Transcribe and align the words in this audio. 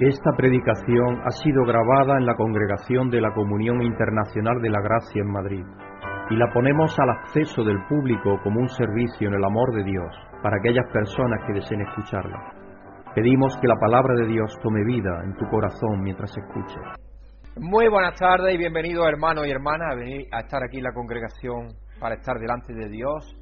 Esta 0.00 0.30
predicación 0.34 1.20
ha 1.26 1.30
sido 1.30 1.62
grabada 1.66 2.16
en 2.16 2.24
la 2.24 2.34
Congregación 2.34 3.10
de 3.10 3.20
la 3.20 3.34
Comunión 3.34 3.82
Internacional 3.82 4.58
de 4.62 4.70
la 4.70 4.80
Gracia 4.80 5.20
en 5.20 5.30
Madrid 5.30 5.62
y 6.30 6.36
la 6.36 6.50
ponemos 6.54 6.98
al 6.98 7.10
acceso 7.10 7.62
del 7.64 7.84
público 7.86 8.40
como 8.42 8.60
un 8.60 8.68
servicio 8.70 9.28
en 9.28 9.34
el 9.34 9.44
amor 9.44 9.74
de 9.74 9.84
Dios 9.84 10.16
para 10.42 10.56
aquellas 10.56 10.90
personas 10.90 11.44
que 11.46 11.52
deseen 11.52 11.82
escucharla. 11.82 12.50
Pedimos 13.14 13.58
que 13.60 13.68
la 13.68 13.76
palabra 13.78 14.14
de 14.14 14.26
Dios 14.26 14.56
tome 14.62 14.82
vida 14.86 15.20
en 15.22 15.36
tu 15.36 15.46
corazón 15.50 16.00
mientras 16.00 16.34
escuches. 16.34 16.80
Muy 17.58 17.88
buenas 17.88 18.18
tardes 18.18 18.54
y 18.54 18.56
bienvenidos 18.56 19.06
hermanos 19.06 19.46
y 19.46 19.50
hermanas 19.50 19.92
a 19.92 19.96
venir 19.96 20.28
a 20.32 20.40
estar 20.40 20.62
aquí 20.64 20.78
en 20.78 20.84
la 20.84 20.94
congregación 20.94 21.76
para 22.00 22.14
estar 22.14 22.38
delante 22.38 22.72
de 22.72 22.88
Dios 22.88 23.36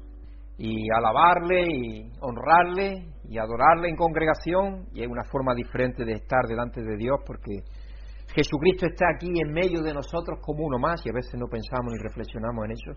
y 0.61 0.91
alabarle 0.91 1.63
y 1.71 2.11
honrarle 2.19 3.07
y 3.23 3.37
adorarle 3.37 3.87
en 3.87 3.95
congregación. 3.95 4.87
Y 4.93 5.03
es 5.03 5.07
una 5.07 5.23
forma 5.31 5.55
diferente 5.55 6.03
de 6.03 6.13
estar 6.13 6.45
delante 6.49 6.81
de 6.81 6.97
Dios 6.97 7.15
porque 7.25 7.63
Jesucristo 8.35 8.85
está 8.85 9.05
aquí 9.15 9.31
en 9.39 9.53
medio 9.53 9.81
de 9.81 9.93
nosotros 9.93 10.39
como 10.41 10.65
uno 10.65 10.77
más 10.77 10.99
y 11.05 11.09
a 11.09 11.13
veces 11.13 11.39
no 11.39 11.47
pensamos 11.47 11.93
ni 11.93 12.03
reflexionamos 12.03 12.65
en 12.65 12.71
eso. 12.71 12.91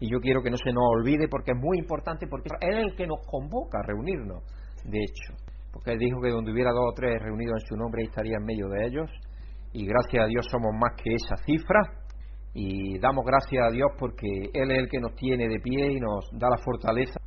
Y 0.00 0.10
yo 0.10 0.20
quiero 0.20 0.42
que 0.42 0.50
no 0.50 0.56
se 0.56 0.72
nos 0.72 0.84
olvide 0.88 1.28
porque 1.28 1.52
es 1.52 1.58
muy 1.58 1.78
importante 1.78 2.26
porque 2.26 2.48
es 2.60 2.76
el 2.78 2.96
que 2.96 3.06
nos 3.06 3.20
convoca 3.26 3.78
a 3.78 3.86
reunirnos 3.86 4.42
de 4.84 4.98
hecho. 4.98 5.34
Porque 5.70 5.92
él 5.92 5.98
dijo 5.98 6.18
que 6.22 6.30
donde 6.30 6.50
hubiera 6.50 6.70
dos 6.70 6.92
o 6.92 6.94
tres 6.94 7.20
reunidos 7.20 7.60
en 7.60 7.68
su 7.68 7.76
nombre 7.76 8.02
estaría 8.02 8.38
en 8.38 8.44
medio 8.44 8.68
de 8.68 8.86
ellos. 8.86 9.10
Y 9.74 9.86
gracias 9.86 10.24
a 10.24 10.26
Dios 10.26 10.46
somos 10.50 10.72
más 10.80 10.92
que 10.96 11.14
esa 11.14 11.36
cifra 11.44 11.80
y 12.54 12.98
damos 12.98 13.24
gracias 13.24 13.66
a 13.66 13.70
Dios 13.70 13.90
porque 13.98 14.26
Él 14.52 14.70
es 14.70 14.78
el 14.78 14.88
que 14.88 15.00
nos 15.00 15.14
tiene 15.14 15.48
de 15.48 15.60
pie 15.60 15.92
y 15.92 16.00
nos 16.00 16.28
da 16.32 16.48
la 16.50 16.58
fortaleza. 16.58 17.18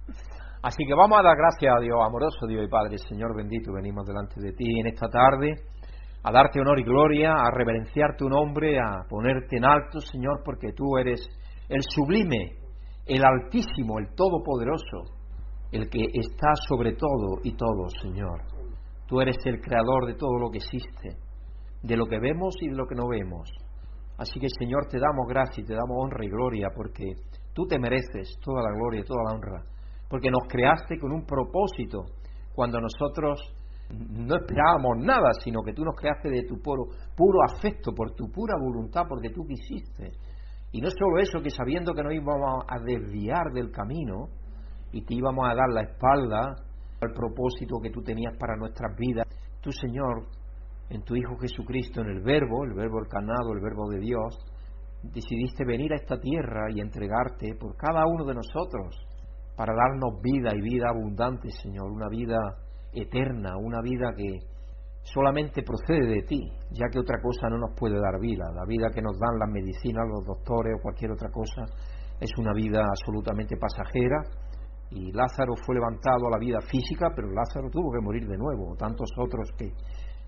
Así 0.61 0.85
que 0.85 0.93
vamos 0.95 1.19
a 1.19 1.23
dar 1.23 1.37
gracias 1.37 1.75
a 1.75 1.81
Dios, 1.81 1.97
amoroso 2.03 2.47
Dios 2.47 2.65
y 2.65 2.69
Padre, 2.69 2.97
Señor 2.97 3.35
bendito, 3.35 3.71
venimos 3.73 4.05
delante 4.05 4.41
de 4.41 4.53
ti 4.53 4.79
en 4.79 4.87
esta 4.87 5.07
tarde 5.07 5.53
a 6.27 6.31
darte 6.31 6.59
honor 6.59 6.79
y 6.79 6.83
gloria, 6.83 7.33
a 7.33 7.51
reverenciar 7.51 8.17
tu 8.17 8.27
nombre, 8.27 8.79
a 8.79 9.07
ponerte 9.07 9.57
en 9.57 9.65
alto, 9.65 9.99
Señor, 9.99 10.41
porque 10.43 10.73
tú 10.75 10.97
eres 10.97 11.21
el 11.69 11.83
sublime, 11.83 12.57
el 13.05 13.23
altísimo, 13.23 13.99
el 13.99 14.07
todopoderoso, 14.15 15.03
el 15.71 15.87
que 15.87 16.03
está 16.13 16.49
sobre 16.67 16.93
todo 16.93 17.41
y 17.43 17.55
todo, 17.55 17.89
Señor. 18.01 18.41
Tú 19.05 19.21
eres 19.21 19.37
el 19.45 19.61
creador 19.61 20.07
de 20.07 20.15
todo 20.15 20.39
lo 20.39 20.49
que 20.49 20.57
existe, 20.57 21.09
de 21.83 21.95
lo 21.95 22.07
que 22.07 22.19
vemos 22.19 22.55
y 22.59 22.69
de 22.69 22.75
lo 22.75 22.87
que 22.87 22.95
no 22.95 23.07
vemos. 23.07 23.47
Así 24.17 24.39
que 24.39 24.47
Señor, 24.59 24.87
te 24.89 24.99
damos 24.99 25.27
gracia 25.27 25.61
y 25.61 25.65
te 25.65 25.73
damos 25.73 25.97
honra 25.97 26.23
y 26.23 26.29
gloria 26.29 26.69
porque 26.75 27.15
tú 27.53 27.65
te 27.65 27.79
mereces 27.79 28.37
toda 28.43 28.61
la 28.61 28.71
gloria 28.75 29.01
y 29.01 29.03
toda 29.03 29.23
la 29.23 29.35
honra, 29.35 29.63
porque 30.09 30.29
nos 30.29 30.47
creaste 30.47 30.97
con 30.99 31.11
un 31.11 31.25
propósito 31.25 32.05
cuando 32.53 32.79
nosotros 32.79 33.39
no 33.89 34.35
esperábamos 34.35 34.97
nada, 34.99 35.29
sino 35.43 35.61
que 35.61 35.73
tú 35.73 35.83
nos 35.83 35.95
creaste 35.95 36.29
de 36.29 36.43
tu 36.43 36.59
puro, 36.61 36.87
afecto, 37.47 37.93
por 37.93 38.11
tu 38.15 38.31
pura 38.31 38.55
voluntad, 38.59 39.03
porque 39.07 39.29
tú 39.29 39.45
quisiste. 39.45 40.11
Y 40.71 40.81
no 40.81 40.89
solo 40.89 41.19
eso, 41.19 41.41
que 41.41 41.49
sabiendo 41.49 41.93
que 41.93 42.01
nos 42.01 42.13
íbamos 42.13 42.63
a 42.67 42.79
desviar 42.79 43.51
del 43.53 43.71
camino 43.71 44.29
y 44.91 45.05
te 45.05 45.13
íbamos 45.13 45.45
a 45.47 45.55
dar 45.55 45.69
la 45.69 45.83
espalda 45.83 46.55
al 47.01 47.13
propósito 47.13 47.79
que 47.81 47.91
tú 47.91 48.01
tenías 48.01 48.35
para 48.39 48.55
nuestras 48.57 48.95
vidas, 48.97 49.27
tú 49.61 49.71
Señor 49.71 50.25
en 50.89 51.03
tu 51.03 51.15
Hijo 51.15 51.37
Jesucristo, 51.37 52.01
en 52.01 52.09
el 52.09 52.21
Verbo, 52.21 52.63
el 52.63 52.73
Verbo 52.73 52.99
encarnado, 52.99 53.53
el 53.53 53.61
Verbo 53.61 53.89
de 53.89 53.99
Dios, 53.99 54.37
decidiste 55.01 55.65
venir 55.65 55.93
a 55.93 55.97
esta 55.97 56.19
tierra 56.19 56.67
y 56.71 56.79
entregarte 56.79 57.55
por 57.59 57.75
cada 57.75 58.05
uno 58.07 58.25
de 58.25 58.35
nosotros 58.35 58.95
para 59.55 59.73
darnos 59.73 60.21
vida 60.21 60.51
y 60.55 60.61
vida 60.61 60.89
abundante, 60.89 61.49
Señor, 61.49 61.91
una 61.91 62.09
vida 62.09 62.37
eterna, 62.93 63.57
una 63.57 63.81
vida 63.81 64.13
que 64.15 64.39
solamente 65.03 65.63
procede 65.63 66.07
de 66.07 66.21
ti, 66.23 66.41
ya 66.71 66.87
que 66.91 66.99
otra 66.99 67.21
cosa 67.21 67.47
no 67.49 67.57
nos 67.57 67.75
puede 67.77 67.99
dar 67.99 68.19
vida. 68.19 68.45
La 68.53 68.65
vida 68.65 68.89
que 68.93 69.01
nos 69.01 69.17
dan 69.19 69.39
las 69.39 69.49
medicinas, 69.49 70.03
los 70.09 70.25
doctores 70.25 70.73
o 70.77 70.81
cualquier 70.81 71.11
otra 71.11 71.29
cosa 71.29 71.63
es 72.19 72.31
una 72.37 72.53
vida 72.53 72.81
absolutamente 72.81 73.55
pasajera. 73.57 74.21
Y 74.91 75.11
Lázaro 75.11 75.53
fue 75.65 75.75
levantado 75.75 76.27
a 76.27 76.31
la 76.31 76.39
vida 76.39 76.59
física, 76.61 77.09
pero 77.15 77.29
Lázaro 77.29 77.69
tuvo 77.69 77.91
que 77.91 78.01
morir 78.01 78.27
de 78.27 78.37
nuevo. 78.37 78.75
Tantos 78.77 79.09
otros 79.17 79.49
que 79.57 79.71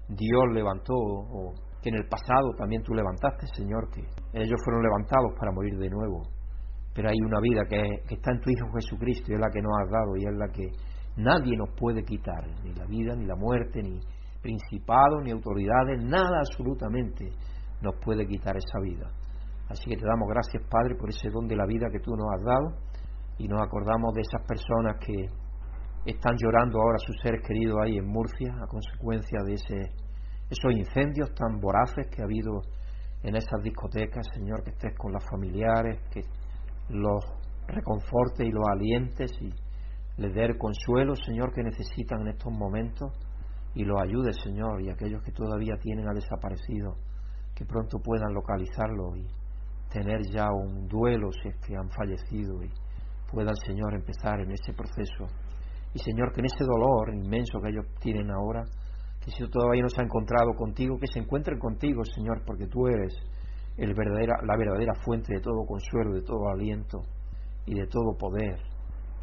Dios 0.09 0.43
levantó, 0.53 0.93
o 0.95 1.53
que 1.81 1.89
en 1.89 1.95
el 1.95 2.07
pasado 2.07 2.53
también 2.57 2.81
tú 2.83 2.93
levantaste, 2.93 3.47
Señor, 3.55 3.89
que 3.91 4.01
ellos 4.33 4.59
fueron 4.63 4.81
levantados 4.81 5.33
para 5.39 5.51
morir 5.51 5.77
de 5.77 5.89
nuevo. 5.89 6.23
Pero 6.93 7.09
hay 7.09 7.17
una 7.21 7.39
vida 7.39 7.61
que, 7.69 7.81
está 8.15 8.31
en 8.31 8.41
tu 8.41 8.49
Hijo 8.49 8.71
Jesucristo 8.73 9.31
y 9.31 9.35
es 9.35 9.39
la 9.39 9.51
que 9.51 9.61
nos 9.61 9.71
has 9.83 9.91
dado 9.91 10.17
y 10.17 10.25
es 10.25 10.35
la 10.35 10.47
que 10.47 10.67
nadie 11.17 11.55
nos 11.55 11.69
puede 11.77 12.03
quitar, 12.03 12.47
ni 12.63 12.73
la 12.73 12.85
vida, 12.85 13.15
ni 13.15 13.25
la 13.25 13.35
muerte, 13.35 13.81
ni 13.83 13.99
principados, 14.41 15.23
ni 15.23 15.31
autoridades, 15.31 16.01
nada 16.03 16.39
absolutamente 16.39 17.29
nos 17.81 17.95
puede 18.03 18.25
quitar 18.25 18.55
esa 18.55 18.79
vida. 18.81 19.11
Así 19.69 19.89
que 19.89 19.97
te 19.97 20.05
damos 20.05 20.29
gracias, 20.29 20.63
Padre, 20.69 20.95
por 20.95 21.09
ese 21.09 21.29
don 21.29 21.47
de 21.47 21.55
la 21.55 21.65
vida 21.65 21.87
que 21.91 21.99
tú 21.99 22.11
nos 22.15 22.27
has 22.33 22.43
dado 22.43 22.67
y 23.37 23.47
nos 23.47 23.61
acordamos 23.61 24.13
de 24.13 24.21
esas 24.21 24.41
personas 24.47 24.95
que 25.05 25.13
están 26.11 26.35
llorando 26.37 26.79
ahora 26.79 26.97
sus 26.99 27.17
seres 27.21 27.41
queridos 27.45 27.77
ahí 27.83 27.97
en 27.97 28.07
Murcia 28.07 28.55
a 28.61 28.67
consecuencia 28.67 29.39
de 29.45 29.53
ese, 29.53 29.91
esos 30.49 30.71
incendios 30.71 31.33
tan 31.35 31.59
voraces 31.59 32.07
que 32.07 32.21
ha 32.21 32.25
habido 32.25 32.61
en 33.23 33.35
esas 33.35 33.61
discotecas, 33.61 34.25
Señor, 34.33 34.63
que 34.63 34.69
estés 34.69 34.97
con 34.97 35.11
los 35.11 35.23
familiares, 35.29 35.99
que 36.11 36.21
los 36.89 37.25
reconfortes 37.67 38.47
y 38.47 38.51
los 38.51 38.63
alientes 38.71 39.31
y 39.41 39.49
les 40.21 40.33
dé 40.33 40.45
el 40.45 40.57
consuelo, 40.57 41.13
Señor, 41.15 41.51
que 41.53 41.61
necesitan 41.61 42.21
en 42.21 42.29
estos 42.29 42.53
momentos 42.53 43.11
y 43.75 43.83
los 43.83 44.01
ayude, 44.01 44.31
Señor, 44.31 44.81
y 44.81 44.89
aquellos 44.89 45.21
que 45.23 45.31
todavía 45.31 45.75
tienen 45.77 46.07
a 46.07 46.13
desaparecido, 46.13 46.95
que 47.53 47.65
pronto 47.65 47.99
puedan 47.99 48.33
localizarlo 48.33 49.15
y 49.17 49.27
tener 49.91 50.21
ya 50.31 50.51
un 50.51 50.87
duelo 50.87 51.31
si 51.33 51.49
es 51.49 51.57
que 51.57 51.75
han 51.75 51.89
fallecido 51.89 52.63
y 52.63 52.71
puedan, 53.29 53.55
Señor, 53.57 53.93
empezar 53.93 54.39
en 54.39 54.51
ese 54.51 54.73
proceso 54.73 55.27
y 55.97 55.99
Señor, 55.99 56.31
que 56.31 56.41
en 56.41 56.45
ese 56.45 56.63
dolor 56.63 57.09
inmenso 57.11 57.59
que 57.59 57.69
ellos 57.69 57.85
tienen 57.99 58.29
ahora, 58.29 58.63
que 59.19 59.31
si 59.31 59.49
todavía 59.49 59.81
no 59.81 59.89
se 59.89 59.99
ha 59.99 60.03
encontrado 60.03 60.53
contigo, 60.53 60.99
que 60.99 61.07
se 61.07 61.17
encuentren 61.17 61.57
contigo, 61.57 62.05
Señor, 62.05 62.43
porque 62.45 62.67
tú 62.67 62.85
eres 62.87 63.17
el 63.77 63.95
verdadera, 63.95 64.35
la 64.45 64.55
verdadera 64.55 64.93
fuente 65.03 65.33
de 65.33 65.41
todo 65.41 65.65
consuelo, 65.65 66.13
de 66.13 66.21
todo 66.21 66.49
aliento 66.53 67.01
y 67.65 67.73
de 67.73 67.87
todo 67.87 68.15
poder 68.15 68.59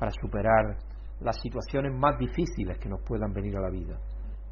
para 0.01 0.11
superar 0.11 0.77
las 1.21 1.41
situaciones 1.41 1.93
más 1.95 2.19
difíciles 2.19 2.77
que 2.79 2.89
nos 2.89 3.01
puedan 3.07 3.33
venir 3.33 3.57
a 3.57 3.61
la 3.61 3.71
vida. 3.71 3.97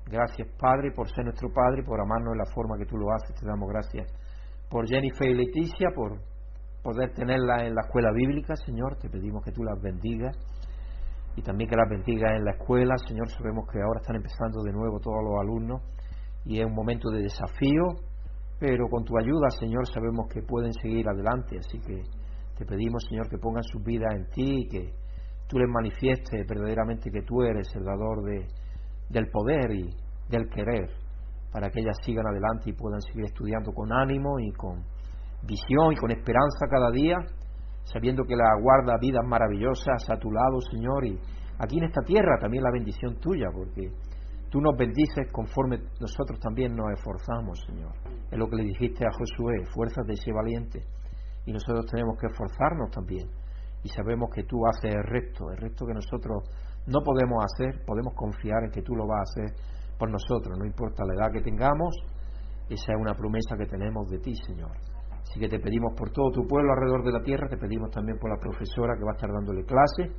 Gracias, 0.06 0.46
Padre, 0.60 0.92
por 0.92 1.08
ser 1.10 1.24
nuestro 1.24 1.52
Padre, 1.52 1.82
por 1.82 2.00
amarnos 2.00 2.34
de 2.34 2.38
la 2.38 2.54
forma 2.54 2.78
que 2.78 2.86
tú 2.86 2.96
lo 2.96 3.10
haces. 3.12 3.34
Te 3.34 3.44
damos 3.44 3.68
gracias 3.68 4.06
por 4.70 4.86
Jennifer 4.86 5.28
y 5.28 5.34
Leticia, 5.34 5.88
por 5.92 6.20
poder 6.84 7.12
tenerla 7.14 7.66
en 7.66 7.74
la 7.74 7.82
escuela 7.82 8.12
bíblica, 8.12 8.54
Señor. 8.54 8.96
Te 8.98 9.10
pedimos 9.10 9.42
que 9.44 9.50
tú 9.50 9.64
las 9.64 9.80
bendigas 9.82 10.36
y 11.36 11.42
también 11.42 11.68
que 11.70 11.76
las 11.76 11.88
bendiga 11.88 12.36
en 12.36 12.44
la 12.44 12.52
escuela. 12.52 12.94
Señor, 13.08 13.28
sabemos 13.30 13.66
que 13.70 13.80
ahora 13.80 14.00
están 14.00 14.16
empezando 14.16 14.62
de 14.62 14.72
nuevo 14.72 15.00
todos 15.00 15.22
los 15.24 15.40
alumnos 15.40 15.82
y 16.44 16.60
es 16.60 16.66
un 16.66 16.74
momento 16.74 17.10
de 17.10 17.22
desafío, 17.22 17.84
pero 18.58 18.88
con 18.88 19.04
tu 19.04 19.16
ayuda, 19.18 19.48
Señor, 19.50 19.86
sabemos 19.86 20.26
que 20.32 20.42
pueden 20.42 20.72
seguir 20.74 21.08
adelante. 21.08 21.58
Así 21.58 21.78
que 21.80 22.02
te 22.56 22.64
pedimos, 22.64 23.02
Señor, 23.08 23.28
que 23.28 23.38
pongan 23.38 23.62
sus 23.62 23.82
vidas 23.82 24.14
en 24.14 24.26
ti 24.30 24.62
y 24.62 24.68
que 24.68 24.94
tú 25.48 25.58
les 25.58 25.68
manifiestes 25.68 26.46
verdaderamente 26.46 27.10
que 27.10 27.22
tú 27.22 27.42
eres 27.42 27.68
el 27.74 27.84
dador 27.84 28.22
de, 28.24 28.46
del 29.08 29.30
poder 29.30 29.70
y 29.72 29.90
del 30.28 30.48
querer 30.48 30.88
para 31.52 31.68
que 31.68 31.80
ellas 31.80 31.96
sigan 32.02 32.26
adelante 32.26 32.70
y 32.70 32.72
puedan 32.72 33.00
seguir 33.02 33.26
estudiando 33.26 33.72
con 33.72 33.92
ánimo 33.92 34.38
y 34.40 34.50
con 34.52 34.82
visión 35.42 35.92
y 35.92 35.96
con 35.96 36.10
esperanza 36.10 36.66
cada 36.70 36.90
día 36.90 37.16
sabiendo 37.84 38.24
que 38.24 38.36
la 38.36 38.48
guarda 38.60 38.98
vidas 39.00 39.24
maravillosas 39.26 40.08
a 40.08 40.16
tu 40.16 40.30
lado, 40.30 40.60
Señor, 40.70 41.04
y 41.04 41.18
aquí 41.58 41.78
en 41.78 41.84
esta 41.84 42.02
tierra 42.02 42.38
también 42.40 42.62
la 42.62 42.70
bendición 42.70 43.16
tuya, 43.20 43.46
porque 43.52 43.92
tú 44.50 44.60
nos 44.60 44.76
bendices 44.76 45.30
conforme 45.32 45.78
nosotros 46.00 46.38
también 46.40 46.74
nos 46.74 46.92
esforzamos, 46.92 47.60
Señor. 47.66 47.92
Es 48.30 48.38
lo 48.38 48.48
que 48.48 48.56
le 48.56 48.64
dijiste 48.64 49.04
a 49.04 49.10
Josué, 49.12 49.64
fuérzate 49.74 50.08
de 50.08 50.14
ese 50.14 50.32
valiente, 50.32 50.84
y 51.46 51.52
nosotros 51.52 51.86
tenemos 51.86 52.18
que 52.18 52.26
esforzarnos 52.26 52.90
también, 52.90 53.28
y 53.82 53.88
sabemos 53.88 54.30
que 54.34 54.44
tú 54.44 54.58
haces 54.66 54.94
el 54.94 55.04
resto, 55.04 55.50
el 55.50 55.58
resto 55.58 55.86
que 55.86 55.94
nosotros 55.94 56.44
no 56.86 57.00
podemos 57.02 57.44
hacer, 57.44 57.84
podemos 57.84 58.14
confiar 58.14 58.64
en 58.64 58.70
que 58.70 58.82
tú 58.82 58.94
lo 58.94 59.06
vas 59.06 59.20
a 59.20 59.22
hacer 59.22 59.56
por 59.98 60.10
nosotros, 60.10 60.58
no 60.58 60.64
importa 60.64 61.04
la 61.04 61.14
edad 61.14 61.32
que 61.32 61.42
tengamos, 61.42 61.94
esa 62.68 62.92
es 62.92 62.98
una 62.98 63.14
promesa 63.14 63.56
que 63.56 63.66
tenemos 63.66 64.08
de 64.08 64.18
ti, 64.18 64.34
Señor. 64.46 64.91
Así 65.32 65.40
que 65.40 65.48
te 65.48 65.58
pedimos 65.60 65.94
por 65.96 66.10
todo 66.10 66.30
tu 66.30 66.46
pueblo 66.46 66.74
alrededor 66.74 67.02
de 67.04 67.12
la 67.12 67.22
tierra, 67.24 67.48
te 67.48 67.56
pedimos 67.56 67.90
también 67.90 68.18
por 68.18 68.28
la 68.28 68.36
profesora 68.38 68.92
que 68.98 69.02
va 69.02 69.12
a 69.12 69.16
estar 69.16 69.30
dándole 69.32 69.64
clase. 69.64 70.12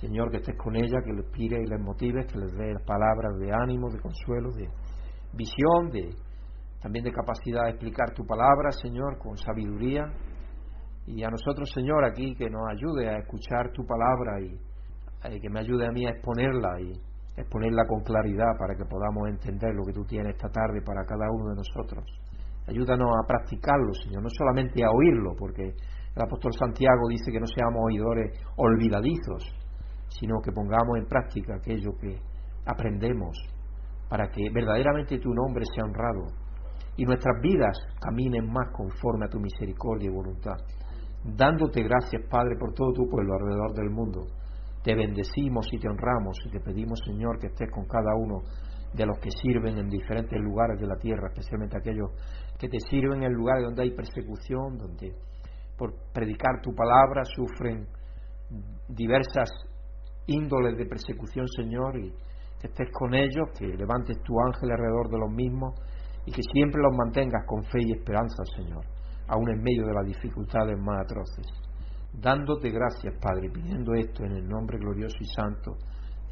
Señor, 0.00 0.32
que 0.32 0.38
estés 0.38 0.56
con 0.56 0.74
ella, 0.74 0.98
que 1.04 1.12
le 1.12 1.22
inspire 1.22 1.62
y 1.62 1.66
les 1.66 1.80
motive, 1.80 2.26
que 2.26 2.38
les 2.40 2.50
dé 2.58 2.74
palabras 2.84 3.38
de 3.38 3.52
ánimo, 3.54 3.88
de 3.88 4.00
consuelo, 4.00 4.50
de 4.50 4.68
visión, 5.32 5.90
de 5.92 6.10
también 6.82 7.04
de 7.04 7.12
capacidad 7.12 7.66
de 7.66 7.70
explicar 7.70 8.12
tu 8.14 8.26
palabra, 8.26 8.72
Señor, 8.72 9.18
con 9.18 9.36
sabiduría. 9.36 10.02
Y 11.06 11.22
a 11.22 11.28
nosotros, 11.30 11.70
Señor, 11.72 12.04
aquí 12.04 12.34
que 12.34 12.50
nos 12.50 12.62
ayude 12.68 13.10
a 13.10 13.18
escuchar 13.18 13.70
tu 13.70 13.86
palabra 13.86 14.40
y, 14.40 15.36
y 15.36 15.40
que 15.40 15.50
me 15.50 15.60
ayude 15.60 15.86
a 15.86 15.92
mí 15.92 16.04
a 16.04 16.10
exponerla 16.10 16.80
y 16.80 17.00
exponerla 17.36 17.84
con 17.86 18.02
claridad 18.02 18.58
para 18.58 18.74
que 18.74 18.84
podamos 18.90 19.28
entender 19.28 19.72
lo 19.72 19.84
que 19.84 19.92
tú 19.92 20.04
tienes 20.04 20.34
esta 20.34 20.48
tarde 20.48 20.82
para 20.84 21.06
cada 21.06 21.30
uno 21.30 21.50
de 21.50 21.56
nosotros. 21.62 22.27
Ayúdanos 22.68 23.08
a 23.16 23.26
practicarlo, 23.26 23.94
Señor, 23.94 24.22
no 24.22 24.28
solamente 24.30 24.84
a 24.84 24.90
oírlo, 24.90 25.34
porque 25.38 25.62
el 25.64 26.22
apóstol 26.22 26.52
Santiago 26.52 27.08
dice 27.08 27.32
que 27.32 27.40
no 27.40 27.46
seamos 27.46 27.80
oidores 27.86 28.38
olvidadizos, 28.56 29.42
sino 30.08 30.40
que 30.44 30.52
pongamos 30.52 30.98
en 30.98 31.06
práctica 31.06 31.56
aquello 31.56 31.92
que 31.98 32.20
aprendemos 32.66 33.38
para 34.08 34.28
que 34.28 34.50
verdaderamente 34.52 35.18
tu 35.18 35.32
nombre 35.32 35.64
sea 35.74 35.84
honrado 35.84 36.26
y 36.96 37.04
nuestras 37.04 37.40
vidas 37.40 37.78
caminen 38.00 38.52
más 38.52 38.68
conforme 38.72 39.26
a 39.26 39.28
tu 39.28 39.38
misericordia 39.38 40.10
y 40.10 40.14
voluntad. 40.14 40.56
Dándote 41.24 41.82
gracias, 41.82 42.22
Padre, 42.28 42.56
por 42.58 42.74
todo 42.74 42.92
tu 42.92 43.08
pueblo 43.08 43.34
alrededor 43.34 43.72
del 43.74 43.90
mundo. 43.90 44.26
Te 44.82 44.94
bendecimos 44.94 45.66
y 45.72 45.78
te 45.78 45.88
honramos 45.88 46.36
y 46.44 46.50
te 46.50 46.60
pedimos, 46.60 47.00
Señor, 47.04 47.38
que 47.38 47.48
estés 47.48 47.70
con 47.70 47.86
cada 47.86 48.14
uno 48.16 48.42
de 48.94 49.06
los 49.06 49.18
que 49.18 49.30
sirven 49.30 49.78
en 49.78 49.88
diferentes 49.88 50.40
lugares 50.40 50.80
de 50.80 50.86
la 50.86 50.96
tierra, 50.96 51.28
especialmente 51.28 51.76
aquellos 51.76 52.10
que 52.58 52.68
te 52.68 52.78
sirven 52.90 53.22
en 53.22 53.32
lugares 53.32 53.64
donde 53.64 53.82
hay 53.82 53.90
persecución, 53.92 54.76
donde 54.76 55.14
por 55.76 55.94
predicar 56.12 56.60
tu 56.62 56.74
palabra 56.74 57.22
sufren 57.24 57.86
diversas 58.88 59.48
índoles 60.26 60.76
de 60.76 60.86
persecución, 60.86 61.46
Señor, 61.48 61.98
y 61.98 62.10
que 62.60 62.66
estés 62.66 62.88
con 62.92 63.14
ellos, 63.14 63.48
que 63.56 63.66
levantes 63.66 64.20
tu 64.22 64.34
ángel 64.40 64.72
alrededor 64.72 65.08
de 65.08 65.18
los 65.18 65.30
mismos 65.30 65.74
y 66.26 66.32
que 66.32 66.42
siempre 66.52 66.82
los 66.82 66.96
mantengas 66.96 67.44
con 67.46 67.62
fe 67.64 67.78
y 67.80 67.92
esperanza, 67.92 68.42
Señor, 68.56 68.84
aun 69.28 69.48
en 69.50 69.62
medio 69.62 69.86
de 69.86 69.94
las 69.94 70.06
dificultades 70.06 70.76
más 70.78 71.02
atroces. 71.04 71.46
Dándote 72.12 72.70
gracias, 72.70 73.14
Padre, 73.20 73.48
pidiendo 73.50 73.94
esto 73.94 74.24
en 74.24 74.32
el 74.32 74.48
nombre 74.48 74.78
glorioso 74.78 75.16
y 75.20 75.26
santo 75.26 75.76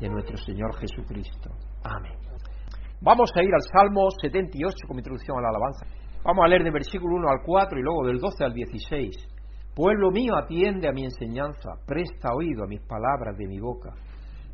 de 0.00 0.08
nuestro 0.08 0.36
Señor 0.36 0.74
Jesucristo. 0.76 1.50
Amén. 1.84 2.18
Vamos 3.00 3.30
a 3.36 3.42
ir 3.42 3.50
al 3.54 3.62
Salmo 3.62 4.08
78 4.20 4.76
como 4.88 4.98
introducción 4.98 5.38
a 5.38 5.42
la 5.42 5.48
alabanza. 5.48 5.86
Vamos 6.26 6.44
a 6.44 6.48
leer 6.48 6.64
del 6.64 6.72
versículo 6.72 7.14
1 7.14 7.28
al 7.28 7.42
4 7.46 7.78
y 7.78 7.82
luego 7.82 8.04
del 8.04 8.18
12 8.18 8.44
al 8.44 8.52
16. 8.52 9.14
Pueblo 9.76 10.10
mío, 10.10 10.34
atiende 10.34 10.88
a 10.88 10.92
mi 10.92 11.04
enseñanza, 11.04 11.74
presta 11.86 12.34
oído 12.34 12.64
a 12.64 12.66
mis 12.66 12.80
palabras 12.80 13.38
de 13.38 13.46
mi 13.46 13.60
boca. 13.60 13.94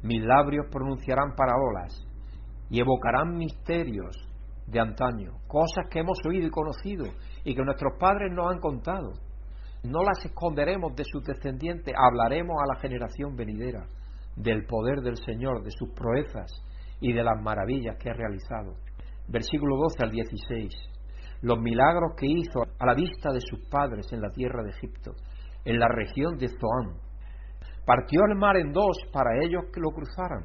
Mis 0.02 0.22
labios 0.22 0.66
pronunciarán 0.70 1.34
parábolas 1.34 2.06
y 2.68 2.78
evocarán 2.78 3.38
misterios 3.38 4.14
de 4.66 4.80
antaño, 4.80 5.38
cosas 5.48 5.86
que 5.90 6.00
hemos 6.00 6.18
oído 6.28 6.46
y 6.46 6.50
conocido 6.50 7.06
y 7.42 7.54
que 7.54 7.64
nuestros 7.64 7.94
padres 7.98 8.30
nos 8.34 8.52
han 8.52 8.60
contado. 8.60 9.14
No 9.82 10.02
las 10.02 10.22
esconderemos 10.26 10.94
de 10.94 11.04
sus 11.04 11.24
descendientes, 11.24 11.94
hablaremos 11.96 12.58
a 12.62 12.74
la 12.74 12.80
generación 12.80 13.34
venidera 13.34 13.86
del 14.36 14.66
poder 14.66 15.00
del 15.00 15.16
Señor, 15.16 15.62
de 15.62 15.70
sus 15.70 15.88
proezas 15.94 16.52
y 17.00 17.14
de 17.14 17.24
las 17.24 17.40
maravillas 17.40 17.96
que 17.96 18.10
ha 18.10 18.12
realizado. 18.12 18.74
Versículo 19.26 19.78
12 19.78 20.04
al 20.04 20.10
16. 20.10 20.91
Los 21.42 21.58
milagros 21.58 22.12
que 22.16 22.26
hizo 22.26 22.62
a 22.78 22.86
la 22.86 22.94
vista 22.94 23.30
de 23.32 23.40
sus 23.40 23.68
padres 23.68 24.12
en 24.12 24.20
la 24.20 24.30
tierra 24.30 24.62
de 24.62 24.70
Egipto, 24.70 25.12
en 25.64 25.78
la 25.78 25.88
región 25.88 26.36
de 26.38 26.48
Zoán, 26.48 26.96
Partió 27.84 28.20
el 28.30 28.38
mar 28.38 28.56
en 28.56 28.72
dos 28.72 28.96
para 29.12 29.42
ellos 29.42 29.64
que 29.72 29.80
lo 29.80 29.90
cruzaran, 29.90 30.44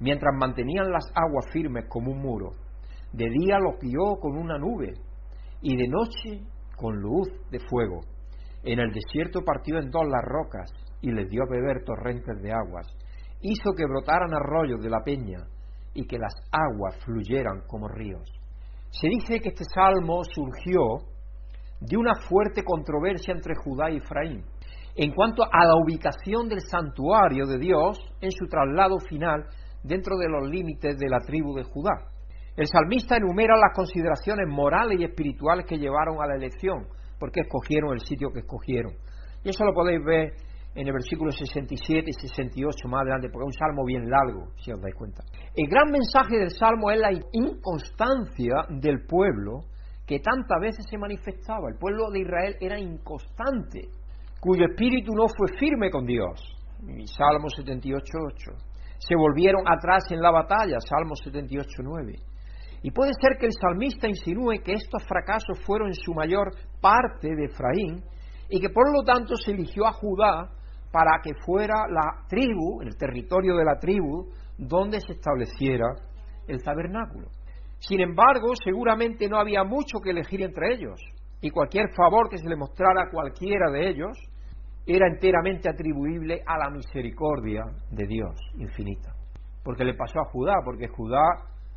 mientras 0.00 0.34
mantenían 0.36 0.90
las 0.90 1.04
aguas 1.14 1.46
firmes 1.52 1.84
como 1.88 2.10
un 2.10 2.20
muro. 2.20 2.50
De 3.12 3.26
día 3.30 3.58
los 3.60 3.78
guió 3.80 4.18
con 4.20 4.36
una 4.36 4.58
nube 4.58 4.94
y 5.62 5.76
de 5.76 5.86
noche 5.86 6.44
con 6.76 6.96
luz 6.96 7.28
de 7.52 7.60
fuego. 7.70 8.00
En 8.64 8.80
el 8.80 8.92
desierto 8.92 9.42
partió 9.44 9.78
en 9.78 9.90
dos 9.90 10.06
las 10.10 10.24
rocas 10.24 10.72
y 11.00 11.12
les 11.12 11.28
dio 11.30 11.44
a 11.44 11.50
beber 11.50 11.84
torrentes 11.84 12.42
de 12.42 12.52
aguas. 12.52 12.86
Hizo 13.42 13.70
que 13.76 13.86
brotaran 13.86 14.34
arroyos 14.34 14.80
de 14.82 14.90
la 14.90 15.04
peña 15.04 15.46
y 15.94 16.04
que 16.04 16.18
las 16.18 16.34
aguas 16.50 16.96
fluyeran 17.04 17.62
como 17.68 17.86
ríos. 17.86 18.28
Se 19.00 19.08
dice 19.08 19.40
que 19.40 19.50
este 19.50 19.64
salmo 19.64 20.22
surgió 20.24 21.06
de 21.80 21.98
una 21.98 22.14
fuerte 22.14 22.62
controversia 22.64 23.34
entre 23.34 23.54
Judá 23.54 23.90
y 23.90 23.98
Efraín 23.98 24.42
en 24.94 25.12
cuanto 25.12 25.42
a 25.44 25.66
la 25.66 25.76
ubicación 25.76 26.48
del 26.48 26.62
santuario 26.62 27.44
de 27.46 27.58
Dios 27.58 27.98
en 28.22 28.30
su 28.30 28.46
traslado 28.46 28.98
final 29.00 29.44
dentro 29.82 30.16
de 30.16 30.28
los 30.28 30.48
límites 30.48 30.96
de 30.96 31.10
la 31.10 31.20
tribu 31.20 31.54
de 31.54 31.64
Judá. 31.64 32.08
El 32.56 32.66
salmista 32.66 33.18
enumera 33.18 33.54
las 33.58 33.76
consideraciones 33.76 34.46
morales 34.48 34.98
y 34.98 35.04
espirituales 35.04 35.66
que 35.66 35.76
llevaron 35.76 36.22
a 36.22 36.26
la 36.26 36.36
elección, 36.36 36.86
porque 37.20 37.40
escogieron 37.40 37.92
el 37.92 38.00
sitio 38.00 38.32
que 38.32 38.40
escogieron. 38.40 38.94
Y 39.44 39.50
eso 39.50 39.62
lo 39.66 39.74
podéis 39.74 40.02
ver 40.02 40.32
en 40.76 40.86
el 40.86 40.92
versículo 40.92 41.32
67 41.32 42.04
y 42.06 42.12
68 42.12 42.88
más 42.88 43.00
adelante, 43.00 43.28
porque 43.32 43.48
es 43.48 43.56
un 43.56 43.58
salmo 43.58 43.84
bien 43.86 44.08
largo, 44.10 44.52
si 44.58 44.70
os 44.70 44.80
dais 44.80 44.94
cuenta. 44.94 45.24
El 45.54 45.68
gran 45.68 45.90
mensaje 45.90 46.36
del 46.36 46.50
salmo 46.50 46.90
es 46.90 47.00
la 47.00 47.12
inconstancia 47.32 48.66
del 48.68 49.06
pueblo 49.06 49.60
que 50.06 50.20
tantas 50.20 50.60
veces 50.60 50.84
se 50.88 50.98
manifestaba. 50.98 51.68
El 51.68 51.78
pueblo 51.78 52.10
de 52.10 52.20
Israel 52.20 52.56
era 52.60 52.78
inconstante 52.78 53.88
cuyo 54.38 54.66
espíritu 54.66 55.12
no 55.14 55.26
fue 55.28 55.58
firme 55.58 55.90
con 55.90 56.04
Dios. 56.04 56.38
Salmo 57.06 57.48
78.8. 57.48 58.54
Se 58.98 59.16
volvieron 59.16 59.62
atrás 59.66 60.04
en 60.10 60.20
la 60.20 60.30
batalla, 60.30 60.78
Salmo 60.80 61.14
78.9. 61.14 62.20
Y 62.82 62.90
puede 62.90 63.12
ser 63.20 63.38
que 63.38 63.46
el 63.46 63.52
salmista 63.52 64.08
insinúe 64.08 64.62
que 64.62 64.74
estos 64.74 65.02
fracasos 65.04 65.58
fueron 65.64 65.88
en 65.88 65.94
su 65.94 66.12
mayor 66.12 66.50
parte 66.80 67.34
de 67.34 67.46
Efraín 67.46 68.04
y 68.48 68.60
que 68.60 68.68
por 68.68 68.92
lo 68.92 69.02
tanto 69.02 69.34
se 69.36 69.52
eligió 69.52 69.86
a 69.86 69.92
Judá 69.92 70.50
para 70.96 71.20
que 71.22 71.34
fuera 71.44 71.86
la 71.90 72.26
tribu, 72.26 72.80
el 72.80 72.96
territorio 72.96 73.54
de 73.54 73.66
la 73.66 73.78
tribu, 73.78 74.30
donde 74.56 74.98
se 75.02 75.12
estableciera 75.12 75.84
el 76.48 76.62
tabernáculo. 76.62 77.28
Sin 77.80 78.00
embargo, 78.00 78.54
seguramente 78.64 79.28
no 79.28 79.38
había 79.38 79.62
mucho 79.62 79.98
que 80.02 80.12
elegir 80.12 80.40
entre 80.40 80.72
ellos, 80.72 80.98
y 81.42 81.50
cualquier 81.50 81.90
favor 81.94 82.30
que 82.30 82.38
se 82.38 82.48
le 82.48 82.56
mostrara 82.56 83.02
a 83.02 83.10
cualquiera 83.10 83.70
de 83.70 83.90
ellos 83.90 84.16
era 84.86 85.06
enteramente 85.06 85.68
atribuible 85.68 86.40
a 86.46 86.56
la 86.56 86.70
misericordia 86.70 87.64
de 87.90 88.06
Dios 88.06 88.34
infinita. 88.56 89.12
Porque 89.62 89.84
le 89.84 89.92
pasó 89.92 90.18
a 90.20 90.30
Judá, 90.30 90.54
porque 90.64 90.88
Judá 90.88 91.20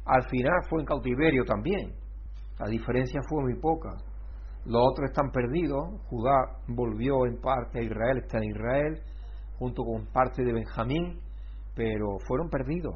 al 0.05 0.23
final 0.29 0.61
fue 0.69 0.79
en 0.79 0.85
cautiverio 0.85 1.43
también. 1.43 1.91
La 2.57 2.69
diferencia 2.69 3.19
fue 3.27 3.43
muy 3.43 3.59
poca. 3.59 3.89
Los 4.65 4.81
otros 4.91 5.09
están 5.09 5.31
perdidos. 5.31 6.01
Judá 6.09 6.57
volvió 6.67 7.25
en 7.25 7.39
parte 7.41 7.79
a 7.79 7.83
Israel, 7.83 8.17
está 8.17 8.37
en 8.37 8.51
Israel, 8.51 9.01
junto 9.57 9.83
con 9.83 10.05
parte 10.07 10.43
de 10.43 10.53
Benjamín, 10.53 11.19
pero 11.75 12.17
fueron 12.27 12.49
perdidos. 12.49 12.95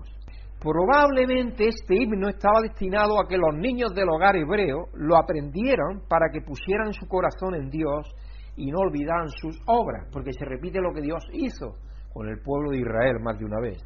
Probablemente 0.60 1.68
este 1.68 1.96
himno 1.96 2.30
estaba 2.30 2.62
destinado 2.62 3.20
a 3.20 3.28
que 3.28 3.38
los 3.38 3.54
niños 3.56 3.94
del 3.94 4.08
hogar 4.08 4.36
hebreo 4.38 4.88
lo 4.94 5.18
aprendieran 5.18 6.04
para 6.08 6.30
que 6.32 6.42
pusieran 6.42 6.94
su 6.94 7.06
corazón 7.06 7.56
en 7.56 7.70
Dios 7.70 8.08
y 8.56 8.72
no 8.72 8.80
olvidaran 8.80 9.30
sus 9.30 9.60
obras, 9.66 10.08
porque 10.12 10.32
se 10.32 10.46
repite 10.46 10.80
lo 10.80 10.94
que 10.94 11.02
Dios 11.02 11.24
hizo 11.34 11.76
con 12.14 12.30
el 12.30 12.40
pueblo 12.42 12.72
de 12.72 12.78
Israel 12.80 13.20
más 13.22 13.38
de 13.38 13.46
una 13.46 13.60
vez. 13.60 13.84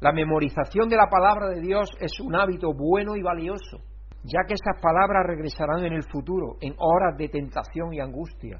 La 0.00 0.12
memorización 0.12 0.88
de 0.88 0.96
la 0.96 1.08
palabra 1.08 1.48
de 1.48 1.60
Dios 1.60 1.90
es 2.00 2.20
un 2.20 2.34
hábito 2.34 2.72
bueno 2.74 3.16
y 3.16 3.22
valioso, 3.22 3.78
ya 4.22 4.40
que 4.46 4.54
esas 4.54 4.80
palabras 4.82 5.26
regresarán 5.26 5.84
en 5.84 5.94
el 5.94 6.04
futuro, 6.10 6.56
en 6.60 6.74
horas 6.78 7.16
de 7.16 7.28
tentación 7.28 7.92
y 7.94 8.00
angustia. 8.00 8.58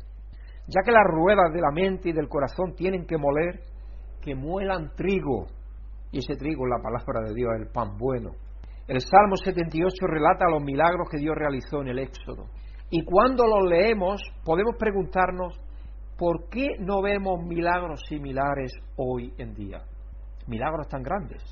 Ya 0.66 0.82
que 0.84 0.92
las 0.92 1.04
ruedas 1.06 1.52
de 1.52 1.60
la 1.60 1.70
mente 1.72 2.10
y 2.10 2.12
del 2.12 2.28
corazón 2.28 2.74
tienen 2.74 3.06
que 3.06 3.18
moler, 3.18 3.60
que 4.22 4.34
muelan 4.34 4.94
trigo, 4.94 5.46
y 6.12 6.18
ese 6.18 6.36
trigo 6.36 6.64
es 6.66 6.70
la 6.70 6.82
palabra 6.82 7.28
de 7.28 7.34
Dios, 7.34 7.50
el 7.58 7.68
pan 7.68 7.96
bueno. 7.98 8.30
El 8.88 9.00
Salmo 9.00 9.36
78 9.36 10.06
relata 10.06 10.50
los 10.50 10.62
milagros 10.62 11.08
que 11.10 11.18
Dios 11.18 11.34
realizó 11.36 11.80
en 11.82 11.88
el 11.88 11.98
Éxodo. 12.00 12.46
Y 12.90 13.04
cuando 13.04 13.46
los 13.46 13.68
leemos 13.70 14.20
podemos 14.44 14.74
preguntarnos, 14.76 15.60
¿por 16.18 16.48
qué 16.48 16.66
no 16.80 17.00
vemos 17.00 17.40
milagros 17.46 18.00
similares 18.08 18.72
hoy 18.96 19.32
en 19.38 19.54
día? 19.54 19.82
Milagros 20.48 20.88
tan 20.88 21.02
grandes. 21.02 21.42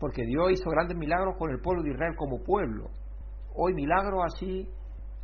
Porque 0.00 0.24
Dios 0.24 0.50
hizo 0.50 0.68
grandes 0.70 0.96
milagros 0.96 1.36
con 1.38 1.52
el 1.52 1.60
pueblo 1.60 1.84
de 1.84 1.90
Israel 1.90 2.16
como 2.16 2.42
pueblo. 2.42 2.90
Hoy 3.54 3.74
milagros 3.74 4.22
así 4.26 4.68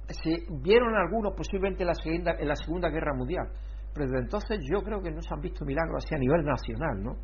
se 0.09 0.47
vieron 0.62 0.95
algunos 0.95 1.33
posiblemente 1.37 1.83
en 1.83 1.88
la 1.88 1.95
Segunda, 1.95 2.33
en 2.38 2.49
la 2.49 2.56
segunda 2.56 2.88
Guerra 2.88 3.14
Mundial. 3.14 3.49
Pero 3.92 4.06
desde 4.06 4.23
entonces 4.25 4.61
yo 4.71 4.83
creo 4.83 5.00
que 5.00 5.11
no 5.11 5.21
se 5.23 5.35
han 5.35 5.40
visto 5.40 5.64
milagros 5.64 6.04
así 6.04 6.14
a 6.14 6.18
nivel 6.18 6.45
nacional, 6.45 7.02
¿no? 7.02 7.16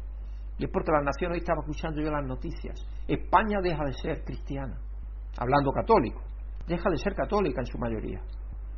Y 0.59 0.65
es 0.65 0.71
porque 0.71 0.91
las 0.93 1.05
naciones, 1.05 1.37
hoy 1.37 1.41
estaba 1.41 1.61
escuchando 1.61 2.01
yo 2.01 2.11
las 2.11 2.27
noticias, 2.27 2.87
España 3.09 3.59
deja 3.63 3.85
de 3.85 3.93
ser 3.93 4.25
cristiana, 4.25 4.79
hablando 5.39 5.73
católico, 5.73 6.23
deja 6.67 6.89
de 6.91 6.97
ser 6.97 7.15
católica 7.15 7.61
en 7.61 7.67
su 7.67 7.79
mayoría. 7.79 8.21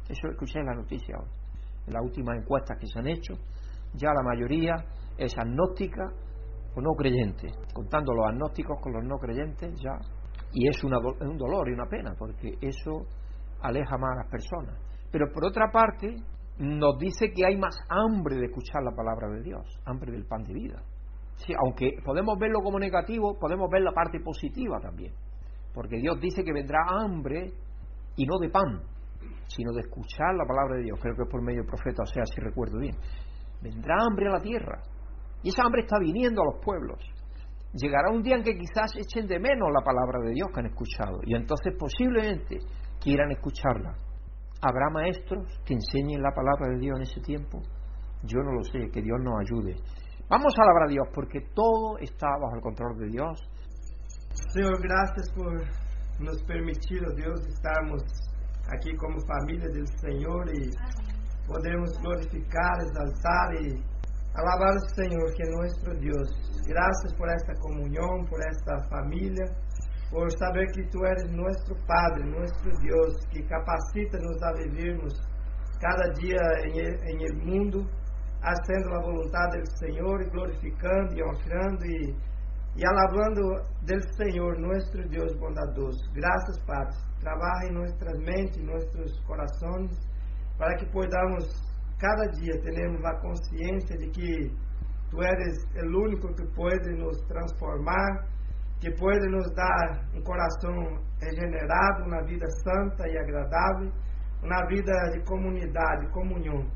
Eso 0.09 0.29
escuché 0.29 0.61
en 0.61 0.67
la 0.67 0.75
noticia 0.75 1.17
hoy. 1.19 1.29
En 1.87 1.95
las 1.95 2.03
últimas 2.03 2.39
encuestas 2.39 2.79
que 2.79 2.87
se 2.87 2.99
han 2.99 3.07
hecho, 3.07 3.35
ya 3.95 4.09
la 4.13 4.23
mayoría 4.23 4.75
es 5.17 5.37
agnóstica 5.37 6.05
o 6.75 6.81
no 6.81 6.93
creyente. 6.97 7.51
Contando 7.73 8.13
los 8.13 8.27
agnósticos 8.27 8.81
con 8.81 8.93
los 8.93 9.05
no 9.05 9.17
creyentes, 9.19 9.75
ya. 9.81 9.99
Y 10.55 10.69
es 10.69 10.83
un 10.85 10.91
dolor 11.37 11.69
y 11.69 11.73
una 11.73 11.87
pena, 11.87 12.15
porque 12.17 12.55
eso 12.61 13.07
aleja 13.61 13.99
más 13.99 14.13
a 14.13 14.23
las 14.23 14.31
personas. 14.31 14.79
Pero 15.11 15.27
por 15.33 15.45
otra 15.45 15.71
parte, 15.73 16.15
nos 16.59 16.97
dice 16.99 17.33
que 17.35 17.45
hay 17.45 17.57
más 17.57 17.77
hambre 17.89 18.37
de 18.37 18.47
escuchar 18.47 18.83
la 18.85 18.95
palabra 18.95 19.29
de 19.31 19.43
Dios, 19.43 19.67
hambre 19.85 20.13
del 20.13 20.25
pan 20.27 20.45
de 20.45 20.55
vida. 20.55 20.81
Sí, 21.37 21.53
aunque 21.61 21.97
podemos 22.05 22.39
verlo 22.39 22.61
como 22.63 22.79
negativo, 22.79 23.37
podemos 23.39 23.69
ver 23.69 23.83
la 23.83 23.91
parte 23.91 24.21
positiva 24.21 24.79
también. 24.81 25.13
Porque 25.75 25.97
Dios 25.97 26.21
dice 26.21 26.45
que 26.45 26.53
vendrá 26.53 26.79
hambre 26.89 27.53
y 28.15 28.25
no 28.25 28.39
de 28.39 28.49
pan, 28.49 28.81
sino 29.49 29.73
de 29.73 29.81
escuchar 29.81 30.37
la 30.37 30.47
palabra 30.47 30.77
de 30.77 30.85
Dios. 30.85 30.99
Creo 31.03 31.17
que 31.17 31.23
es 31.23 31.29
por 31.29 31.43
medio 31.43 31.63
del 31.63 31.69
profeta, 31.69 32.05
o 32.05 32.07
sea, 32.07 32.25
si 32.27 32.41
recuerdo 32.41 32.79
bien. 32.79 32.97
Vendrá 33.61 33.97
hambre 34.09 34.29
a 34.29 34.35
la 34.35 34.41
tierra. 34.41 34.81
Y 35.43 35.49
esa 35.49 35.65
hambre 35.65 35.83
está 35.83 35.99
viniendo 35.99 36.43
a 36.43 36.45
los 36.45 36.65
pueblos. 36.65 37.01
Llegará 37.75 38.11
un 38.11 38.23
día 38.23 38.37
en 38.37 38.45
que 38.45 38.57
quizás 38.57 38.95
echen 38.97 39.27
de 39.27 39.41
menos 39.41 39.69
la 39.73 39.85
palabra 39.85 40.21
de 40.23 40.31
Dios 40.31 40.49
que 40.55 40.61
han 40.61 40.67
escuchado. 40.67 41.19
Y 41.25 41.35
entonces 41.35 41.75
posiblemente 41.77 42.59
quieran 43.01 43.33
escucharla. 43.33 43.99
¿Habrá 44.63 44.91
maestros 44.91 45.45
que 45.67 45.75
enseñen 45.75 46.23
la 46.23 46.31
palabra 46.31 46.73
de 46.73 46.79
Dios 46.79 46.97
en 46.97 47.03
ese 47.03 47.21
tiempo? 47.21 47.61
Yo 48.23 48.39
no 48.39 48.53
lo 48.53 48.63
sé, 48.63 48.91
que 48.91 49.03
Dios 49.03 49.19
nos 49.21 49.35
ayude. 49.41 49.75
Vamos 50.31 50.55
a 50.57 50.63
alabar 50.63 50.85
a 50.85 50.91
Dios 50.91 51.07
porque 51.13 51.41
todo 51.53 51.99
está 51.99 52.29
bajo 52.41 52.55
el 52.55 52.63
control 52.63 52.97
de 52.97 53.09
Dios. 53.09 53.43
Señor, 54.53 54.81
gracias 54.81 55.31
por 55.35 55.53
nos 56.21 56.43
permitir, 56.45 57.03
Dios, 57.17 57.41
estarmos 57.47 58.03
aquí 58.73 58.97
como 58.97 59.19
familia 59.27 59.69
del 59.69 59.87
Señor 59.99 60.49
y 60.55 60.71
podemos 61.47 61.91
glorificar, 62.01 62.79
exaltar 62.81 63.55
y 63.61 63.94
alabar 64.35 64.73
al 64.73 64.89
Señor, 64.95 65.33
que 65.35 65.43
es 65.43 65.51
nuestro 65.51 65.95
Dios. 66.01 66.29
Gracias 66.67 67.15
por 67.17 67.29
esta 67.31 67.55
comunión, 67.61 68.27
por 68.29 68.41
esta 68.47 68.83
familia, 68.89 69.47
por 70.11 70.31
saber 70.39 70.67
que 70.75 70.85
tú 70.91 71.05
eres 71.05 71.31
nuestro 71.31 71.77
Padre, 71.87 72.25
nuestro 72.25 72.71
Dios, 72.81 73.17
que 73.33 73.45
capacita-nos 73.47 74.43
a 74.43 74.53
vivirmos 74.53 75.15
cada 75.81 76.13
dia 76.15 76.41
em, 76.65 76.79
em 76.79 77.23
el 77.23 77.37
mundo 77.45 77.87
haciendo 78.45 78.95
a 78.95 79.01
vontade 79.01 79.59
do 79.59 79.79
Senhor 79.79 80.21
e 80.21 80.31
glorificando 80.31 81.15
e 81.15 81.23
honrando 81.23 81.85
e, 81.87 82.17
e 82.77 82.87
alabando 82.87 83.41
do 83.83 84.17
Senhor, 84.17 84.59
nosso 84.59 85.09
Deus 85.09 85.35
bondadoso. 85.39 86.01
Graças, 86.13 86.63
Pai. 86.67 86.87
Trabalha 87.21 87.69
em 87.69 87.73
nossas 87.73 88.19
mentes, 88.19 88.59
em 88.59 88.67
nossos 88.67 89.19
corações, 89.27 89.91
para 90.59 90.77
que 90.77 90.87
podamos 90.91 91.74
cada 92.05 92.27
dia 92.33 92.61
termos 92.61 93.03
a 93.07 93.19
consciência 93.19 93.97
de 93.97 94.11
que 94.11 94.53
Tu 95.11 95.23
eres 95.23 95.57
o 95.77 95.99
único 96.03 96.27
que 96.35 96.45
pode 96.57 96.91
nos 96.99 97.17
transformar, 97.29 98.27
que 98.81 98.91
pode 98.99 99.29
nos 99.29 99.47
dar 99.55 100.03
um 100.13 100.21
coração 100.23 100.99
regenerado, 101.21 102.05
uma 102.05 102.21
vida 102.25 102.47
santa 102.65 103.07
e 103.09 103.17
agradável, 103.17 103.93
uma 104.43 104.67
vida 104.67 104.93
de 105.13 105.25
comunidade, 105.25 106.11
comunhão 106.11 106.67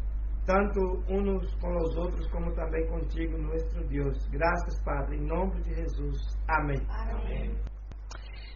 tanto 0.47 0.81
unos 1.11 1.45
con 1.61 1.75
los 1.75 1.95
otros 1.99 2.27
como 2.33 2.51
también 2.55 2.89
contigo, 2.89 3.37
nuestro 3.37 3.87
Dios. 3.87 4.17
Gracias, 4.33 4.81
Padre, 4.83 5.19
en 5.19 5.27
nombre 5.27 5.61
de 5.61 5.75
Jesús. 5.75 6.17
Amén. 6.49 6.81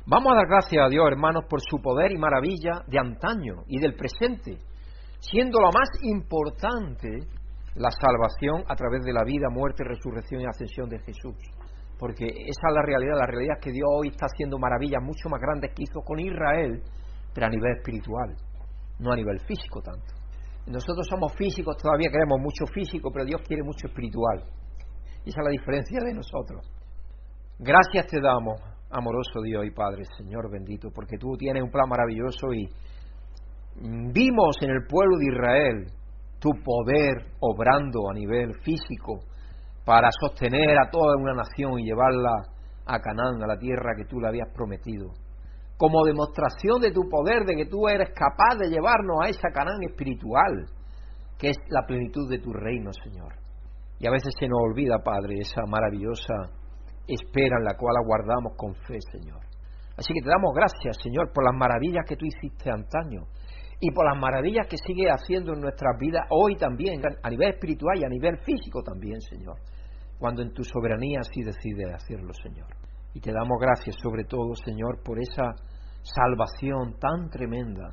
Vamos 0.06 0.32
a 0.32 0.36
dar 0.36 0.46
gracias 0.46 0.86
a 0.86 0.88
Dios, 0.88 1.06
hermanos, 1.06 1.44
por 1.50 1.60
su 1.60 1.82
poder 1.82 2.12
y 2.12 2.16
maravilla 2.16 2.82
de 2.86 2.98
antaño 2.98 3.64
y 3.66 3.78
del 3.78 3.94
presente, 3.94 4.56
siendo 5.30 5.60
lo 5.60 5.70
más 5.70 5.88
importante 6.02 7.08
la 7.76 7.90
salvación 7.90 8.64
a 8.68 8.74
través 8.74 9.02
de 9.04 9.12
la 9.12 9.24
vida, 9.24 9.48
muerte, 9.50 9.84
resurrección 9.84 10.42
y 10.42 10.46
ascensión 10.46 10.88
de 10.88 10.98
Jesús. 10.98 11.36
Porque 11.98 12.26
esa 12.26 12.68
es 12.68 12.74
la 12.74 12.82
realidad, 12.82 13.16
la 13.16 13.26
realidad 13.26 13.56
es 13.58 13.64
que 13.64 13.72
Dios 13.72 13.88
hoy 13.88 14.08
está 14.08 14.26
haciendo 14.26 14.58
maravillas 14.58 15.00
mucho 15.02 15.28
más 15.30 15.40
grandes 15.40 15.70
que 15.74 15.84
hizo 15.84 16.00
con 16.02 16.18
Israel, 16.18 16.82
pero 17.32 17.46
a 17.46 17.50
nivel 17.50 17.76
espiritual, 17.76 18.36
no 18.98 19.12
a 19.12 19.16
nivel 19.16 19.38
físico 19.46 19.80
tanto. 19.80 20.12
Nosotros 20.66 21.06
somos 21.08 21.32
físicos, 21.34 21.76
todavía 21.76 22.10
queremos 22.10 22.38
mucho 22.40 22.66
físico, 22.66 23.10
pero 23.12 23.24
Dios 23.24 23.40
quiere 23.46 23.62
mucho 23.62 23.86
espiritual. 23.86 24.42
Esa 25.24 25.40
es 25.40 25.44
la 25.44 25.50
diferencia 25.50 26.00
de 26.04 26.14
nosotros. 26.14 26.66
Gracias 27.58 28.06
te 28.08 28.20
damos, 28.20 28.60
amoroso 28.90 29.40
Dios 29.42 29.64
y 29.64 29.70
Padre, 29.70 30.04
Señor 30.18 30.50
bendito, 30.50 30.90
porque 30.92 31.16
tú 31.16 31.36
tienes 31.38 31.62
un 31.62 31.70
plan 31.70 31.88
maravilloso 31.88 32.52
y 32.52 32.68
vimos 33.80 34.56
en 34.62 34.70
el 34.70 34.86
pueblo 34.86 35.18
de 35.18 35.26
Israel 35.26 35.86
tu 36.38 36.50
poder 36.62 37.32
obrando 37.40 38.10
a 38.10 38.14
nivel 38.14 38.54
físico 38.62 39.20
para 39.84 40.08
sostener 40.20 40.76
a 40.78 40.90
toda 40.90 41.16
una 41.16 41.34
nación 41.34 41.78
y 41.78 41.84
llevarla 41.84 42.32
a 42.86 42.98
Canaán, 42.98 43.42
a 43.42 43.46
la 43.46 43.58
tierra 43.58 43.94
que 43.96 44.04
tú 44.04 44.20
le 44.20 44.28
habías 44.28 44.48
prometido 44.54 45.12
como 45.82 46.04
demostración 46.04 46.80
de 46.80 46.92
tu 46.92 47.08
poder, 47.08 47.44
de 47.44 47.56
que 47.56 47.66
tú 47.66 47.88
eres 47.88 48.10
capaz 48.14 48.54
de 48.56 48.70
llevarnos 48.70 49.18
a 49.20 49.28
esa 49.28 49.50
Canaán 49.52 49.82
espiritual, 49.82 50.66
que 51.36 51.50
es 51.50 51.56
la 51.70 51.82
plenitud 51.84 52.30
de 52.30 52.38
tu 52.38 52.52
reino, 52.52 52.92
Señor. 53.02 53.34
Y 53.98 54.06
a 54.06 54.12
veces 54.12 54.32
se 54.38 54.46
nos 54.46 54.60
olvida, 54.62 55.02
Padre, 55.02 55.40
esa 55.40 55.62
maravillosa 55.66 56.54
espera 57.08 57.56
en 57.58 57.64
la 57.64 57.76
cual 57.76 57.96
aguardamos 57.96 58.54
con 58.56 58.76
fe, 58.86 58.98
Señor. 59.10 59.40
Así 59.96 60.14
que 60.14 60.22
te 60.22 60.28
damos 60.28 60.54
gracias, 60.54 61.02
Señor, 61.02 61.32
por 61.34 61.44
las 61.44 61.54
maravillas 61.58 62.04
que 62.06 62.14
tú 62.14 62.26
hiciste 62.26 62.70
antaño 62.70 63.26
y 63.84 63.90
por 63.90 64.06
las 64.06 64.16
maravillas 64.16 64.68
que 64.68 64.76
sigue 64.76 65.10
haciendo 65.10 65.54
en 65.54 65.60
nuestras 65.60 65.98
vidas 65.98 66.22
hoy 66.30 66.54
también, 66.54 67.02
a 67.20 67.28
nivel 67.28 67.50
espiritual 67.50 67.98
y 67.98 68.04
a 68.04 68.08
nivel 68.08 68.38
físico 68.38 68.80
también, 68.80 69.20
Señor, 69.20 69.56
cuando 70.20 70.40
en 70.40 70.52
tu 70.52 70.62
soberanía 70.62 71.18
así 71.18 71.42
decides 71.42 71.92
hacerlo, 71.92 72.32
Señor. 72.32 72.68
Y 73.12 73.20
te 73.20 73.32
damos 73.32 73.58
gracias 73.60 73.96
sobre 74.00 74.22
todo, 74.22 74.54
Señor, 74.54 75.02
por 75.02 75.18
esa 75.18 75.56
salvación 76.00 76.94
tan 77.00 77.28
tremenda 77.28 77.88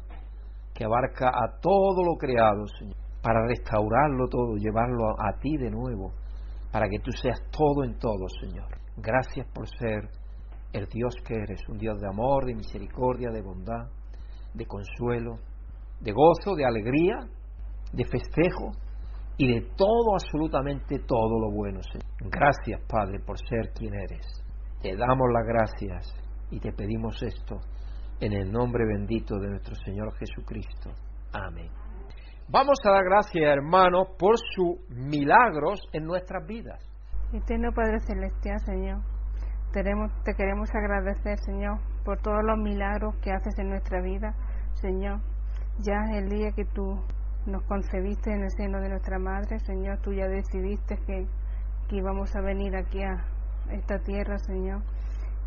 que 0.76 0.86
abarca 0.86 1.30
a 1.30 1.60
todo 1.60 2.04
lo 2.06 2.18
creado, 2.20 2.68
Señor, 2.78 2.96
para 3.24 3.48
restaurarlo 3.48 4.28
todo, 4.30 4.58
llevarlo 4.58 5.10
a, 5.18 5.40
ti 5.40 5.58
de 5.58 5.72
nuevo, 5.72 6.14
para 6.72 6.88
que 6.88 7.00
tú 7.00 7.10
seas 7.14 7.42
todo 7.50 7.84
en 7.84 7.98
todo, 7.98 8.28
Señor. 8.40 8.68
Gracias 8.96 9.48
por 9.56 9.68
ser 9.68 10.08
el 10.72 10.86
Dios 10.86 11.16
que 11.26 11.34
eres, 11.34 11.68
un 11.68 11.80
Dios 11.80 12.00
de 12.00 12.08
amor, 12.08 12.46
de 12.46 12.54
misericordia, 12.54 13.32
de 13.32 13.42
bondad, 13.42 13.90
de 14.54 14.68
consuelo, 14.68 15.49
de 16.02 16.12
gozo, 16.12 16.56
de 16.56 16.66
alegría, 16.66 17.18
de 17.92 18.06
festejo 18.06 18.72
y 19.38 19.54
de 19.54 19.62
todo, 19.76 20.14
absolutamente 20.14 21.00
todo 21.00 21.40
lo 21.40 21.52
bueno, 21.52 21.82
Señor. 21.84 22.32
Gracias, 22.32 22.82
Padre, 22.88 23.20
por 23.20 23.38
ser 23.38 23.72
quien 23.74 23.94
eres. 23.94 24.26
Te 24.82 24.96
damos 24.96 25.28
las 25.34 25.46
gracias 25.46 26.14
y 26.52 26.60
te 26.60 26.72
pedimos 26.72 27.22
esto 27.24 27.60
en 28.20 28.34
el 28.34 28.52
nombre 28.52 28.86
bendito 28.86 29.38
de 29.40 29.50
nuestro 29.50 29.76
Señor 29.76 30.14
Jesucristo. 30.18 30.92
Amén. 31.34 31.70
Vamos 32.50 32.80
a 32.84 32.92
dar 32.92 33.04
gracias, 33.04 33.44
hermanos, 33.44 34.08
por 34.18 34.36
sus 34.38 34.90
milagros 34.90 35.82
en 35.94 36.06
nuestras 36.06 36.46
vidas. 36.48 36.84
Eterno 37.32 37.72
Padre 37.76 38.00
Celestial, 38.00 38.60
Señor, 38.62 39.02
te 39.72 40.34
queremos 40.34 40.70
agradecer, 40.74 41.38
Señor, 41.46 41.78
por 42.04 42.20
todos 42.22 42.44
los 42.44 42.58
milagros 42.58 43.16
que 43.22 43.32
haces 43.32 43.54
en 43.60 43.70
nuestra 43.70 44.02
vida, 44.02 44.34
Señor. 44.74 45.22
Ya 45.82 46.00
el 46.14 46.30
día 46.30 46.52
que 46.52 46.66
tú 46.66 47.02
nos 47.46 47.64
concebiste 47.64 48.32
en 48.32 48.44
el 48.44 48.52
seno 48.52 48.80
de 48.82 48.90
nuestra 48.90 49.18
madre, 49.18 49.60
Señor, 49.60 50.00
tú 50.02 50.14
ya 50.14 50.28
decidiste 50.28 50.98
que, 51.06 51.26
que 51.88 51.96
íbamos 51.96 52.36
a 52.36 52.42
venir 52.42 52.76
aquí 52.76 53.02
a 53.02 53.26
esta 53.72 54.00
tierra, 54.00 54.38
Señor 54.40 54.82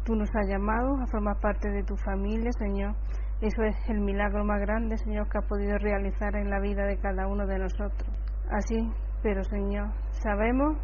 Tú 0.05 0.17
nos 0.17 0.29
has 0.35 0.49
llamado 0.49 1.01
a 1.01 1.07
formar 1.07 1.39
parte 1.39 1.71
de 1.71 1.85
tu 1.85 1.97
familia, 1.97 2.51
Señor. 2.59 2.97
Eso 3.41 3.62
es 3.62 3.77
el 3.89 4.01
milagro 4.01 4.45
más 4.45 4.61
grande, 4.61 4.97
Señor, 4.97 5.29
que 5.29 5.39
has 5.39 5.47
podido 5.47 5.79
realizar 5.79 6.35
en 6.35 6.51
la 6.51 6.59
vida 6.59 6.85
de 6.87 6.99
cada 6.99 7.29
uno 7.29 7.47
de 7.47 7.61
nosotros. 7.61 8.11
Así, 8.51 8.91
pero 9.23 9.45
Señor, 9.45 9.93
sabemos 10.11 10.77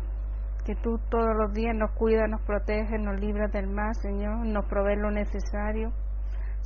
que 0.65 0.77
tú 0.77 0.99
todos 1.11 1.35
los 1.37 1.53
días 1.53 1.75
nos 1.75 1.91
cuidas, 1.93 2.31
nos 2.31 2.43
proteges, 2.43 3.01
nos 3.01 3.19
libras 3.19 3.51
del 3.51 3.69
mal, 3.69 3.93
Señor, 3.97 4.47
nos 4.47 4.65
provees 4.67 5.01
lo 5.01 5.11
necesario. 5.11 5.91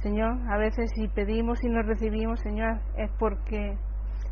Señor, 0.02 0.38
a 0.50 0.56
veces 0.56 0.90
si 0.94 1.08
pedimos 1.08 1.62
y 1.62 1.68
no 1.68 1.82
recibimos, 1.82 2.40
Señor, 2.40 2.80
es 2.96 3.10
porque 3.18 3.76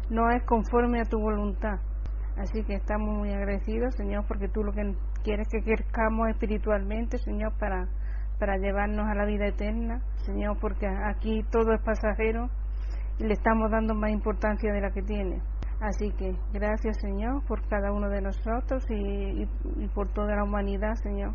no 0.09 0.31
es 0.31 0.43
conforme 0.45 1.01
a 1.01 1.05
tu 1.05 1.19
voluntad. 1.19 1.79
Así 2.37 2.65
que 2.65 2.75
estamos 2.75 3.17
muy 3.17 3.33
agradecidos, 3.33 3.95
Señor, 3.97 4.25
porque 4.27 4.49
tú 4.49 4.63
lo 4.63 4.73
que 4.73 4.95
quieres 5.23 5.47
que 5.49 5.63
crezcamos 5.63 6.29
espiritualmente, 6.29 7.19
Señor, 7.19 7.53
para 7.59 7.87
para 8.41 8.57
llevarnos 8.57 9.07
a 9.07 9.15
la 9.15 9.27
vida 9.27 9.47
eterna, 9.47 10.01
Señor, 10.25 10.59
porque 10.59 10.89
aquí 10.89 11.45
todo 11.53 11.75
es 11.75 11.83
pasajero 11.83 12.49
y 13.19 13.25
le 13.25 13.35
estamos 13.35 13.71
dando 13.71 13.95
más 13.95 14.11
importancia 14.11 14.73
de 14.73 14.81
la 14.81 14.91
que 14.91 15.03
tiene. 15.03 15.43
Así 15.81 16.11
que 16.13 16.35
gracias, 16.53 16.97
Señor, 17.01 17.45
por 17.47 17.67
cada 17.69 17.93
uno 17.93 18.09
de 18.09 18.23
nosotros 18.23 18.85
y, 18.89 19.47
por 19.95 20.09
toda 20.13 20.37
la 20.37 20.45
humanidad, 20.45 20.95
Señor, 20.95 21.35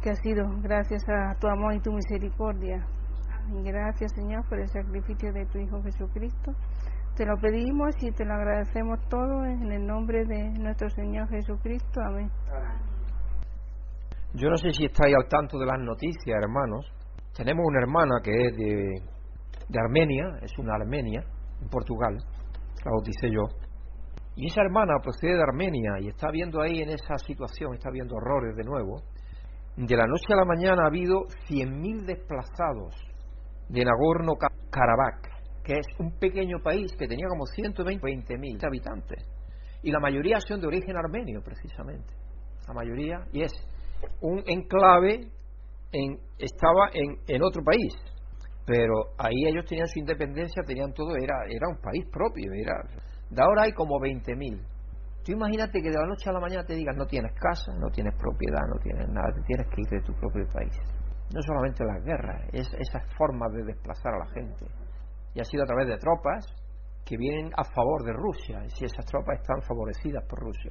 que 0.00 0.10
ha 0.10 0.14
sido 0.14 0.44
gracias 0.62 1.02
a 1.08 1.34
tu 1.40 1.48
amor 1.48 1.74
y 1.74 1.80
tu 1.80 1.92
misericordia. 1.92 2.86
Gracias, 3.46 4.12
Señor, 4.14 4.48
por 4.48 4.58
el 4.58 4.68
sacrificio 4.68 5.32
de 5.32 5.44
tu 5.46 5.58
Hijo 5.58 5.82
Jesucristo. 5.82 6.52
Te 7.16 7.26
lo 7.26 7.36
pedimos 7.36 7.94
y 8.02 8.10
te 8.10 8.24
lo 8.24 8.34
agradecemos 8.34 8.98
todo 9.08 9.44
en 9.44 9.70
el 9.70 9.86
nombre 9.86 10.24
de 10.24 10.50
nuestro 10.58 10.88
Señor 10.90 11.28
Jesucristo. 11.28 12.00
Amén. 12.00 12.30
Yo 14.32 14.48
no 14.48 14.56
sé 14.56 14.70
si 14.72 14.86
estáis 14.86 15.14
al 15.14 15.28
tanto 15.28 15.58
de 15.58 15.66
las 15.66 15.78
noticias, 15.78 16.36
hermanos. 16.42 16.90
Tenemos 17.36 17.64
una 17.66 17.80
hermana 17.80 18.20
que 18.22 18.30
es 18.30 18.56
de, 18.56 19.78
Armenia, 19.78 20.24
es 20.42 20.58
una 20.58 20.74
Armenia, 20.74 21.22
en 21.60 21.68
Portugal, 21.68 22.16
la 22.84 22.90
bauticé 22.90 23.30
yo. 23.30 23.46
Y 24.36 24.48
esa 24.48 24.62
hermana 24.62 24.98
procede 25.00 25.34
de 25.34 25.42
Armenia 25.42 25.92
y 26.00 26.08
está 26.08 26.30
viendo 26.32 26.60
ahí 26.60 26.80
en 26.80 26.90
esa 26.90 27.16
situación, 27.18 27.74
está 27.74 27.90
viendo 27.90 28.16
horrores 28.16 28.56
de 28.56 28.64
nuevo. 28.64 29.02
De 29.76 29.96
la 29.96 30.06
noche 30.06 30.32
a 30.32 30.36
la 30.36 30.44
mañana 30.44 30.82
ha 30.84 30.88
habido 30.88 31.26
100.000 31.48 32.06
desplazados 32.06 33.13
de 33.68 33.84
Nagorno-Karabaj, 33.84 35.34
que 35.64 35.74
es 35.74 35.86
un 35.98 36.18
pequeño 36.18 36.58
país 36.62 36.92
que 36.98 37.06
tenía 37.06 37.26
como 37.28 37.44
120.000 37.44 38.66
habitantes. 38.66 39.24
Y 39.82 39.90
la 39.90 40.00
mayoría 40.00 40.38
son 40.40 40.60
de 40.60 40.66
origen 40.66 40.96
armenio, 40.96 41.42
precisamente. 41.42 42.14
La 42.66 42.74
mayoría, 42.74 43.18
y 43.32 43.42
es 43.42 43.52
un 44.20 44.42
enclave, 44.46 45.28
en, 45.92 46.18
estaba 46.38 46.88
en, 46.92 47.18
en 47.26 47.42
otro 47.42 47.62
país, 47.62 47.94
pero 48.66 49.12
ahí 49.18 49.46
ellos 49.46 49.64
tenían 49.66 49.86
su 49.88 49.98
independencia, 49.98 50.62
tenían 50.66 50.92
todo, 50.92 51.14
era, 51.16 51.36
era 51.48 51.68
un 51.68 51.80
país 51.80 52.04
propio, 52.10 52.50
era, 52.52 52.74
de 53.30 53.42
ahora 53.42 53.64
hay 53.64 53.72
como 53.72 53.96
20.000. 54.00 54.58
Tú 55.24 55.32
imagínate 55.32 55.80
que 55.80 55.88
de 55.88 55.96
la 55.98 56.06
noche 56.06 56.28
a 56.28 56.32
la 56.32 56.40
mañana 56.40 56.64
te 56.64 56.74
digan 56.74 56.96
no 56.96 57.06
tienes 57.06 57.32
casa, 57.40 57.72
no 57.78 57.88
tienes 57.90 58.14
propiedad, 58.16 58.60
no 58.68 58.78
tienes 58.82 59.08
nada, 59.08 59.32
te 59.34 59.40
tienes 59.42 59.66
que 59.68 59.80
ir 59.80 59.88
de 59.88 60.00
tu 60.02 60.12
propio 60.14 60.46
país. 60.52 60.76
No 61.34 61.42
solamente 61.42 61.84
las 61.84 62.04
guerras, 62.04 62.48
es 62.52 62.72
esas 62.78 63.02
formas 63.18 63.52
de 63.52 63.64
desplazar 63.64 64.14
a 64.14 64.18
la 64.18 64.30
gente. 64.30 64.66
Y 65.34 65.40
ha 65.40 65.44
sido 65.44 65.64
a 65.64 65.66
través 65.66 65.88
de 65.88 65.98
tropas 65.98 66.46
que 67.04 67.16
vienen 67.16 67.50
a 67.56 67.64
favor 67.64 68.04
de 68.04 68.12
Rusia, 68.12 68.62
y 68.64 68.70
si 68.70 68.84
esas 68.84 69.04
tropas 69.04 69.40
están 69.40 69.60
favorecidas 69.62 70.24
por 70.28 70.38
Rusia. 70.38 70.70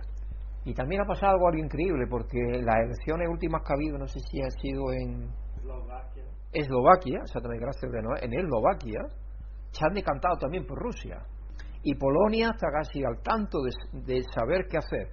Y 0.63 0.73
también 0.73 1.01
ha 1.01 1.05
pasado 1.05 1.33
algo, 1.33 1.57
increíble, 1.57 2.07
porque 2.09 2.39
las 2.63 2.77
elecciones 2.85 3.27
últimas 3.29 3.61
que 3.61 3.73
ha 3.73 3.75
habido, 3.75 3.97
no 3.97 4.07
sé 4.07 4.21
si 4.21 4.41
ha 4.41 4.49
sido 4.61 4.93
en 4.93 5.27
Eslovaquia, 5.57 6.23
Eslovaquia 6.53 7.19
exactamente, 7.23 7.65
gracias 7.65 7.91
de 7.91 7.99
en 7.99 8.33
Eslovaquia, 8.33 9.01
se 9.69 9.85
han 9.85 9.93
decantado 9.93 10.37
también 10.37 10.65
por 10.65 10.79
Rusia. 10.79 11.19
Y 11.83 11.95
Polonia 11.95 12.51
está 12.53 12.67
casi 12.71 13.03
al 13.03 13.21
tanto 13.21 13.57
de, 13.91 14.23
saber 14.33 14.67
qué 14.69 14.77
hacer. 14.77 15.09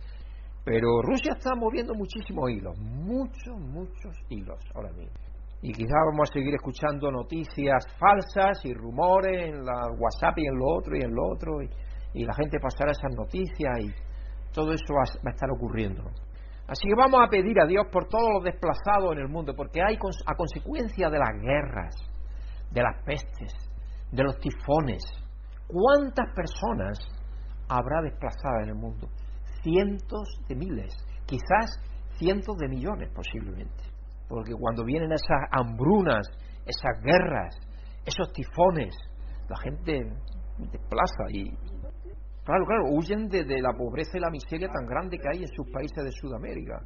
Pero 0.64 1.02
Rusia 1.02 1.32
está 1.36 1.56
moviendo 1.56 1.94
muchísimos 1.94 2.48
hilos, 2.50 2.78
muchos, 2.78 3.58
muchos 3.58 4.14
hilos 4.28 4.60
ahora 4.76 4.92
mismo. 4.92 5.29
Y 5.62 5.72
quizás 5.72 5.98
vamos 6.10 6.30
a 6.30 6.32
seguir 6.32 6.54
escuchando 6.54 7.10
noticias 7.10 7.86
falsas 7.98 8.64
y 8.64 8.72
rumores 8.72 9.48
en 9.48 9.64
la 9.64 9.90
WhatsApp 9.98 10.38
y 10.38 10.46
en 10.46 10.56
lo 10.56 10.66
otro 10.76 10.96
y 10.96 11.02
en 11.02 11.14
lo 11.14 11.28
otro. 11.28 11.62
Y, 11.62 12.24
la 12.24 12.34
gente 12.34 12.58
pasará 12.58 12.90
esas 12.90 13.14
noticias 13.14 13.78
y 13.80 13.92
todo 14.52 14.72
eso 14.72 14.94
va, 14.94 15.02
a 15.02 15.30
estar 15.30 15.50
ocurriendo. 15.50 16.02
Así 16.66 16.88
que 16.88 16.94
vamos 16.96 17.20
a 17.22 17.28
pedir 17.28 17.60
a 17.60 17.66
Dios 17.66 17.86
por 17.92 18.08
todos 18.08 18.28
los 18.34 18.44
desplazados 18.44 19.12
en 19.12 19.18
el 19.18 19.28
mundo, 19.28 19.54
porque 19.54 19.80
hay 19.82 19.96
a 19.96 20.34
consecuencia 20.34 21.08
de 21.08 21.18
las 21.18 21.40
guerras, 21.40 21.96
de 22.70 22.82
las 22.82 23.02
pestes, 23.04 23.52
de 24.10 24.24
los 24.24 24.38
tifones, 24.38 25.02
¿cuántas 25.66 26.34
personas 26.34 26.98
habrá 27.68 28.02
desplazadas 28.02 28.64
en 28.64 28.68
el 28.70 28.74
mundo? 28.74 29.08
Cientos 29.62 30.28
de 30.48 30.54
miles, 30.56 30.94
quizás 31.26 31.80
cientos 32.18 32.56
de 32.56 32.68
millones 32.68 33.10
posiblemente. 33.14 33.89
Porque 34.30 34.54
cuando 34.54 34.84
vienen 34.84 35.10
esas 35.10 35.42
hambrunas, 35.50 36.26
esas 36.64 37.02
guerras, 37.02 37.58
esos 38.06 38.32
tifones, 38.32 38.94
la 39.48 39.56
gente 39.58 40.04
desplaza 40.70 41.24
y, 41.30 41.52
Claro, 42.44 42.64
claro, 42.64 42.84
huyen 42.90 43.28
de, 43.28 43.44
la 43.60 43.72
pobreza 43.74 44.16
y 44.16 44.20
la 44.20 44.30
miseria 44.30 44.68
tan 44.68 44.86
grande 44.86 45.18
que 45.18 45.28
hay 45.30 45.42
en 45.42 45.48
sus 45.48 45.70
países 45.70 46.02
de 46.02 46.10
Sudamérica, 46.10 46.80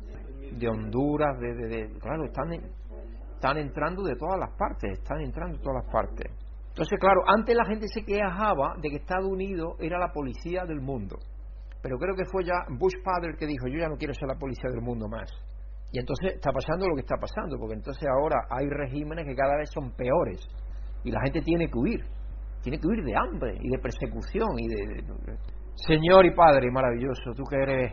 de 0.52 0.68
Honduras, 0.68 1.38
de, 1.38 1.90
claro, 2.00 2.24
están, 2.24 2.52
están 2.52 3.58
entrando 3.58 4.02
de 4.02 4.16
todas 4.16 4.38
las 4.38 4.50
partes, 4.58 4.98
están 4.98 5.20
entrando 5.20 5.56
de 5.56 5.62
todas 5.62 5.84
las 5.84 5.92
partes. 5.92 6.26
Entonces, 6.68 6.98
claro, 6.98 7.22
antes 7.26 7.54
la 7.54 7.64
gente 7.66 7.86
se 7.86 8.04
quejaba 8.04 8.74
de 8.80 8.90
que 8.90 8.96
Estados 8.96 9.30
Unidos 9.30 9.76
era 9.78 9.98
la 9.98 10.12
policía 10.12 10.64
del 10.66 10.80
mundo, 10.80 11.16
pero 11.80 11.98
creo 11.98 12.16
que 12.16 12.24
fue 12.24 12.44
ya 12.44 12.66
Bush 12.68 12.96
padre 13.04 13.30
el 13.30 13.36
que 13.36 13.46
dijo, 13.46 13.68
yo 13.68 13.78
ya 13.78 13.88
no 13.88 13.96
quiero 13.96 14.12
ser 14.12 14.26
la 14.28 14.38
policía 14.38 14.70
del 14.70 14.82
mundo 14.82 15.06
más. 15.08 15.30
Y 15.94 16.00
entonces 16.00 16.34
está 16.34 16.50
pasando 16.50 16.88
lo 16.88 16.96
que 16.96 17.02
está 17.02 17.14
pasando, 17.14 17.56
porque 17.56 17.76
entonces 17.76 18.02
ahora 18.08 18.48
hay 18.50 18.68
regímenes 18.68 19.24
que 19.24 19.36
cada 19.36 19.56
vez 19.56 19.70
son 19.70 19.92
peores 19.92 20.44
y 21.04 21.12
la 21.12 21.20
gente 21.22 21.40
tiene 21.40 21.68
que 21.68 21.78
huir, 21.78 22.04
tiene 22.62 22.80
que 22.80 22.88
huir 22.88 23.04
de 23.04 23.14
hambre 23.14 23.56
y 23.60 23.70
de 23.70 23.78
persecución 23.78 24.58
y 24.58 24.66
de, 24.66 25.04
Señor 25.86 26.26
y 26.26 26.34
Padre 26.34 26.68
maravilloso, 26.72 27.30
tú 27.36 27.44
que 27.44 27.62
eres 27.62 27.92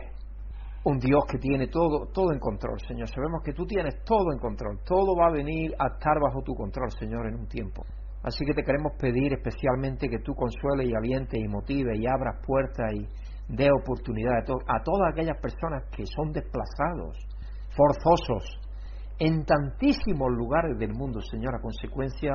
un 0.82 0.98
Dios 0.98 1.22
que 1.30 1.38
tiene 1.38 1.68
todo, 1.68 2.08
todo 2.12 2.32
en 2.32 2.40
control, 2.40 2.80
Señor. 2.88 3.06
Sabemos 3.06 3.40
que 3.44 3.52
tú 3.52 3.66
tienes 3.66 4.02
todo 4.02 4.32
en 4.32 4.40
control. 4.40 4.80
Todo 4.84 5.14
va 5.14 5.28
a 5.28 5.30
venir 5.30 5.70
a 5.78 5.94
estar 5.94 6.18
bajo 6.20 6.42
tu 6.42 6.54
control, 6.54 6.90
Señor, 6.98 7.28
en 7.28 7.36
un 7.36 7.46
tiempo. 7.46 7.84
Así 8.24 8.44
que 8.44 8.52
te 8.52 8.64
queremos 8.64 8.94
pedir 8.98 9.32
especialmente 9.32 10.08
que 10.08 10.18
tú 10.18 10.34
consueles 10.34 10.88
y 10.88 10.94
alientes 10.94 11.38
y 11.38 11.46
motives 11.46 12.00
y 12.00 12.08
abras 12.08 12.44
puertas 12.44 12.92
y 12.94 13.06
dé 13.48 13.68
oportunidad 13.70 14.38
a, 14.38 14.76
a 14.76 14.82
todas 14.82 15.12
aquellas 15.12 15.38
personas 15.40 15.84
que 15.94 16.04
son 16.06 16.32
desplazados, 16.32 17.16
forzosos, 17.76 18.58
en 19.18 19.44
tantísimos 19.44 20.30
lugares 20.30 20.78
del 20.78 20.92
mundo, 20.92 21.20
Señor, 21.20 21.54
a 21.54 21.60
consecuencia 21.60 22.32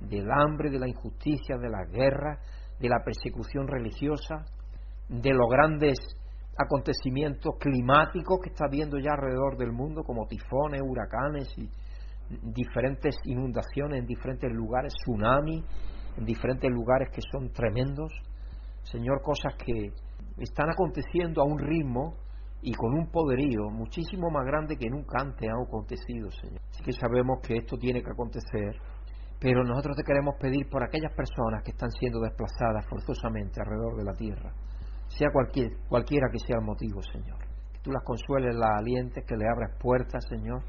del 0.00 0.30
hambre, 0.30 0.70
de 0.70 0.78
la 0.78 0.88
injusticia, 0.88 1.56
de 1.56 1.68
la 1.68 1.84
guerra, 1.84 2.38
de 2.80 2.88
la 2.88 3.02
persecución 3.04 3.68
religiosa, 3.68 4.44
de 5.08 5.30
los 5.30 5.48
grandes 5.50 5.98
acontecimientos 6.56 7.54
climáticos 7.58 8.38
que 8.42 8.50
está 8.50 8.66
viendo 8.70 8.98
ya 8.98 9.12
alrededor 9.12 9.56
del 9.56 9.72
mundo, 9.72 10.02
como 10.04 10.26
tifones, 10.26 10.80
huracanes 10.82 11.52
y 11.56 11.68
diferentes 12.42 13.16
inundaciones 13.24 14.00
en 14.00 14.06
diferentes 14.06 14.50
lugares, 14.52 14.92
tsunami 15.04 15.64
en 16.16 16.24
diferentes 16.24 16.70
lugares 16.70 17.08
que 17.12 17.20
son 17.30 17.52
tremendos. 17.52 18.12
Señor, 18.82 19.22
cosas 19.22 19.54
que 19.64 19.92
están 20.38 20.70
aconteciendo 20.70 21.42
a 21.42 21.44
un 21.44 21.58
ritmo 21.58 22.16
y 22.62 22.72
con 22.74 22.94
un 22.94 23.10
poderío 23.10 23.70
muchísimo 23.70 24.30
más 24.30 24.46
grande 24.46 24.76
que 24.76 24.88
nunca 24.88 25.20
antes 25.20 25.48
ha 25.48 25.62
acontecido, 25.62 26.30
Señor. 26.30 26.60
Así 26.70 26.82
que 26.84 26.92
sabemos 26.92 27.40
que 27.42 27.56
esto 27.56 27.76
tiene 27.76 28.02
que 28.02 28.10
acontecer, 28.10 28.76
pero 29.40 29.64
nosotros 29.64 29.96
te 29.96 30.04
queremos 30.04 30.36
pedir 30.40 30.68
por 30.70 30.82
aquellas 30.82 31.12
personas 31.14 31.62
que 31.64 31.72
están 31.72 31.90
siendo 31.90 32.20
desplazadas 32.20 32.86
forzosamente 32.88 33.60
alrededor 33.60 33.96
de 33.96 34.04
la 34.04 34.12
tierra 34.14 34.52
sea 35.16 35.30
cualquier, 35.30 35.76
cualquiera 35.88 36.28
que 36.30 36.38
sea 36.38 36.56
el 36.58 36.64
motivo, 36.64 37.02
Señor. 37.02 37.38
Que 37.72 37.78
tú 37.82 37.90
las 37.90 38.02
consueles, 38.04 38.54
las 38.54 38.78
alientes, 38.78 39.24
que 39.26 39.36
le 39.36 39.46
abras 39.46 39.76
puertas, 39.78 40.24
Señor, 40.28 40.62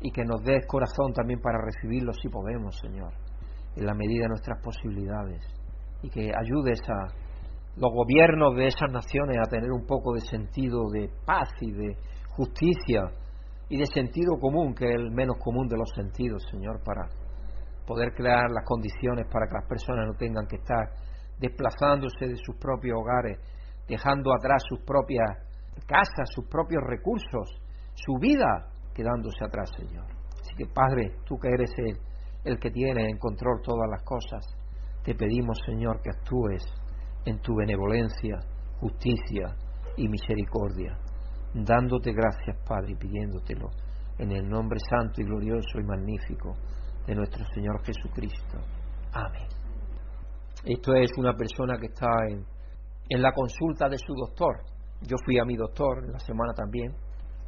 y 0.00 0.10
que 0.10 0.24
nos 0.24 0.42
des 0.42 0.66
corazón 0.66 1.12
también 1.14 1.40
para 1.40 1.58
recibirlo 1.62 2.12
si 2.12 2.28
podemos, 2.28 2.76
Señor, 2.78 3.12
en 3.76 3.86
la 3.86 3.94
medida 3.94 4.22
de 4.24 4.28
nuestras 4.28 4.60
posibilidades, 4.62 5.42
y 6.02 6.10
que 6.10 6.32
ayudes 6.34 6.80
a 6.88 7.25
los 7.76 7.92
gobiernos 7.92 8.56
de 8.56 8.68
esas 8.68 8.90
naciones 8.90 9.36
a 9.38 9.50
tener 9.50 9.70
un 9.70 9.86
poco 9.86 10.14
de 10.14 10.20
sentido 10.20 10.88
de 10.90 11.10
paz 11.24 11.50
y 11.60 11.72
de 11.72 11.96
justicia 12.30 13.10
y 13.68 13.78
de 13.78 13.86
sentido 13.86 14.38
común, 14.40 14.74
que 14.74 14.86
es 14.86 14.94
el 14.96 15.10
menos 15.10 15.36
común 15.38 15.68
de 15.68 15.76
los 15.76 15.90
sentidos, 15.94 16.42
Señor, 16.50 16.82
para 16.84 17.08
poder 17.86 18.12
crear 18.14 18.50
las 18.50 18.64
condiciones 18.64 19.26
para 19.30 19.46
que 19.46 19.54
las 19.54 19.68
personas 19.68 20.06
no 20.06 20.14
tengan 20.14 20.46
que 20.46 20.56
estar 20.56 20.90
desplazándose 21.38 22.26
de 22.26 22.36
sus 22.36 22.56
propios 22.56 22.98
hogares 22.98 23.38
dejando 23.88 24.32
atrás 24.34 24.62
sus 24.68 24.80
propias 24.80 25.30
casas, 25.86 26.28
sus 26.34 26.46
propios 26.48 26.82
recursos, 26.84 27.60
su 27.94 28.18
vida 28.18 28.66
quedándose 28.94 29.44
atrás, 29.44 29.70
Señor. 29.76 30.06
Así 30.40 30.54
que, 30.56 30.66
Padre, 30.66 31.16
tú 31.24 31.38
que 31.38 31.48
eres 31.48 31.70
el, 32.44 32.58
que 32.58 32.70
tiene 32.70 33.08
en 33.08 33.18
control 33.18 33.60
todas 33.62 33.88
las 33.90 34.02
cosas, 34.02 34.44
te 35.04 35.14
pedimos, 35.14 35.58
Señor, 35.66 36.00
que 36.02 36.10
actúes 36.10 36.64
en 37.26 37.38
tu 37.40 37.54
benevolencia, 37.54 38.38
justicia 38.80 39.54
y 39.98 40.08
misericordia, 40.08 40.96
dándote 41.52 42.12
gracias, 42.12 42.56
Padre, 42.66 42.92
y 42.92 42.96
pidiéndotelo 42.96 43.68
en 44.18 44.32
el 44.32 44.48
nombre 44.48 44.80
santo 44.80 45.20
y 45.20 45.24
glorioso 45.24 45.78
y 45.78 45.84
magnífico 45.84 46.54
de 47.06 47.14
nuestro 47.14 47.44
Señor 47.54 47.84
Jesucristo. 47.84 48.58
Amén. 49.12 49.48
Esto 50.64 50.94
es 50.94 51.10
una 51.18 51.34
persona 51.34 51.76
que 51.78 51.86
está 51.86 52.08
en 52.30 52.56
en 53.08 53.22
la 53.22 53.32
consulta 53.32 53.88
de 53.88 53.98
su 53.98 54.14
doctor. 54.14 54.62
Yo 55.02 55.16
fui 55.24 55.38
a 55.38 55.44
mi 55.44 55.56
doctor 55.56 56.04
en 56.04 56.12
la 56.12 56.18
semana 56.18 56.52
también. 56.54 56.92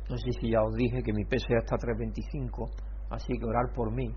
No 0.08 0.16
sé 0.16 0.30
si 0.40 0.50
ya 0.52 0.62
os 0.62 0.74
dije 0.74 1.02
que 1.02 1.12
mi 1.12 1.24
peso 1.24 1.46
ya 1.50 1.58
está 1.58 1.74
a 1.74 1.78
325, 1.78 2.70
así 3.10 3.32
que 3.38 3.44
orar 3.44 3.72
por 3.74 3.92
mí, 3.92 4.08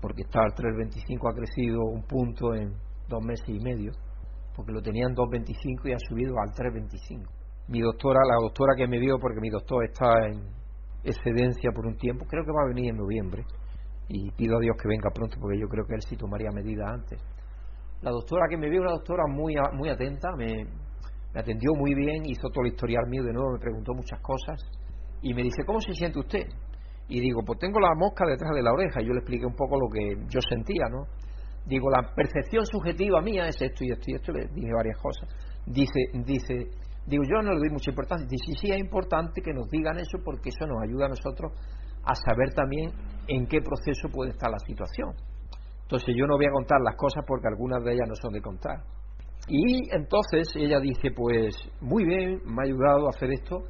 porque 0.00 0.22
está 0.22 0.40
al 0.40 0.54
325 0.54 1.28
ha 1.28 1.34
crecido 1.34 1.80
un 1.84 2.02
punto 2.02 2.54
en 2.54 2.74
dos 3.08 3.24
meses 3.24 3.48
y 3.48 3.60
medio, 3.60 3.92
porque 4.54 4.72
lo 4.72 4.82
tenía 4.82 5.06
en 5.06 5.14
225 5.14 5.88
y 5.88 5.92
ha 5.92 5.98
subido 5.98 6.34
al 6.40 6.52
325. 6.54 7.30
Mi 7.68 7.80
doctora, 7.80 8.20
la 8.26 8.36
doctora 8.42 8.74
que 8.76 8.86
me 8.86 8.98
vio, 8.98 9.18
porque 9.18 9.40
mi 9.40 9.50
doctor 9.50 9.84
está 9.84 10.26
en 10.26 10.42
excedencia 11.04 11.70
por 11.74 11.86
un 11.86 11.96
tiempo, 11.96 12.24
creo 12.26 12.44
que 12.44 12.52
va 12.52 12.62
a 12.64 12.74
venir 12.74 12.90
en 12.90 12.96
noviembre, 12.96 13.44
y 14.08 14.30
pido 14.32 14.56
a 14.56 14.60
Dios 14.60 14.76
que 14.80 14.88
venga 14.88 15.10
pronto, 15.14 15.36
porque 15.40 15.58
yo 15.58 15.66
creo 15.68 15.84
que 15.86 15.94
él 15.94 16.02
sí 16.02 16.16
tomaría 16.16 16.50
medidas 16.50 16.88
antes 16.90 17.20
la 18.02 18.10
doctora 18.10 18.46
que 18.50 18.56
me 18.56 18.68
vio, 18.68 18.80
una 18.80 18.92
doctora 18.92 19.22
muy, 19.28 19.54
muy 19.74 19.88
atenta, 19.88 20.28
me, 20.36 20.66
atendió 21.34 21.72
muy 21.74 21.94
bien, 21.94 22.26
hizo 22.26 22.48
todo 22.50 22.64
el 22.64 22.72
historial 22.72 23.06
mío 23.08 23.22
de 23.22 23.32
nuevo, 23.32 23.52
me 23.52 23.60
preguntó 23.60 23.94
muchas 23.94 24.20
cosas 24.20 24.60
y 25.22 25.32
me 25.32 25.42
dice, 25.42 25.64
¿cómo 25.64 25.80
se 25.80 25.92
siente 25.94 26.18
usted? 26.18 26.46
Y 27.08 27.20
digo, 27.20 27.42
pues 27.46 27.58
tengo 27.60 27.78
la 27.78 27.94
mosca 27.96 28.24
detrás 28.26 28.50
de 28.54 28.62
la 28.62 28.72
oreja. 28.72 29.00
Y 29.00 29.06
yo 29.06 29.12
le 29.12 29.20
expliqué 29.20 29.46
un 29.46 29.54
poco 29.54 29.78
lo 29.78 29.88
que 29.88 30.16
yo 30.28 30.40
sentía, 30.48 30.84
¿no? 30.90 31.04
Digo, 31.66 31.88
la 31.90 32.14
percepción 32.14 32.66
subjetiva 32.66 33.20
mía 33.20 33.46
es 33.46 33.60
esto 33.60 33.84
y 33.84 33.92
esto 33.92 34.04
y 34.08 34.14
esto, 34.14 34.32
le 34.32 34.48
dije 34.52 34.72
varias 34.74 34.98
cosas. 34.98 35.28
Dice, 35.66 36.10
dice, 36.24 36.70
Digo, 37.06 37.24
yo 37.24 37.42
no 37.42 37.52
le 37.52 37.58
doy 37.58 37.70
mucha 37.70 37.90
importancia. 37.90 38.26
Dice, 38.28 38.44
sí, 38.46 38.54
sí, 38.60 38.70
es 38.70 38.78
importante 38.78 39.42
que 39.42 39.52
nos 39.52 39.68
digan 39.68 39.98
eso 39.98 40.18
porque 40.24 40.50
eso 40.50 40.66
nos 40.66 40.82
ayuda 40.82 41.06
a 41.06 41.08
nosotros 41.08 41.52
a 42.04 42.14
saber 42.14 42.52
también 42.54 42.90
en 43.26 43.46
qué 43.46 43.58
proceso 43.60 44.08
puede 44.08 44.30
estar 44.30 44.50
la 44.50 44.58
situación. 44.58 45.14
Entonces 45.82 46.14
yo 46.16 46.26
no 46.26 46.36
voy 46.36 46.46
a 46.46 46.52
contar 46.52 46.80
las 46.80 46.96
cosas 46.96 47.24
porque 47.26 47.48
algunas 47.48 47.82
de 47.84 47.92
ellas 47.92 48.08
no 48.08 48.14
son 48.14 48.32
de 48.32 48.40
contar. 48.40 48.82
Y 49.48 49.92
entonces 49.92 50.48
ella 50.54 50.78
dice, 50.78 51.10
pues 51.14 51.54
muy 51.80 52.04
bien, 52.04 52.40
me 52.44 52.62
ha 52.62 52.66
ayudado 52.66 53.06
a 53.06 53.10
hacer 53.10 53.32
esto, 53.32 53.62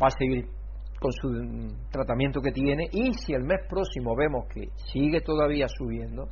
va 0.00 0.06
a 0.06 0.16
seguir 0.16 0.46
con 1.00 1.12
su 1.12 1.28
tratamiento 1.90 2.40
que 2.40 2.52
tiene 2.52 2.84
y 2.92 3.12
si 3.12 3.34
el 3.34 3.42
mes 3.42 3.60
próximo 3.68 4.14
vemos 4.16 4.46
que 4.48 4.68
sigue 4.92 5.20
todavía 5.20 5.66
subiendo, 5.68 6.28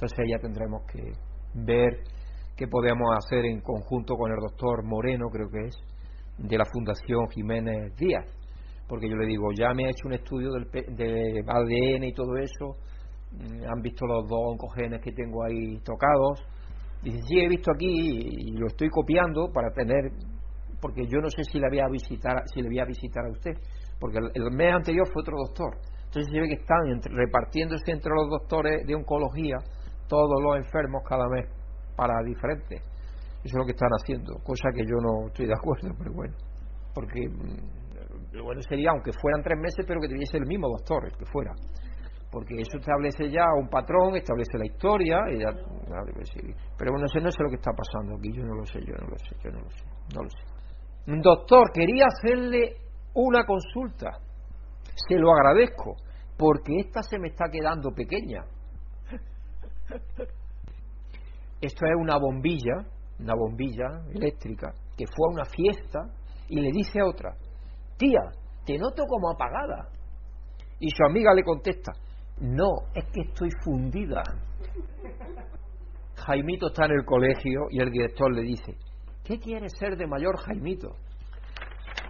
entonces 0.00 0.26
ya 0.30 0.38
tendremos 0.38 0.82
que 0.90 1.12
ver 1.52 2.00
qué 2.56 2.66
podemos 2.66 3.08
hacer 3.18 3.44
en 3.44 3.60
conjunto 3.60 4.14
con 4.14 4.30
el 4.30 4.38
doctor 4.40 4.82
Moreno, 4.82 5.28
creo 5.28 5.50
que 5.50 5.66
es, 5.66 5.76
de 6.38 6.56
la 6.56 6.64
Fundación 6.72 7.28
Jiménez 7.28 7.94
Díaz. 7.96 8.24
Porque 8.88 9.08
yo 9.08 9.16
le 9.16 9.26
digo, 9.26 9.52
ya 9.52 9.74
me 9.74 9.84
ha 9.84 9.90
hecho 9.90 10.06
un 10.06 10.14
estudio 10.14 10.50
del, 10.52 10.70
de 10.96 11.44
ADN 11.46 12.04
y 12.04 12.14
todo 12.14 12.36
eso, 12.38 12.76
mm, 13.32 13.64
han 13.70 13.82
visto 13.82 14.06
los 14.06 14.26
dos 14.26 14.40
oncogenes 14.52 15.02
que 15.02 15.12
tengo 15.12 15.44
ahí 15.44 15.78
tocados. 15.84 16.42
Dice, 17.02 17.18
sí, 17.28 17.38
he 17.38 17.48
visto 17.48 17.70
aquí 17.72 17.86
y 17.86 18.52
lo 18.52 18.68
estoy 18.68 18.88
copiando 18.88 19.52
para 19.52 19.70
tener, 19.70 20.12
porque 20.80 21.06
yo 21.06 21.20
no 21.20 21.28
sé 21.28 21.44
si 21.44 21.58
le 21.58 21.68
voy 21.68 21.80
a 21.80 21.88
visitar, 21.88 22.42
si 22.52 22.62
le 22.62 22.68
voy 22.68 22.78
a 22.78 22.84
visitar 22.86 23.24
a 23.26 23.30
usted 23.30 23.52
porque 24.00 24.18
el, 24.18 24.50
mes 24.52 24.74
anterior 24.74 25.06
fue 25.12 25.20
otro 25.22 25.36
doctor. 25.36 25.76
Entonces 26.06 26.32
se 26.32 26.40
ve 26.40 26.48
que 26.48 26.54
están 26.54 27.00
repartiéndose 27.14 27.92
entre 27.92 28.10
los 28.10 28.30
doctores 28.30 28.86
de 28.86 28.94
oncología 28.96 29.58
todos 30.10 30.42
los 30.42 30.56
enfermos 30.56 31.02
cada 31.08 31.28
mes 31.30 31.46
para 31.96 32.20
diferentes. 32.26 32.82
Eso 33.44 33.54
es 33.54 33.54
lo 33.54 33.64
que 33.64 33.72
están 33.72 33.90
haciendo, 33.94 34.34
cosa 34.42 34.68
que 34.74 34.84
yo 34.84 34.98
no 35.00 35.28
estoy 35.28 35.46
de 35.46 35.54
acuerdo, 35.54 35.94
pero 35.98 36.12
bueno, 36.12 36.34
porque 36.92 37.28
mm, 37.28 38.36
lo 38.36 38.44
bueno 38.44 38.60
sería, 38.62 38.90
aunque 38.90 39.12
fueran 39.12 39.42
tres 39.42 39.58
meses, 39.58 39.84
pero 39.86 40.00
que 40.00 40.08
tuviese 40.08 40.36
el 40.36 40.46
mismo 40.46 40.68
doctor, 40.68 41.06
el 41.06 41.16
que 41.16 41.24
fuera. 41.26 41.52
Porque 42.30 42.60
eso 42.60 42.78
establece 42.78 43.28
ya 43.30 43.42
un 43.58 43.68
patrón, 43.68 44.14
establece 44.14 44.56
la 44.56 44.66
historia, 44.66 45.18
y 45.32 45.38
pero 46.78 46.92
bueno, 46.92 47.02
no 47.02 47.08
sé, 47.08 47.20
no 47.20 47.30
sé 47.30 47.42
lo 47.42 47.48
que 47.48 47.56
está 47.56 47.72
pasando 47.72 48.16
aquí, 48.18 48.30
yo 48.32 48.44
no 48.44 48.54
lo 48.54 48.64
sé, 48.66 48.78
yo 48.86 48.94
no 49.00 49.08
lo 49.08 49.18
sé, 49.18 49.34
yo 49.42 49.50
no 49.50 49.60
lo 49.60 49.70
sé, 49.70 49.84
no 50.14 50.22
lo 50.22 50.30
sé. 50.30 50.44
Un 51.08 51.20
doctor 51.20 51.72
quería 51.72 52.04
hacerle 52.06 52.76
una 53.14 53.44
consulta. 53.44 54.10
Se 55.08 55.16
lo 55.16 55.32
agradezco, 55.32 55.96
porque 56.36 56.72
esta 56.78 57.02
se 57.02 57.18
me 57.18 57.28
está 57.28 57.46
quedando 57.50 57.90
pequeña. 57.90 58.44
Esto 61.60 61.86
es 61.86 61.92
una 61.98 62.16
bombilla, 62.18 62.86
una 63.18 63.34
bombilla 63.34 64.02
eléctrica, 64.14 64.72
que 64.96 65.04
fue 65.06 65.28
a 65.28 65.34
una 65.34 65.44
fiesta 65.44 66.00
y 66.48 66.60
le 66.60 66.70
dice 66.72 67.00
a 67.00 67.06
otra, 67.06 67.36
tía, 67.96 68.20
te 68.64 68.78
noto 68.78 69.04
como 69.06 69.30
apagada. 69.30 69.88
Y 70.78 70.90
su 70.90 71.04
amiga 71.04 71.34
le 71.34 71.44
contesta, 71.44 71.92
no, 72.40 72.70
es 72.94 73.04
que 73.12 73.20
estoy 73.28 73.50
fundida. 73.62 74.22
Jaimito 76.16 76.68
está 76.68 76.86
en 76.86 76.92
el 76.92 77.04
colegio 77.04 77.66
y 77.70 77.80
el 77.80 77.90
director 77.90 78.34
le 78.34 78.42
dice, 78.42 78.76
¿qué 79.24 79.38
quiere 79.38 79.68
ser 79.68 79.96
de 79.96 80.06
mayor 80.06 80.38
Jaimito? 80.38 80.96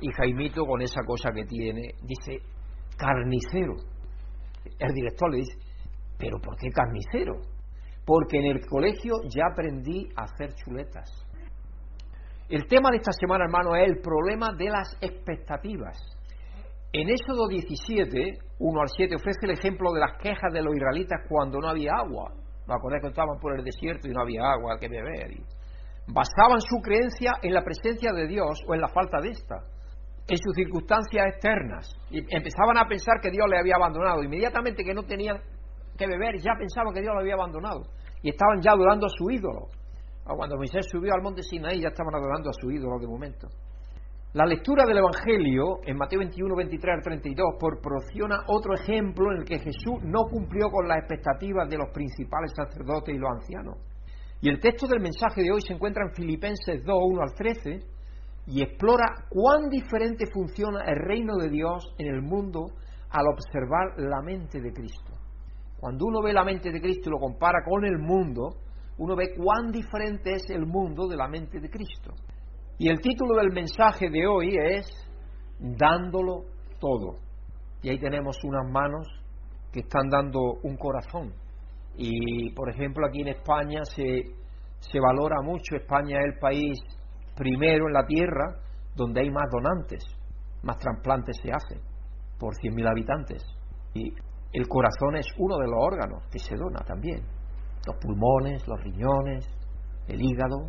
Y 0.00 0.10
Jaimito, 0.12 0.64
con 0.64 0.80
esa 0.82 1.02
cosa 1.04 1.30
que 1.32 1.44
tiene, 1.44 1.94
dice, 2.02 2.44
carnicero. 2.96 3.74
El 4.78 4.94
director 4.94 5.30
le 5.30 5.38
dice, 5.38 5.58
¿pero 6.18 6.38
por 6.40 6.56
qué 6.56 6.68
carnicero? 6.70 7.40
Porque 8.10 8.38
en 8.38 8.46
el 8.46 8.66
colegio 8.66 9.22
ya 9.32 9.44
aprendí 9.52 10.08
a 10.16 10.24
hacer 10.24 10.52
chuletas. 10.56 11.08
El 12.48 12.66
tema 12.66 12.90
de 12.90 12.96
esta 12.96 13.12
semana, 13.12 13.44
hermano, 13.44 13.76
es 13.76 13.88
el 13.88 14.00
problema 14.00 14.48
de 14.58 14.68
las 14.68 14.98
expectativas. 15.00 15.96
En 16.92 17.08
Éxodo 17.08 17.46
17, 17.46 18.32
1 18.58 18.80
al 18.80 18.88
7, 18.88 19.14
ofrece 19.14 19.38
el 19.42 19.52
ejemplo 19.52 19.92
de 19.92 20.00
las 20.00 20.18
quejas 20.18 20.52
de 20.52 20.60
los 20.60 20.74
israelitas 20.74 21.20
cuando 21.28 21.60
no 21.60 21.68
había 21.68 21.92
agua. 22.04 22.32
Me 22.66 22.74
acordé 22.74 22.98
que 23.00 23.06
estaban 23.06 23.38
por 23.38 23.56
el 23.56 23.64
desierto 23.64 24.08
y 24.08 24.10
no 24.10 24.22
había 24.22 24.42
agua 24.42 24.76
que 24.80 24.88
beber. 24.88 25.30
Basaban 26.08 26.60
su 26.62 26.82
creencia 26.82 27.34
en 27.42 27.54
la 27.54 27.62
presencia 27.62 28.10
de 28.10 28.26
Dios 28.26 28.58
o 28.66 28.74
en 28.74 28.80
la 28.80 28.88
falta 28.88 29.20
de 29.20 29.28
esta 29.28 29.54
en 30.26 30.36
sus 30.36 30.54
circunstancias 30.56 31.26
externas. 31.28 31.94
Y 32.10 32.18
empezaban 32.34 32.76
a 32.76 32.88
pensar 32.88 33.20
que 33.22 33.30
Dios 33.30 33.46
le 33.48 33.56
había 33.56 33.76
abandonado. 33.76 34.20
Inmediatamente 34.24 34.82
que 34.82 34.94
no 34.94 35.04
tenían 35.04 35.38
que 36.00 36.06
beber, 36.06 36.40
ya 36.40 36.54
pensaban 36.58 36.94
que 36.94 37.02
Dios 37.02 37.14
lo 37.14 37.20
había 37.20 37.34
abandonado. 37.34 37.82
Y 38.22 38.30
estaban 38.30 38.60
ya 38.60 38.72
adorando 38.72 39.06
a 39.06 39.08
su 39.08 39.30
ídolo. 39.30 39.68
Ah, 40.24 40.34
cuando 40.36 40.56
Moisés 40.56 40.86
subió 40.90 41.12
al 41.14 41.22
monte 41.22 41.42
Sinaí, 41.42 41.80
ya 41.80 41.88
estaban 41.88 42.14
adorando 42.14 42.50
a 42.50 42.52
su 42.52 42.70
ídolo 42.70 42.98
de 42.98 43.06
momento. 43.06 43.48
La 44.32 44.46
lectura 44.46 44.84
del 44.86 44.98
Evangelio 44.98 45.80
en 45.84 45.96
Mateo 45.96 46.20
21, 46.20 46.54
23 46.54 46.94
al 46.98 47.02
32 47.02 47.56
proporciona 47.58 48.44
otro 48.46 48.74
ejemplo 48.74 49.32
en 49.32 49.38
el 49.38 49.44
que 49.44 49.58
Jesús 49.58 50.04
no 50.04 50.22
cumplió 50.30 50.70
con 50.70 50.86
las 50.86 50.98
expectativas 50.98 51.68
de 51.68 51.78
los 51.78 51.90
principales 51.92 52.52
sacerdotes 52.54 53.12
y 53.12 53.18
los 53.18 53.30
ancianos. 53.30 53.78
Y 54.40 54.48
el 54.48 54.60
texto 54.60 54.86
del 54.86 55.00
mensaje 55.00 55.42
de 55.42 55.50
hoy 55.50 55.60
se 55.60 55.72
encuentra 55.72 56.04
en 56.04 56.14
Filipenses 56.14 56.84
2, 56.84 56.86
1 56.86 57.22
al 57.22 57.34
13, 57.34 57.80
y 58.46 58.62
explora 58.62 59.26
cuán 59.28 59.68
diferente 59.68 60.26
funciona 60.32 60.84
el 60.86 60.96
reino 60.96 61.36
de 61.36 61.50
Dios 61.50 61.92
en 61.98 62.06
el 62.06 62.22
mundo 62.22 62.66
al 63.10 63.26
observar 63.26 63.98
la 63.98 64.22
mente 64.22 64.60
de 64.60 64.72
Cristo. 64.72 65.09
Cuando 65.80 66.04
uno 66.04 66.20
ve 66.22 66.34
la 66.34 66.44
mente 66.44 66.70
de 66.70 66.80
Cristo 66.80 67.08
y 67.08 67.12
lo 67.12 67.18
compara 67.18 67.64
con 67.64 67.84
el 67.86 67.98
mundo, 67.98 68.50
uno 68.98 69.16
ve 69.16 69.34
cuán 69.34 69.72
diferente 69.72 70.32
es 70.32 70.50
el 70.50 70.66
mundo 70.66 71.08
de 71.08 71.16
la 71.16 71.26
mente 71.26 71.58
de 71.58 71.70
Cristo. 71.70 72.12
Y 72.78 72.88
el 72.88 73.00
título 73.00 73.34
del 73.36 73.50
mensaje 73.52 74.10
de 74.10 74.26
hoy 74.26 74.56
es 74.56 74.86
Dándolo 75.58 76.44
todo. 76.78 77.18
Y 77.82 77.90
ahí 77.90 77.98
tenemos 77.98 78.36
unas 78.44 78.70
manos 78.70 79.06
que 79.72 79.80
están 79.80 80.08
dando 80.10 80.40
un 80.62 80.76
corazón. 80.76 81.32
Y, 81.96 82.50
por 82.52 82.70
ejemplo, 82.70 83.06
aquí 83.06 83.22
en 83.22 83.28
España 83.28 83.80
se, 83.84 84.22
se 84.80 85.00
valora 85.00 85.42
mucho, 85.42 85.76
España 85.76 86.18
es 86.18 86.34
el 86.34 86.38
país 86.38 86.78
primero 87.36 87.86
en 87.86 87.92
la 87.92 88.06
tierra 88.06 88.60
donde 88.94 89.20
hay 89.20 89.30
más 89.30 89.44
donantes, 89.50 90.04
más 90.62 90.76
trasplantes 90.78 91.38
se 91.42 91.50
hacen 91.50 91.80
por 92.38 92.54
100.000 92.54 92.90
habitantes. 92.90 93.42
Y 93.94 94.12
el 94.52 94.66
corazón 94.68 95.16
es 95.16 95.26
uno 95.38 95.58
de 95.58 95.66
los 95.66 95.78
órganos 95.78 96.24
que 96.30 96.38
se 96.38 96.56
dona 96.56 96.80
también. 96.80 97.22
Los 97.86 97.96
pulmones, 97.96 98.66
los 98.66 98.80
riñones, 98.82 99.46
el 100.08 100.20
hígado, 100.20 100.68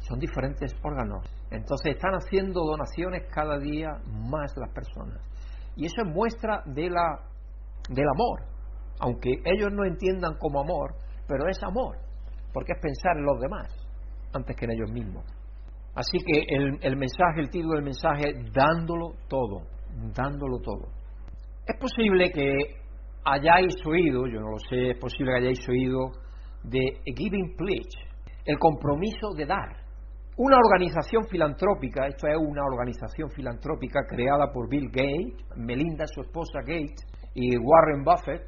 son 0.00 0.18
diferentes 0.18 0.74
órganos. 0.82 1.24
Entonces 1.50 1.94
están 1.94 2.14
haciendo 2.14 2.60
donaciones 2.60 3.26
cada 3.32 3.58
día 3.58 3.88
más 4.06 4.52
las 4.56 4.72
personas. 4.72 5.20
Y 5.76 5.86
eso 5.86 6.02
es 6.02 6.08
muestra 6.12 6.62
de 6.66 6.90
la, 6.90 7.20
del 7.88 8.06
amor. 8.14 8.42
Aunque 9.00 9.30
ellos 9.44 9.70
no 9.72 9.84
entiendan 9.84 10.36
como 10.38 10.60
amor, 10.60 10.94
pero 11.26 11.48
es 11.48 11.62
amor, 11.62 11.96
porque 12.52 12.72
es 12.72 12.80
pensar 12.80 13.16
en 13.16 13.24
los 13.24 13.40
demás 13.40 13.68
antes 14.32 14.56
que 14.56 14.64
en 14.64 14.72
ellos 14.72 14.90
mismos. 14.90 15.24
Así 15.94 16.18
que 16.18 16.44
el, 16.48 16.96
mensaje, 16.96 17.40
el 17.40 17.50
título 17.50 17.74
del 17.74 17.84
mensaje 17.84 18.30
es 18.30 18.52
dándolo 18.52 19.14
todo, 19.28 19.62
dándolo 20.14 20.58
todo. 20.60 20.88
Es 21.66 21.76
posible 21.78 22.30
que 22.30 22.79
hayáis 23.24 23.74
oído, 23.86 24.26
yo 24.26 24.40
no 24.40 24.50
lo 24.50 24.58
sé, 24.68 24.90
es 24.90 24.98
posible 24.98 25.32
que 25.32 25.38
hayáis 25.38 25.68
oído 25.68 26.10
de 26.64 26.80
Giving 27.04 27.56
Pledge, 27.56 27.98
el 28.44 28.58
compromiso 28.58 29.32
de 29.36 29.46
dar. 29.46 29.80
Una 30.36 30.56
organización 30.56 31.24
filantrópica, 31.28 32.06
esto 32.06 32.26
es 32.26 32.36
una 32.38 32.62
organización 32.64 33.30
filantrópica 33.30 34.00
creada 34.08 34.50
por 34.52 34.68
Bill 34.68 34.88
Gates, 34.88 35.44
Melinda, 35.56 36.06
su 36.06 36.22
esposa 36.22 36.60
Gates, 36.60 37.04
y 37.34 37.56
Warren 37.58 38.04
Buffett, 38.04 38.42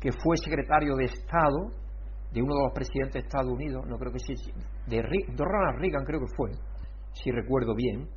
que 0.00 0.10
fue 0.12 0.36
secretario 0.36 0.96
de 0.96 1.04
Estado 1.04 1.70
de 2.32 2.42
uno 2.42 2.54
de 2.56 2.62
los 2.64 2.72
presidentes 2.74 3.14
de 3.14 3.20
Estados 3.20 3.52
Unidos, 3.52 3.86
no 3.86 3.96
creo 3.96 4.12
que 4.12 4.18
sí, 4.18 4.34
de, 4.86 5.00
Ronald 5.00 5.80
Reagan 5.80 6.04
creo 6.04 6.20
que 6.20 6.34
fue, 6.36 6.50
si 7.12 7.30
recuerdo 7.30 7.74
bien, 7.74 8.08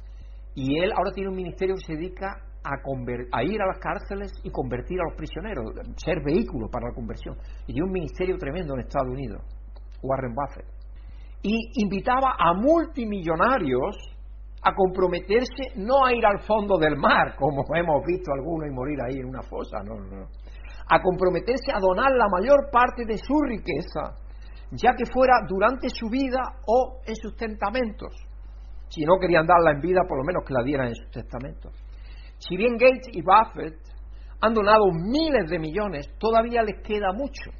y 0.53 0.79
él 0.79 0.91
ahora 0.91 1.11
tiene 1.13 1.29
un 1.29 1.35
ministerio 1.35 1.75
que 1.75 1.85
se 1.85 1.93
dedica 1.93 2.43
a, 2.63 3.43
ir 3.43 3.61
a 3.61 3.67
las 3.67 3.79
cárceles 3.79 4.31
y 4.43 4.51
convertir 4.51 4.99
a 4.99 5.05
los 5.05 5.15
prisioneros, 5.15 5.65
ser 5.97 6.21
vehículo 6.23 6.69
para 6.69 6.89
la 6.89 6.93
conversión. 6.93 7.35
Y 7.67 7.73
tiene 7.73 7.87
un 7.87 7.91
ministerio 7.91 8.37
tremendo 8.37 8.73
en 8.75 8.81
Estados 8.81 9.09
Unidos, 9.09 9.41
Warren 10.03 10.33
Buffett. 10.33 10.67
Y 11.43 11.81
invitaba 11.81 12.35
a 12.37 12.53
multimillonarios 12.53 13.95
a 14.63 14.75
comprometerse 14.75 15.73
no 15.75 16.05
a 16.05 16.13
ir 16.13 16.23
al 16.23 16.39
fondo 16.41 16.77
del 16.77 16.95
mar, 16.95 17.35
como 17.35 17.63
hemos 17.75 18.05
visto 18.05 18.31
algunos 18.31 18.69
y 18.69 18.71
morir 18.71 18.99
ahí 19.01 19.19
en 19.19 19.25
una 19.25 19.41
fosa, 19.41 19.79
no, 19.83 19.95
no, 19.95 20.27
a 20.87 21.01
comprometerse 21.01 21.71
a 21.73 21.79
donar 21.79 22.11
la 22.11 22.27
mayor 22.29 22.69
parte 22.71 23.05
de 23.05 23.17
su 23.17 23.39
riqueza, 23.41 24.13
ya 24.71 24.93
que 24.95 25.05
fuera 25.11 25.39
durante 25.47 25.89
su 25.89 26.09
vida 26.09 26.41
o 26.67 26.99
en 27.05 27.15
sus 27.15 27.35
tentamentos. 27.35 28.13
Si 28.89 29.03
no 29.05 29.17
querían 29.19 29.47
darla 29.47 29.71
en 29.71 29.79
vida, 29.79 30.01
por 30.07 30.17
lo 30.17 30.23
menos 30.25 30.43
que 30.45 30.53
la 30.53 30.63
dieran 30.63 30.89
en 30.89 30.95
sus 30.95 31.09
testamentos. 31.11 31.73
Si 32.47 32.57
bien 32.57 32.73
Gates 32.73 33.07
y 33.13 33.21
Buffett 33.21 33.77
han 34.41 34.53
donado 34.53 34.85
miles 34.91 35.49
de 35.49 35.59
millones, 35.59 36.07
todavía 36.17 36.63
les 36.63 36.81
queda 36.81 37.13
mucho. 37.13 37.51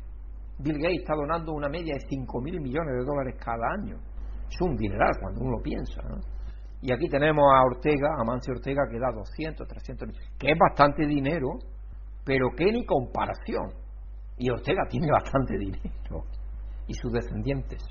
Bill 0.58 0.78
Gates 0.78 1.02
está 1.02 1.14
donando 1.16 1.54
una 1.54 1.70
media 1.70 1.94
de 1.94 2.08
5 2.10 2.42
mil 2.42 2.60
millones 2.60 2.94
de 2.98 3.06
dólares 3.06 3.36
cada 3.40 3.62
año. 3.80 3.98
Es 4.50 4.62
un 4.62 4.76
dineral 4.76 5.12
cuando 5.22 5.42
uno 5.42 5.58
lo 5.58 5.62
piensa. 5.62 6.02
Y 6.82 6.92
aquí 6.92 7.08
tenemos 7.10 7.46
a 7.54 7.64
Ortega, 7.64 8.10
a 8.20 8.24
Mancio 8.24 8.54
Ortega, 8.56 8.82
que 8.90 9.00
da 9.00 9.12
200, 9.14 9.68
300 9.68 10.10
que 10.40 10.52
es 10.52 10.58
bastante 10.58 11.06
dinero, 11.06 11.50
pero 12.26 12.50
que 12.58 12.72
ni 12.72 12.84
comparación. 12.86 13.70
Y 14.38 14.50
Ortega 14.50 14.82
tiene 14.90 15.08
bastante 15.12 15.58
dinero, 15.58 16.26
y 16.88 16.94
sus 16.96 17.12
descendientes. 17.12 17.84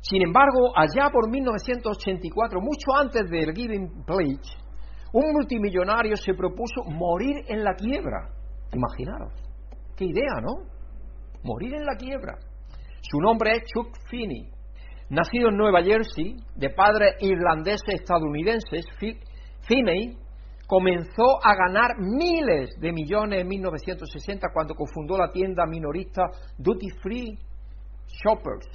Sin 0.00 0.22
embargo, 0.22 0.72
allá 0.74 1.10
por 1.12 1.30
1984, 1.30 2.60
mucho 2.60 2.96
antes 2.98 3.30
del 3.30 3.54
Giving 3.54 4.04
Pledge, 4.04 4.61
un 5.12 5.32
multimillonario 5.32 6.16
se 6.16 6.34
propuso 6.34 6.84
morir 6.84 7.44
en 7.48 7.62
la 7.62 7.74
quiebra. 7.74 8.28
Imaginaros, 8.72 9.32
qué 9.96 10.06
idea, 10.06 10.40
¿no? 10.40 10.70
Morir 11.44 11.74
en 11.74 11.84
la 11.84 11.96
quiebra. 11.96 12.38
Su 13.02 13.18
nombre 13.20 13.52
es 13.52 13.64
Chuck 13.64 13.94
Finney. 14.08 14.48
Nacido 15.10 15.50
en 15.50 15.56
Nueva 15.56 15.82
Jersey, 15.82 16.36
de 16.56 16.70
padres 16.70 17.16
irlandeses 17.20 18.00
estadounidenses, 18.00 18.86
Finney 19.68 20.16
comenzó 20.66 21.38
a 21.44 21.54
ganar 21.54 21.98
miles 21.98 22.70
de 22.80 22.92
millones 22.92 23.42
en 23.42 23.48
1960 23.48 24.48
cuando 24.54 24.74
cofundó 24.74 25.18
la 25.18 25.30
tienda 25.30 25.66
minorista 25.66 26.22
Duty 26.56 26.88
Free 27.02 27.38
Shoppers. 28.06 28.66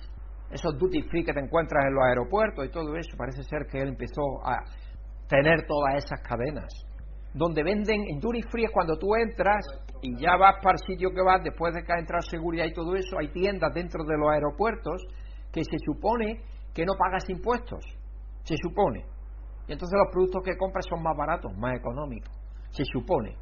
Esos 0.52 0.78
duty 0.78 1.02
free 1.10 1.26
que 1.26 1.34
te 1.34 1.42
encuentras 1.42 1.86
en 1.86 1.94
los 1.94 2.04
aeropuertos 2.08 2.66
y 2.66 2.70
todo 2.70 2.96
eso, 2.96 3.18
parece 3.18 3.44
ser 3.44 3.66
que 3.70 3.80
él 3.80 3.90
empezó 3.90 4.22
a 4.46 4.64
tener 5.28 5.66
todas 5.68 6.04
esas 6.04 6.22
cadenas. 6.22 6.74
Donde 7.34 7.64
venden 7.64 8.02
en 8.10 8.20
duty 8.20 8.42
free 8.50 8.66
es 8.66 8.72
cuando 8.72 8.98
tú 8.98 9.16
entras 9.16 9.66
y 10.02 10.20
ya 10.20 10.38
vas 10.38 10.56
para 10.64 10.78
el 10.80 10.86
sitio 10.88 11.12
que 11.12 11.22
vas, 11.22 11.44
después 11.44 11.74
de 11.74 11.84
que 11.84 11.94
ha 11.94 12.00
entrado 12.00 12.22
seguridad 12.22 12.66
y 12.66 12.74
todo 12.74 12.96
eso, 12.96 13.18
hay 13.20 13.30
tiendas 13.30 13.74
dentro 13.74 14.04
de 14.04 14.18
los 14.18 14.30
aeropuertos 14.32 15.04
que 15.52 15.64
se 15.64 15.78
supone 15.86 16.42
que 16.74 16.86
no 16.86 16.94
pagas 16.98 17.30
impuestos. 17.30 17.84
Se 18.44 18.56
supone. 18.62 19.06
Y 19.68 19.74
entonces 19.74 19.98
los 19.98 20.12
productos 20.12 20.44
que 20.44 20.58
compras 20.58 20.86
son 20.90 21.04
más 21.04 21.16
baratos, 21.18 21.52
más 21.58 21.76
económicos. 21.76 22.32
Se 22.70 22.84
supone. 22.86 23.36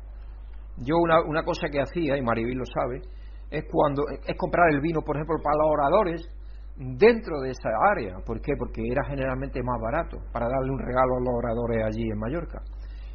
Yo 0.77 0.97
una, 0.97 1.21
una 1.21 1.43
cosa 1.43 1.67
que 1.69 1.79
hacía, 1.79 2.17
y 2.17 2.21
Maribel 2.21 2.57
lo 2.57 2.65
sabe, 2.65 3.01
es 3.49 3.65
cuando 3.71 4.03
es 4.09 4.37
comprar 4.37 4.71
el 4.71 4.81
vino, 4.81 5.01
por 5.01 5.15
ejemplo, 5.15 5.35
para 5.41 5.57
los 5.57 5.67
oradores 5.71 6.27
dentro 6.75 7.39
de 7.41 7.51
esa 7.51 7.69
área. 7.91 8.17
¿Por 8.25 8.41
qué? 8.41 8.53
Porque 8.57 8.81
era 8.89 9.03
generalmente 9.07 9.61
más 9.63 9.79
barato 9.81 10.17
para 10.31 10.47
darle 10.47 10.71
un 10.71 10.79
regalo 10.79 11.17
a 11.17 11.19
los 11.19 11.33
oradores 11.33 11.85
allí 11.85 12.03
en 12.03 12.19
Mallorca, 12.19 12.61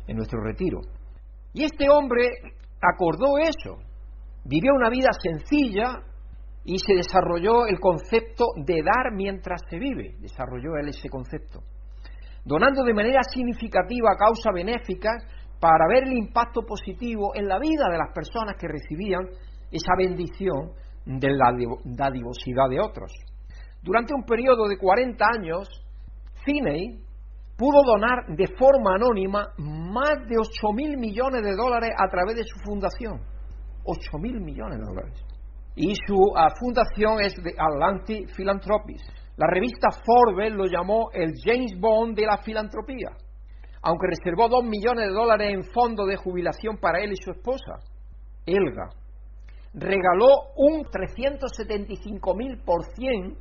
en 0.07 0.17
nuestro 0.17 0.41
retiro. 0.43 0.81
Y 1.53 1.65
este 1.65 1.89
hombre 1.91 2.29
acordó 2.81 3.39
eso. 3.39 3.79
Vivió 4.45 4.73
una 4.75 4.89
vida 4.89 5.11
sencilla 5.23 6.03
y 6.65 6.79
se 6.79 6.95
desarrolló 6.95 7.67
el 7.67 7.79
concepto 7.79 8.47
de 8.65 8.83
dar 8.83 9.13
mientras 9.15 9.61
se 9.69 9.79
vive. 9.79 10.17
Desarrolló 10.21 10.77
él 10.81 10.89
ese 10.89 11.09
concepto. 11.09 11.61
Donando 12.45 12.83
de 12.85 12.95
manera 12.95 13.23
significativa 13.23 14.11
a 14.13 14.17
causas 14.17 14.53
benéficas 14.55 15.25
para 15.61 15.87
ver 15.89 16.05
el 16.05 16.17
impacto 16.17 16.63
positivo 16.63 17.33
en 17.35 17.47
la 17.47 17.59
vida 17.59 17.85
de 17.91 17.99
las 17.99 18.15
personas 18.15 18.57
que 18.59 18.67
recibían 18.67 19.29
esa 19.71 19.93
bendición 19.99 20.73
de 21.05 21.29
la 21.31 21.53
dadivosidad 21.85 22.69
de 22.71 22.81
otros. 22.81 23.13
Durante 23.83 24.15
un 24.15 24.25
periodo 24.25 24.69
de 24.69 24.77
40 24.77 25.25
años, 25.39 25.69
Finney 26.45 27.01
pudo 27.57 27.83
donar 27.85 28.27
de 28.37 28.47
forma 28.59 28.95
anónima 28.95 29.53
más 29.59 30.27
de 30.29 30.37
8 30.39 30.73
mil 30.75 30.97
millones 30.97 31.43
de 31.43 31.55
dólares 31.55 31.91
a 31.97 32.09
través 32.09 32.37
de 32.37 32.45
su 32.45 32.59
fundación. 32.65 33.21
8 33.85 34.19
mil 34.19 34.41
millones 34.41 34.79
de 34.79 34.85
dólares. 34.85 35.25
Y 35.77 35.95
su 36.07 36.17
ah, 36.37 36.49
fundación 36.59 37.21
es 37.21 37.35
de 37.43 37.55
Atlantic 37.57 38.35
Philanthropies. 38.37 39.03
La 39.37 39.47
revista 39.47 39.89
Forbes 40.05 40.53
lo 40.53 40.67
llamó 40.67 41.11
el 41.13 41.33
James 41.43 41.73
Bond 41.81 42.15
de 42.17 42.27
la 42.27 42.39
filantropía, 42.39 43.11
aunque 43.81 44.09
reservó 44.09 44.49
2 44.49 44.65
millones 44.65 45.09
de 45.09 45.15
dólares 45.15 45.55
en 45.55 45.65
fondo 45.73 46.05
de 46.05 46.17
jubilación 46.17 46.77
para 46.79 47.01
él 47.01 47.13
y 47.13 47.17
su 47.17 47.31
esposa, 47.31 47.79
Elga. 48.45 48.91
Regaló 49.73 50.53
un 50.57 50.85
375 50.91 52.35
mil 52.35 52.59
por 52.65 52.85
cien 52.95 53.37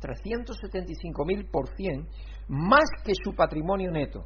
375 0.00 1.24
mil 1.24 1.46
por 1.50 1.68
cien 1.76 2.08
más 2.48 2.84
que 3.04 3.12
su 3.22 3.34
patrimonio 3.34 3.90
neto. 3.90 4.24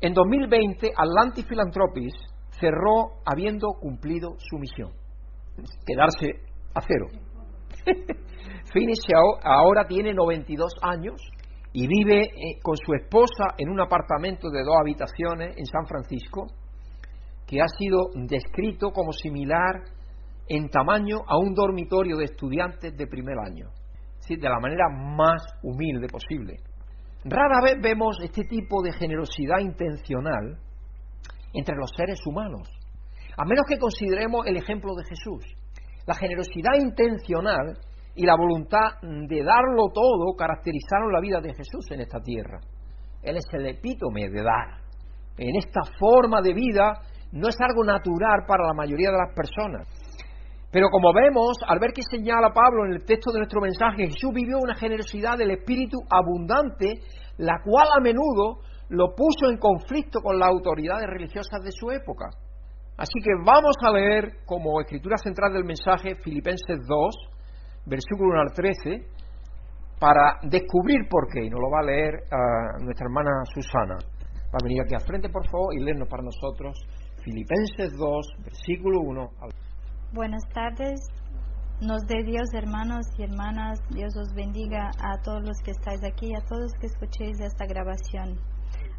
En 0.00 0.14
2020, 0.14 0.92
Atlantic 0.96 1.46
Philanthropies 1.46 2.14
cerró 2.58 3.20
habiendo 3.26 3.68
cumplido 3.80 4.36
su 4.38 4.58
misión, 4.58 4.92
quedarse 5.86 6.40
a 6.74 6.80
cero. 6.80 7.06
Finish 8.72 9.08
ahora 9.42 9.86
tiene 9.86 10.14
92 10.14 10.72
años 10.82 11.20
y 11.72 11.86
vive 11.86 12.22
eh, 12.22 12.60
con 12.62 12.76
su 12.76 12.94
esposa 12.94 13.54
en 13.58 13.68
un 13.68 13.80
apartamento 13.80 14.50
de 14.50 14.62
dos 14.62 14.76
habitaciones 14.80 15.56
en 15.56 15.66
San 15.66 15.86
Francisco, 15.86 16.46
que 17.46 17.60
ha 17.60 17.68
sido 17.78 18.10
descrito 18.14 18.90
como 18.90 19.12
similar 19.12 19.82
en 20.48 20.68
tamaño 20.68 21.18
a 21.26 21.38
un 21.38 21.54
dormitorio 21.54 22.16
de 22.16 22.24
estudiantes 22.24 22.96
de 22.96 23.06
primer 23.06 23.38
año, 23.38 23.70
de 24.38 24.48
la 24.48 24.60
manera 24.60 24.88
más 24.88 25.42
humilde 25.62 26.06
posible. 26.08 26.56
Rara 27.24 27.60
vez 27.62 27.76
vemos 27.82 28.18
este 28.22 28.44
tipo 28.44 28.82
de 28.82 28.92
generosidad 28.92 29.58
intencional 29.60 30.58
entre 31.52 31.76
los 31.76 31.90
seres 31.96 32.20
humanos, 32.26 32.68
a 33.36 33.44
menos 33.44 33.64
que 33.68 33.78
consideremos 33.78 34.46
el 34.46 34.56
ejemplo 34.56 34.94
de 34.94 35.04
Jesús. 35.04 35.44
La 36.06 36.14
generosidad 36.14 36.74
intencional 36.78 37.76
y 38.14 38.24
la 38.24 38.36
voluntad 38.36 39.00
de 39.02 39.42
darlo 39.44 39.88
todo 39.92 40.34
caracterizaron 40.36 41.12
la 41.12 41.20
vida 41.20 41.40
de 41.40 41.54
Jesús 41.54 41.90
en 41.90 42.00
esta 42.00 42.20
tierra. 42.20 42.60
Él 43.22 43.36
es 43.36 43.44
el 43.52 43.66
epítome 43.66 44.28
de 44.28 44.42
dar. 44.42 44.80
En 45.36 45.56
esta 45.56 45.82
forma 45.98 46.40
de 46.40 46.54
vida 46.54 47.00
no 47.32 47.48
es 47.48 47.56
algo 47.60 47.84
natural 47.84 48.44
para 48.46 48.66
la 48.66 48.74
mayoría 48.74 49.10
de 49.10 49.18
las 49.18 49.34
personas. 49.34 49.86
Pero 50.70 50.88
como 50.88 51.12
vemos, 51.12 51.58
al 51.66 51.80
ver 51.80 51.90
que 51.92 52.02
señala 52.02 52.52
Pablo 52.54 52.86
en 52.86 52.92
el 52.92 53.04
texto 53.04 53.32
de 53.32 53.38
nuestro 53.38 53.60
mensaje, 53.60 54.06
Jesús 54.06 54.30
vivió 54.32 54.58
una 54.58 54.76
generosidad 54.76 55.36
del 55.36 55.50
Espíritu 55.50 55.98
abundante, 56.08 57.00
la 57.38 57.60
cual 57.64 57.88
a 57.96 58.00
menudo 58.00 58.60
lo 58.88 59.14
puso 59.14 59.50
en 59.50 59.58
conflicto 59.58 60.20
con 60.20 60.38
las 60.38 60.48
autoridades 60.48 61.08
religiosas 61.08 61.62
de 61.62 61.72
su 61.72 61.90
época. 61.90 62.26
Así 62.96 63.18
que 63.22 63.30
vamos 63.44 63.74
a 63.82 63.90
leer 63.90 64.44
como 64.46 64.80
escritura 64.80 65.16
central 65.16 65.52
del 65.52 65.64
mensaje 65.64 66.16
Filipenses 66.22 66.78
2, 66.86 67.14
versículo 67.86 68.30
1 68.32 68.40
al 68.40 68.52
13, 68.52 69.06
para 69.98 70.38
descubrir 70.42 71.08
por 71.08 71.26
qué, 71.32 71.44
y 71.44 71.50
nos 71.50 71.60
lo 71.60 71.70
va 71.70 71.80
a 71.80 71.84
leer 71.84 72.14
ah, 72.30 72.78
nuestra 72.80 73.06
hermana 73.06 73.30
Susana. 73.52 73.96
Va 74.52 74.58
a 74.60 74.64
venir 74.64 74.82
aquí 74.82 74.94
al 74.94 75.06
frente, 75.06 75.28
por 75.30 75.44
favor, 75.46 75.74
y 75.74 75.82
leernos 75.82 76.08
para 76.08 76.22
nosotros 76.22 76.78
Filipenses 77.24 77.96
2, 77.96 78.26
versículo 78.44 79.00
1 79.00 79.20
al 79.40 79.50
13. 79.50 79.69
Buenas 80.12 80.42
tardes. 80.52 81.00
Nos 81.80 82.02
dé 82.08 82.24
Dios, 82.24 82.52
hermanos 82.52 83.06
y 83.16 83.22
hermanas. 83.22 83.78
Dios 83.90 84.16
os 84.16 84.34
bendiga 84.34 84.90
a 84.98 85.22
todos 85.22 85.40
los 85.44 85.56
que 85.62 85.70
estáis 85.70 86.02
aquí 86.02 86.30
y 86.30 86.34
a 86.34 86.44
todos 86.44 86.62
los 86.62 86.72
que 86.80 86.88
escuchéis 86.88 87.38
esta 87.38 87.64
grabación. 87.64 88.40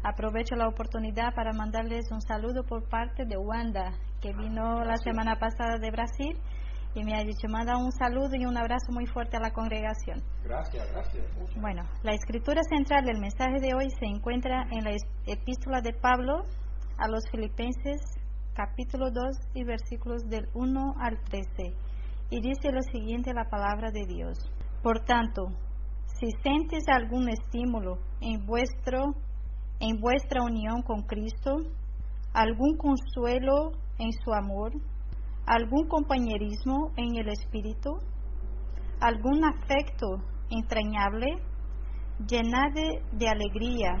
Aprovecho 0.02 0.56
la 0.56 0.68
oportunidad 0.68 1.34
para 1.34 1.52
mandarles 1.52 2.10
un 2.10 2.22
saludo 2.22 2.64
por 2.64 2.88
parte 2.88 3.26
de 3.26 3.36
Wanda, 3.36 3.92
que 4.22 4.32
vino 4.32 4.82
la 4.86 4.96
semana 4.96 5.38
pasada 5.38 5.76
de 5.78 5.90
Brasil 5.90 6.40
y 6.94 7.04
me 7.04 7.14
ha 7.14 7.24
dicho, 7.24 7.46
manda 7.46 7.76
un 7.76 7.92
saludo 7.92 8.34
y 8.34 8.46
un 8.46 8.56
abrazo 8.56 8.90
muy 8.90 9.04
fuerte 9.04 9.36
a 9.36 9.40
la 9.40 9.50
congregación. 9.50 10.22
Gracias, 10.44 10.90
gracias. 10.92 11.24
Bueno, 11.60 11.82
la 12.02 12.14
escritura 12.14 12.62
central 12.62 13.04
del 13.04 13.20
mensaje 13.20 13.60
de 13.60 13.74
hoy 13.74 13.90
se 13.90 14.06
encuentra 14.06 14.64
en 14.70 14.84
la 14.84 14.96
epístola 15.26 15.82
de 15.82 15.92
Pablo 15.92 16.46
a 16.96 17.06
los 17.06 17.28
filipenses 17.30 18.00
capítulo 18.54 19.10
2 19.10 19.24
y 19.54 19.64
versículos 19.64 20.28
del 20.28 20.48
1 20.54 20.94
al 20.98 21.18
13. 21.24 21.74
Y 22.30 22.40
dice 22.40 22.70
lo 22.70 22.82
siguiente 22.82 23.32
la 23.32 23.48
palabra 23.48 23.90
de 23.90 24.06
Dios. 24.06 24.38
Por 24.82 25.04
tanto, 25.04 25.48
si 26.18 26.30
sientes 26.42 26.84
algún 26.88 27.28
estímulo 27.28 27.98
en 28.20 28.44
vuestro 28.46 29.14
en 29.80 30.00
vuestra 30.00 30.42
unión 30.44 30.82
con 30.82 31.02
Cristo, 31.02 31.56
algún 32.32 32.76
consuelo 32.76 33.72
en 33.98 34.12
su 34.12 34.32
amor, 34.32 34.70
algún 35.44 35.88
compañerismo 35.88 36.92
en 36.96 37.16
el 37.16 37.28
espíritu, 37.28 37.98
algún 39.00 39.44
afecto 39.44 40.22
entrañable, 40.50 41.26
llenad 42.28 42.70
de 43.10 43.28
alegría, 43.28 43.98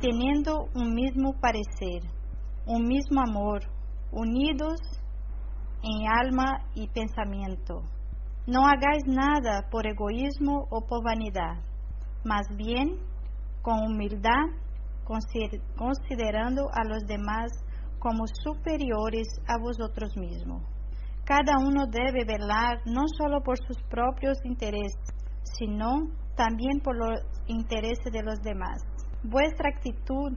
teniendo 0.00 0.68
un 0.76 0.94
mismo 0.94 1.32
parecer, 1.40 2.08
un 2.64 2.86
mismo 2.86 3.20
amor, 3.20 3.62
unidos 4.12 4.80
en 5.82 6.08
alma 6.08 6.64
y 6.74 6.88
pensamiento. 6.88 7.82
No 8.46 8.66
hagáis 8.66 9.04
nada 9.06 9.68
por 9.70 9.86
egoísmo 9.86 10.66
o 10.70 10.86
por 10.86 11.04
vanidad, 11.04 11.62
más 12.24 12.46
bien 12.56 12.98
con 13.62 13.80
humildad, 13.84 14.46
considerando 15.76 16.68
a 16.72 16.84
los 16.84 17.04
demás 17.06 17.52
como 17.98 18.24
superiores 18.26 19.26
a 19.46 19.58
vosotros 19.58 20.16
mismos. 20.16 20.62
Cada 21.24 21.58
uno 21.58 21.86
debe 21.86 22.24
velar 22.24 22.80
no 22.86 23.02
solo 23.18 23.42
por 23.42 23.58
sus 23.66 23.76
propios 23.90 24.38
intereses, 24.44 24.96
sino 25.42 26.08
también 26.36 26.80
por 26.82 26.96
los 26.96 27.20
intereses 27.46 28.12
de 28.12 28.22
los 28.22 28.40
demás. 28.40 28.80
Vuestra 29.24 29.68
actitud 29.68 30.32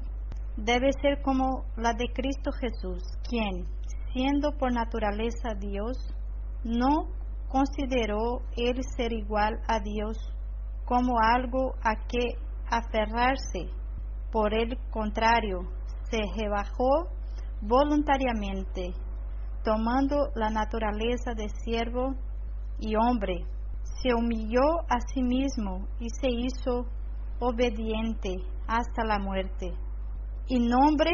debe 0.58 0.92
ser 1.02 1.22
como 1.22 1.66
la 1.78 1.94
de 1.94 2.08
Cristo 2.14 2.52
Jesús, 2.52 3.04
quien, 3.28 3.68
siendo 4.14 4.58
por 4.58 4.74
naturaleza 4.74 5.54
Dios, 5.60 5.98
no 6.64 7.08
consideró 7.48 8.42
el 8.56 8.82
ser 8.96 9.14
igual 9.14 9.60
a 9.68 9.80
Dios 9.80 10.18
como 10.86 11.20
algo 11.20 11.74
a 11.84 11.96
que 12.08 12.36
aferrarse. 12.70 13.70
Por 14.32 14.54
el 14.54 14.78
contrario, 14.90 15.60
se 16.10 16.20
rebajó 16.38 17.08
voluntariamente, 17.62 18.94
tomando 19.64 20.30
la 20.36 20.50
naturaleza 20.50 21.34
de 21.34 21.50
siervo 21.64 22.16
y 22.80 22.96
hombre. 22.96 23.46
Se 24.02 24.14
humilló 24.14 24.82
a 24.90 25.00
sí 25.14 25.22
mismo 25.22 25.88
y 26.00 26.10
se 26.10 26.28
hizo 26.30 26.86
obediente 27.40 28.38
hasta 28.68 29.04
la 29.04 29.20
muerte. 29.20 29.74
Y 30.52 30.60
nombre 30.60 31.12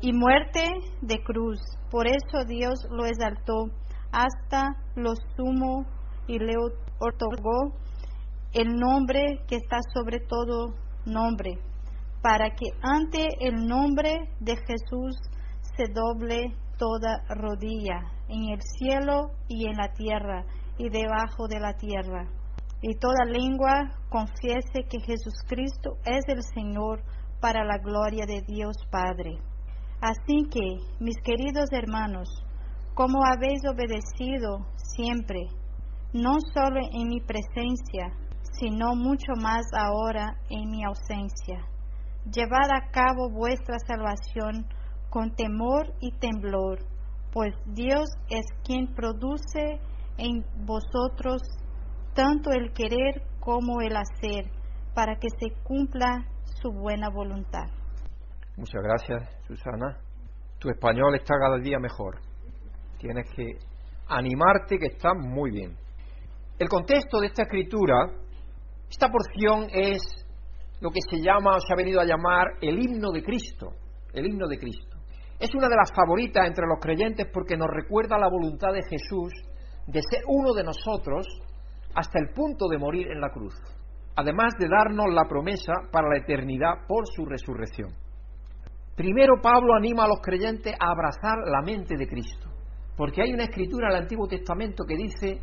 y 0.00 0.12
muerte 0.12 0.68
de 1.00 1.22
cruz. 1.22 1.60
Por 1.92 2.08
eso 2.08 2.44
Dios 2.44 2.74
lo 2.90 3.06
exaltó 3.06 3.66
hasta 4.10 4.74
lo 4.96 5.12
sumo 5.36 5.86
y 6.26 6.40
le 6.40 6.54
otorgó 6.98 7.76
el 8.52 8.74
nombre 8.74 9.44
que 9.46 9.54
está 9.54 9.78
sobre 9.94 10.18
todo 10.18 10.74
nombre, 11.06 11.60
para 12.20 12.50
que 12.50 12.66
ante 12.82 13.28
el 13.38 13.64
nombre 13.64 14.28
de 14.40 14.56
Jesús 14.56 15.16
se 15.76 15.84
doble 15.92 16.52
toda 16.78 17.22
rodilla 17.28 18.10
en 18.28 18.54
el 18.54 18.60
cielo 18.60 19.30
y 19.46 19.68
en 19.68 19.76
la 19.76 19.92
tierra 19.92 20.44
y 20.78 20.88
debajo 20.88 21.46
de 21.46 21.60
la 21.60 21.74
tierra, 21.74 22.26
y 22.82 22.96
toda 22.96 23.24
lengua 23.24 23.92
confiese 24.08 24.82
que 24.90 24.98
Jesucristo 24.98 25.92
es 26.04 26.24
el 26.26 26.42
Señor 26.42 27.04
para 27.40 27.64
la 27.64 27.78
gloria 27.78 28.26
de 28.26 28.42
Dios 28.42 28.76
Padre. 28.90 29.38
Así 30.00 30.48
que, 30.50 30.78
mis 31.00 31.16
queridos 31.22 31.70
hermanos, 31.72 32.28
como 32.94 33.24
habéis 33.24 33.60
obedecido 33.64 34.66
siempre, 34.76 35.46
no 36.12 36.38
solo 36.52 36.80
en 36.92 37.08
mi 37.08 37.20
presencia, 37.20 38.12
sino 38.58 38.94
mucho 38.94 39.32
más 39.40 39.66
ahora 39.72 40.36
en 40.50 40.70
mi 40.70 40.84
ausencia. 40.84 41.64
Llevad 42.32 42.70
a 42.70 42.90
cabo 42.90 43.30
vuestra 43.30 43.78
salvación 43.86 44.66
con 45.10 45.34
temor 45.34 45.94
y 46.00 46.12
temblor, 46.18 46.80
pues 47.32 47.54
Dios 47.66 48.08
es 48.30 48.44
quien 48.64 48.94
produce 48.94 49.80
en 50.16 50.44
vosotros 50.64 51.42
tanto 52.14 52.50
el 52.50 52.72
querer 52.72 53.22
como 53.38 53.80
el 53.80 53.96
hacer, 53.96 54.50
para 54.94 55.16
que 55.16 55.28
se 55.38 55.52
cumpla 55.62 56.26
su 56.60 56.72
buena 56.72 57.08
voluntad. 57.08 57.68
Muchas 58.56 58.82
gracias, 58.82 59.22
Susana. 59.46 59.98
Tu 60.58 60.68
español 60.68 61.14
está 61.14 61.34
cada 61.38 61.58
día 61.58 61.78
mejor. 61.78 62.18
Tienes 62.98 63.30
que 63.30 63.58
animarte 64.08 64.78
que 64.78 64.86
está 64.86 65.14
muy 65.14 65.50
bien. 65.50 65.76
El 66.58 66.68
contexto 66.68 67.20
de 67.20 67.28
esta 67.28 67.42
escritura, 67.42 68.10
esta 68.90 69.08
porción 69.08 69.68
es 69.70 70.02
lo 70.80 70.90
que 70.90 71.00
se 71.08 71.18
llama, 71.20 71.56
o 71.56 71.60
se 71.60 71.72
ha 71.72 71.76
venido 71.76 72.00
a 72.00 72.04
llamar, 72.04 72.46
el 72.60 72.78
himno 72.78 73.10
de 73.12 73.22
Cristo. 73.22 73.74
El 74.12 74.26
himno 74.26 74.48
de 74.48 74.58
Cristo. 74.58 74.96
Es 75.38 75.50
una 75.54 75.68
de 75.68 75.76
las 75.76 75.92
favoritas 75.94 76.46
entre 76.46 76.66
los 76.66 76.80
creyentes 76.80 77.28
porque 77.32 77.56
nos 77.56 77.68
recuerda 77.68 78.18
la 78.18 78.28
voluntad 78.28 78.72
de 78.72 78.82
Jesús 78.82 79.32
de 79.86 80.00
ser 80.02 80.22
uno 80.26 80.52
de 80.52 80.64
nosotros 80.64 81.26
hasta 81.94 82.18
el 82.18 82.30
punto 82.34 82.66
de 82.68 82.78
morir 82.78 83.06
en 83.10 83.20
la 83.20 83.30
cruz, 83.30 83.54
además 84.18 84.54
de 84.58 84.66
darnos 84.68 85.14
la 85.14 85.28
promesa 85.28 85.72
para 85.92 86.08
la 86.08 86.18
eternidad 86.18 86.86
por 86.88 87.06
su 87.06 87.24
resurrección. 87.24 87.94
Primero 88.96 89.34
Pablo 89.40 89.76
anima 89.76 90.04
a 90.04 90.08
los 90.08 90.20
creyentes 90.20 90.74
a 90.74 90.90
abrazar 90.90 91.38
la 91.46 91.62
mente 91.62 91.96
de 91.96 92.08
Cristo, 92.08 92.50
porque 92.96 93.22
hay 93.22 93.32
una 93.32 93.44
escritura 93.44 93.86
en 93.86 93.94
el 93.94 94.02
Antiguo 94.02 94.26
Testamento 94.26 94.82
que 94.84 94.96
dice, 94.96 95.40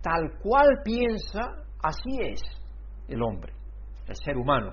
tal 0.00 0.38
cual 0.40 0.68
piensa, 0.84 1.40
así 1.82 2.16
es 2.20 2.40
el 3.08 3.20
hombre, 3.22 3.52
el 4.06 4.14
ser 4.14 4.36
humano. 4.36 4.70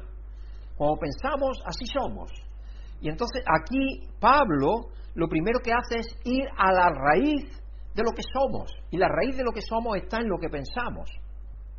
Como 0.78 0.96
pensamos, 1.00 1.60
así 1.66 1.88
somos. 1.88 2.32
Y 3.02 3.10
entonces 3.10 3.44
aquí 3.48 4.08
Pablo 4.20 4.92
lo 5.16 5.28
primero 5.28 5.58
que 5.64 5.72
hace 5.72 6.02
es 6.02 6.20
ir 6.24 6.46
a 6.56 6.72
la 6.72 6.90
raíz 6.90 7.50
de 7.96 8.04
lo 8.04 8.12
que 8.12 8.22
somos. 8.32 8.72
Y 8.92 8.98
la 8.98 9.08
raíz 9.08 9.36
de 9.36 9.44
lo 9.44 9.52
que 9.52 9.62
somos 9.62 9.98
está 9.98 10.18
en 10.18 10.30
lo 10.30 10.38
que 10.38 10.50
pensamos. 10.50 11.10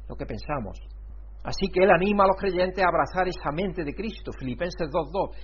Lo 0.09 0.16
que 0.16 0.27
pensamos. 0.27 0.81
Así 1.44 1.68
que 1.72 1.85
él 1.85 1.90
anima 1.90 2.24
a 2.24 2.29
los 2.29 2.37
creyentes 2.37 2.85
a 2.85 2.88
abrazar 2.88 3.29
esa 3.29 3.51
mente 3.53 3.85
de 3.85 3.94
Cristo. 3.94 4.33
Filipenses 4.38 4.88
2.2. 4.90 5.37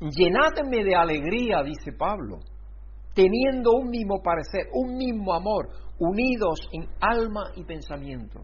Llenadme 0.00 0.84
de 0.84 0.94
alegría, 0.94 1.62
dice 1.62 1.92
Pablo, 1.92 2.40
teniendo 3.14 3.72
un 3.72 3.88
mismo 3.88 4.22
parecer, 4.22 4.68
un 4.72 4.96
mismo 4.96 5.32
amor, 5.32 5.68
unidos 5.98 6.68
en 6.72 6.86
alma 7.00 7.50
y 7.56 7.64
pensamiento. 7.64 8.42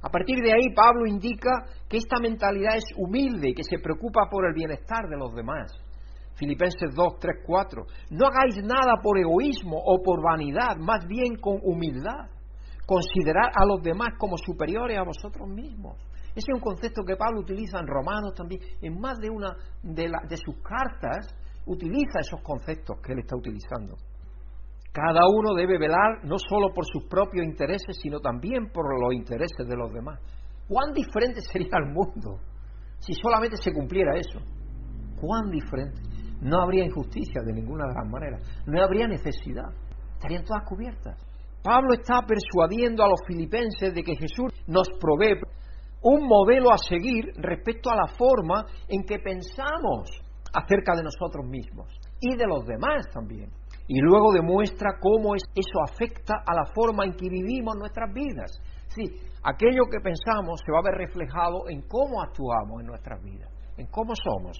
A 0.00 0.08
partir 0.08 0.38
de 0.42 0.52
ahí, 0.52 0.72
Pablo 0.74 1.06
indica 1.06 1.50
que 1.88 1.96
esta 1.96 2.18
mentalidad 2.20 2.76
es 2.76 2.84
humilde 2.96 3.50
y 3.50 3.54
que 3.54 3.64
se 3.64 3.78
preocupa 3.78 4.28
por 4.30 4.46
el 4.46 4.54
bienestar 4.54 5.08
de 5.08 5.16
los 5.16 5.34
demás. 5.34 5.72
Filipenses 6.34 6.94
2, 6.94 7.18
3, 7.20 7.36
4. 7.46 7.86
No 8.10 8.26
hagáis 8.26 8.56
nada 8.64 8.94
por 9.02 9.18
egoísmo 9.18 9.78
o 9.78 10.02
por 10.02 10.22
vanidad, 10.22 10.76
más 10.76 11.06
bien 11.06 11.36
con 11.36 11.58
humildad. 11.62 12.30
Considerar 12.84 13.50
a 13.54 13.64
los 13.64 13.80
demás 13.82 14.10
como 14.18 14.36
superiores 14.36 14.98
a 14.98 15.04
vosotros 15.04 15.48
mismos. 15.48 15.96
Ese 16.34 16.50
es 16.50 16.54
un 16.54 16.60
concepto 16.60 17.02
que 17.04 17.16
Pablo 17.16 17.40
utiliza 17.40 17.78
en 17.78 17.86
Romanos 17.86 18.34
también. 18.34 18.60
En 18.80 18.98
más 18.98 19.18
de 19.18 19.30
una 19.30 19.54
de, 19.82 20.10
de 20.28 20.36
sus 20.36 20.56
cartas 20.62 21.34
utiliza 21.66 22.20
esos 22.20 22.40
conceptos 22.42 22.98
que 23.02 23.12
él 23.12 23.20
está 23.20 23.36
utilizando. 23.36 23.96
Cada 24.92 25.20
uno 25.26 25.54
debe 25.54 25.78
velar 25.78 26.24
no 26.24 26.36
solo 26.38 26.72
por 26.74 26.84
sus 26.84 27.04
propios 27.04 27.46
intereses, 27.46 27.96
sino 28.00 28.20
también 28.20 28.70
por 28.72 28.84
los 29.00 29.14
intereses 29.14 29.66
de 29.66 29.76
los 29.76 29.92
demás. 29.92 30.20
¿Cuán 30.68 30.92
diferente 30.92 31.40
sería 31.40 31.78
el 31.84 31.92
mundo 31.92 32.40
si 32.98 33.14
solamente 33.14 33.56
se 33.56 33.72
cumpliera 33.72 34.16
eso? 34.16 34.38
¿Cuán 35.20 35.50
diferente? 35.50 36.00
No 36.40 36.60
habría 36.60 36.84
injusticia 36.84 37.40
de 37.42 37.52
ninguna 37.52 37.86
de 37.86 37.94
las 37.94 38.10
maneras. 38.10 38.42
No 38.66 38.82
habría 38.82 39.06
necesidad. 39.06 39.70
Estarían 40.14 40.44
todas 40.44 40.64
cubiertas. 40.68 41.16
Pablo 41.62 41.94
está 41.94 42.26
persuadiendo 42.26 43.04
a 43.04 43.08
los 43.08 43.20
filipenses 43.26 43.94
de 43.94 44.02
que 44.02 44.16
Jesús 44.16 44.52
nos 44.66 44.88
provee 45.00 45.40
un 46.02 46.26
modelo 46.26 46.72
a 46.72 46.78
seguir 46.78 47.32
respecto 47.36 47.90
a 47.90 47.96
la 47.96 48.06
forma 48.06 48.64
en 48.88 49.04
que 49.04 49.18
pensamos 49.18 50.10
acerca 50.52 50.94
de 50.96 51.02
nosotros 51.02 51.46
mismos 51.46 51.88
y 52.20 52.36
de 52.36 52.46
los 52.46 52.66
demás 52.66 53.06
también. 53.12 53.50
Y 53.88 54.00
luego 54.00 54.32
demuestra 54.32 54.98
cómo 55.00 55.34
eso 55.34 55.82
afecta 55.82 56.34
a 56.46 56.54
la 56.54 56.66
forma 56.74 57.04
en 57.04 57.12
que 57.12 57.28
vivimos 57.28 57.76
nuestras 57.76 58.12
vidas. 58.12 58.50
Sí, 58.88 59.04
aquello 59.42 59.84
que 59.90 60.00
pensamos 60.00 60.60
se 60.64 60.72
va 60.72 60.78
a 60.78 60.90
ver 60.90 60.94
reflejado 61.06 61.68
en 61.68 61.82
cómo 61.82 62.22
actuamos 62.22 62.80
en 62.80 62.86
nuestras 62.86 63.22
vidas, 63.22 63.50
en 63.76 63.86
cómo 63.86 64.14
somos 64.14 64.58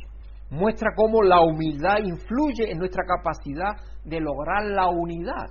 muestra 0.53 0.91
cómo 0.95 1.23
la 1.23 1.41
humildad 1.41 1.99
influye 2.05 2.71
en 2.71 2.79
nuestra 2.79 3.05
capacidad 3.05 3.75
de 4.05 4.21
lograr 4.21 4.65
la 4.67 4.89
unidad. 4.89 5.49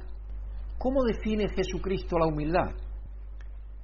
¿Cómo 0.78 1.04
define 1.04 1.50
Jesucristo 1.50 2.20
la 2.20 2.28
humildad? 2.28 2.70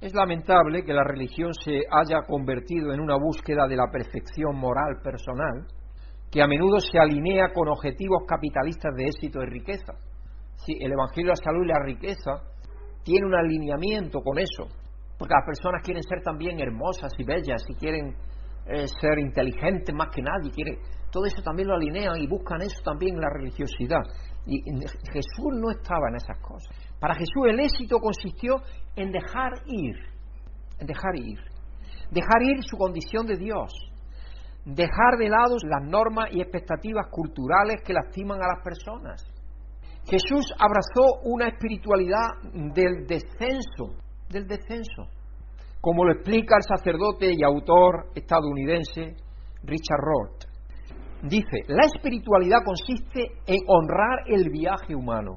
Es 0.00 0.14
lamentable 0.14 0.84
que 0.84 0.92
la 0.92 1.02
religión 1.02 1.52
se 1.52 1.82
haya 1.90 2.22
convertido 2.22 2.92
en 2.92 3.00
una 3.00 3.16
búsqueda 3.16 3.66
de 3.66 3.74
la 3.74 3.90
perfección 3.90 4.56
moral 4.56 5.00
personal, 5.02 5.66
que 6.30 6.40
a 6.40 6.46
menudo 6.46 6.78
se 6.78 6.98
alinea 6.98 7.52
con 7.52 7.68
objetivos 7.68 8.22
capitalistas 8.28 8.94
de 8.94 9.06
éxito 9.06 9.42
y 9.42 9.46
riqueza. 9.46 9.94
Si 10.54 10.72
el 10.80 10.92
Evangelio 10.92 11.32
de 11.32 11.36
la 11.38 11.44
Salud 11.44 11.64
y 11.64 11.68
la 11.68 11.82
riqueza 11.82 12.30
tiene 13.02 13.26
un 13.26 13.34
alineamiento 13.34 14.20
con 14.20 14.38
eso, 14.38 14.68
porque 15.18 15.34
las 15.34 15.44
personas 15.44 15.82
quieren 15.82 16.02
ser 16.04 16.22
también 16.22 16.60
hermosas 16.60 17.12
y 17.18 17.24
bellas 17.24 17.64
y 17.68 17.74
quieren 17.74 18.14
eh, 18.66 18.86
ser 19.00 19.18
inteligentes 19.18 19.92
más 19.94 20.14
que 20.14 20.22
nadie, 20.22 20.52
quieren 20.52 20.78
todo 21.10 21.24
eso 21.24 21.42
también 21.42 21.68
lo 21.68 21.74
alinean 21.74 22.20
y 22.20 22.26
buscan 22.26 22.60
eso 22.60 22.80
también 22.84 23.14
en 23.14 23.22
la 23.22 23.30
religiosidad. 23.30 24.02
Y 24.46 24.60
Jesús 25.12 25.52
no 25.54 25.70
estaba 25.70 26.08
en 26.10 26.16
esas 26.16 26.38
cosas. 26.38 26.87
Para 27.00 27.14
Jesús 27.14 27.46
el 27.48 27.60
éxito 27.60 27.98
consistió 27.98 28.56
en 28.96 29.12
dejar 29.12 29.52
ir, 29.66 29.96
en 30.78 30.86
dejar 30.86 31.16
ir, 31.16 31.38
dejar 32.10 32.42
ir 32.42 32.62
su 32.64 32.76
condición 32.76 33.26
de 33.26 33.36
Dios, 33.36 33.72
dejar 34.64 35.16
de 35.18 35.28
lado 35.28 35.56
las 35.68 35.82
normas 35.84 36.30
y 36.32 36.40
expectativas 36.40 37.06
culturales 37.10 37.82
que 37.84 37.92
lastiman 37.92 38.42
a 38.42 38.48
las 38.48 38.64
personas. 38.64 39.24
Jesús 40.04 40.52
abrazó 40.58 41.20
una 41.24 41.48
espiritualidad 41.48 42.28
del 42.52 43.06
descenso, 43.06 43.94
del 44.28 44.46
descenso, 44.46 45.04
como 45.80 46.04
lo 46.04 46.12
explica 46.12 46.56
el 46.56 46.62
sacerdote 46.62 47.32
y 47.32 47.42
autor 47.44 48.10
estadounidense 48.14 49.14
Richard 49.62 50.00
Roth. 50.00 50.44
Dice, 51.22 51.64
la 51.66 51.84
espiritualidad 51.86 52.58
consiste 52.64 53.32
en 53.46 53.58
honrar 53.66 54.20
el 54.28 54.50
viaje 54.50 54.94
humano, 54.94 55.36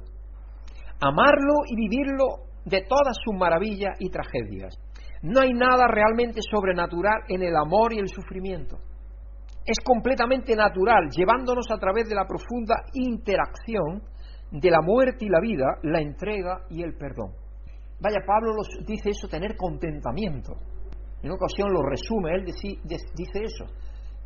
amarlo 1.02 1.66
y 1.66 1.74
vivirlo 1.74 2.46
de 2.64 2.82
todas 2.82 3.16
sus 3.24 3.34
maravillas 3.34 3.96
y 3.98 4.08
tragedias. 4.08 4.78
No 5.22 5.40
hay 5.40 5.52
nada 5.52 5.88
realmente 5.88 6.40
sobrenatural 6.48 7.22
en 7.28 7.42
el 7.42 7.56
amor 7.56 7.92
y 7.92 7.98
el 7.98 8.08
sufrimiento. 8.08 8.78
es 9.64 9.78
completamente 9.84 10.56
natural, 10.56 11.08
llevándonos 11.16 11.70
a 11.70 11.78
través 11.78 12.08
de 12.08 12.16
la 12.16 12.26
profunda 12.26 12.82
interacción 12.94 14.02
de 14.50 14.70
la 14.70 14.80
muerte 14.82 15.24
y 15.24 15.28
la 15.28 15.40
vida, 15.40 15.78
la 15.84 16.00
entrega 16.00 16.66
y 16.68 16.82
el 16.82 16.96
perdón. 16.96 17.30
Vaya, 18.00 18.18
Pablo 18.26 18.54
dice 18.84 19.10
eso, 19.10 19.28
tener 19.28 19.56
contentamiento. 19.56 20.54
En 21.22 21.30
una 21.30 21.36
ocasión 21.36 21.72
lo 21.72 21.82
resume, 21.82 22.34
él 22.34 22.44
dice 22.44 23.38
eso, 23.40 23.66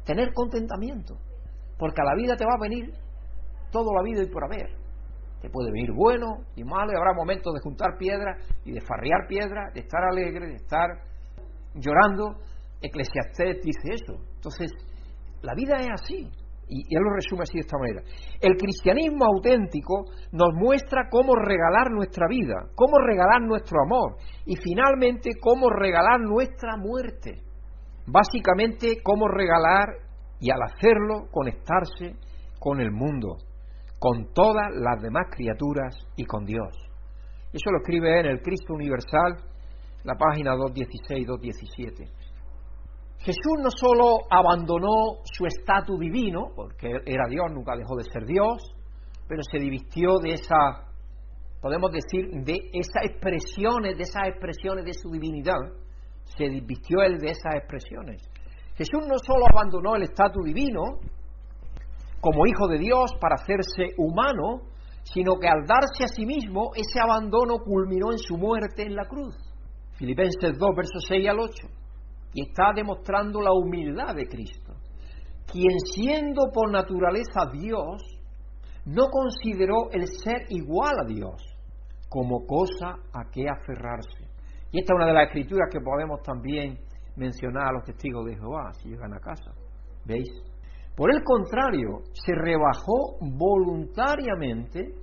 tener 0.06 0.32
contentamiento, 0.32 1.18
porque 1.78 2.00
a 2.00 2.04
la 2.04 2.14
vida 2.16 2.34
te 2.34 2.46
va 2.46 2.54
a 2.56 2.62
venir 2.62 2.90
todo 3.70 3.92
la 3.94 4.02
vida 4.02 4.22
y 4.22 4.30
por 4.30 4.44
haber. 4.44 4.85
Te 5.40 5.50
puede 5.50 5.70
venir 5.70 5.92
bueno 5.92 6.38
y 6.56 6.64
malo, 6.64 6.92
y 6.92 6.96
habrá 6.96 7.12
momentos 7.14 7.52
de 7.54 7.60
juntar 7.60 7.98
piedras 7.98 8.38
y 8.64 8.72
de 8.72 8.80
farrear 8.80 9.26
piedras, 9.28 9.72
de 9.74 9.80
estar 9.80 10.02
alegre, 10.02 10.46
de 10.46 10.54
estar 10.54 10.88
llorando. 11.74 12.36
Eclesiastés 12.80 13.62
dice 13.62 13.92
eso. 13.92 14.14
Entonces, 14.34 14.72
la 15.42 15.54
vida 15.54 15.76
es 15.80 15.88
así. 15.92 16.30
Y 16.68 16.80
él 16.96 17.00
lo 17.00 17.14
resume 17.14 17.42
así 17.42 17.54
de 17.54 17.60
esta 17.60 17.78
manera. 17.78 18.02
El 18.40 18.56
cristianismo 18.56 19.24
auténtico 19.24 20.06
nos 20.32 20.52
muestra 20.54 21.08
cómo 21.08 21.36
regalar 21.36 21.92
nuestra 21.92 22.26
vida, 22.28 22.54
cómo 22.74 22.98
regalar 22.98 23.42
nuestro 23.42 23.78
amor 23.82 24.16
y 24.44 24.56
finalmente 24.56 25.30
cómo 25.40 25.70
regalar 25.70 26.20
nuestra 26.20 26.76
muerte. 26.76 27.42
Básicamente 28.06 29.00
cómo 29.02 29.28
regalar 29.28 29.90
y 30.40 30.50
al 30.50 30.62
hacerlo 30.62 31.28
conectarse 31.30 32.16
con 32.58 32.80
el 32.80 32.90
mundo, 32.90 33.36
con 34.06 34.32
todas 34.32 34.70
las 34.72 35.02
demás 35.02 35.26
criaturas 35.34 35.96
y 36.14 36.24
con 36.26 36.44
Dios. 36.44 36.70
Eso 37.52 37.72
lo 37.72 37.78
escribe 37.78 38.20
en 38.20 38.26
el 38.26 38.40
Cristo 38.40 38.74
Universal, 38.74 39.34
la 40.04 40.14
página 40.14 40.54
216-217. 40.54 42.08
Jesús 43.18 43.56
no 43.60 43.68
solo 43.68 44.18
abandonó 44.30 45.24
su 45.24 45.46
estatus 45.46 45.98
divino, 45.98 46.52
porque 46.54 46.86
era 47.04 47.26
Dios, 47.28 47.46
nunca 47.50 47.74
dejó 47.76 47.96
de 47.96 48.04
ser 48.04 48.24
Dios, 48.26 48.72
pero 49.26 49.42
se 49.42 49.58
divistió 49.58 50.18
de 50.22 50.34
esa, 50.34 50.86
podemos 51.60 51.90
decir, 51.90 52.30
de 52.44 52.60
esas 52.74 53.10
expresiones, 53.10 53.96
de 53.96 54.04
esas 54.04 54.28
expresiones 54.28 54.84
de 54.84 54.94
su 54.94 55.10
divinidad, 55.10 55.58
se 56.38 56.44
divistió 56.44 57.02
él 57.02 57.18
de 57.18 57.30
esas 57.30 57.56
expresiones. 57.56 58.22
Jesús 58.76 59.04
no 59.08 59.18
solo 59.18 59.46
abandonó 59.52 59.96
el 59.96 60.04
estatus 60.04 60.44
divino 60.44 61.00
como 62.20 62.46
hijo 62.46 62.68
de 62.68 62.78
Dios 62.78 63.12
para 63.20 63.36
hacerse 63.36 63.94
humano, 63.98 64.62
sino 65.04 65.38
que 65.38 65.48
al 65.48 65.66
darse 65.66 66.04
a 66.04 66.08
sí 66.08 66.26
mismo, 66.26 66.70
ese 66.74 67.00
abandono 67.00 67.58
culminó 67.58 68.12
en 68.12 68.18
su 68.18 68.36
muerte 68.36 68.82
en 68.82 68.96
la 68.96 69.06
cruz. 69.06 69.34
Filipenses 69.94 70.58
2, 70.58 70.76
versos 70.76 71.04
6 71.08 71.28
al 71.28 71.40
8 71.40 71.68
y 72.36 72.42
está 72.42 72.72
demostrando 72.74 73.40
la 73.40 73.50
humildad 73.52 74.14
de 74.14 74.28
Cristo, 74.28 74.74
quien 75.50 75.78
siendo 75.90 76.50
por 76.52 76.70
naturaleza 76.70 77.46
Dios, 77.50 78.02
no 78.84 79.06
consideró 79.08 79.90
el 79.90 80.06
ser 80.06 80.44
igual 80.50 80.92
a 81.02 81.06
Dios 81.06 81.42
como 82.10 82.44
cosa 82.46 82.96
a 83.12 83.30
que 83.32 83.46
aferrarse. 83.48 84.28
Y 84.70 84.80
esta 84.80 84.92
es 84.92 84.96
una 84.96 85.06
de 85.06 85.14
las 85.14 85.28
escrituras 85.28 85.70
que 85.72 85.80
podemos 85.80 86.20
también 86.22 86.78
mencionar 87.16 87.68
a 87.68 87.72
los 87.72 87.84
testigos 87.84 88.26
de 88.26 88.36
Jehová 88.36 88.70
si 88.74 88.90
llegan 88.90 89.14
a 89.14 89.18
casa. 89.18 89.52
¿Veis? 90.04 90.28
Por 90.96 91.12
el 91.12 91.22
contrario, 91.22 92.00
se 92.12 92.32
rebajó 92.34 93.18
voluntariamente 93.20 94.94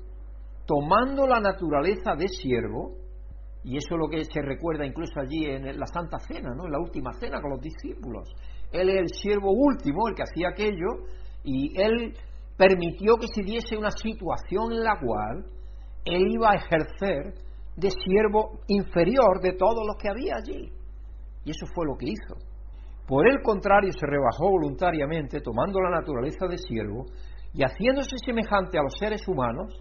tomando 0.66 1.28
la 1.28 1.40
naturaleza 1.40 2.16
de 2.16 2.28
siervo 2.28 2.96
y 3.64 3.78
eso 3.78 3.96
es 3.96 4.00
lo 4.00 4.10
que 4.10 4.26
se 4.26 4.42
recuerda 4.42 4.86
incluso 4.86 5.20
allí 5.20 5.46
en 5.46 5.66
la 5.66 5.86
Santa 5.86 6.18
Cena, 6.20 6.50
¿no? 6.56 6.66
en 6.66 6.72
la 6.72 6.80
última 6.80 7.14
cena 7.14 7.40
con 7.40 7.52
los 7.52 7.62
discípulos. 7.62 8.28
Él 8.72 8.90
es 8.90 8.98
el 8.98 9.10
siervo 9.10 9.52
último, 9.52 10.08
el 10.08 10.16
que 10.16 10.24
hacía 10.24 10.50
aquello, 10.50 11.06
y 11.44 11.80
él 11.80 12.14
permitió 12.58 13.16
que 13.18 13.28
se 13.28 13.42
diese 13.44 13.78
una 13.78 13.92
situación 13.92 14.74
en 14.74 14.84
la 14.84 15.00
cual 15.00 15.46
él 16.06 16.28
iba 16.30 16.52
a 16.52 16.56
ejercer 16.56 17.36
de 17.78 17.90
siervo 17.90 18.60
inferior 18.68 19.40
de 19.42 19.54
todos 19.54 19.86
los 19.88 19.96
que 19.98 20.10
había 20.10 20.36
allí. 20.36 20.72
Y 21.46 21.52
eso 21.52 21.66
fue 21.74 21.86
lo 21.86 21.96
que 21.98 22.08
hizo. 22.10 22.36
Por 23.08 23.28
el 23.28 23.42
contrario, 23.42 23.92
se 23.92 24.06
rebajó 24.06 24.50
voluntariamente, 24.50 25.42
tomando 25.42 25.82
la 25.82 25.90
naturaleza 25.90 26.48
de 26.48 26.58
siervo 26.58 27.06
y 27.54 27.64
haciéndose 27.64 28.16
semejante 28.26 28.78
a 28.78 28.84
los 28.84 28.94
seres 28.98 29.28
humanos, 29.28 29.74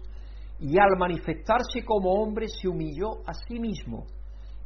y 0.59 0.79
al 0.79 0.97
manifestarse 0.97 1.83
como 1.85 2.11
hombre 2.21 2.47
se 2.47 2.67
humilló 2.67 3.19
a 3.27 3.33
sí 3.33 3.59
mismo 3.59 4.05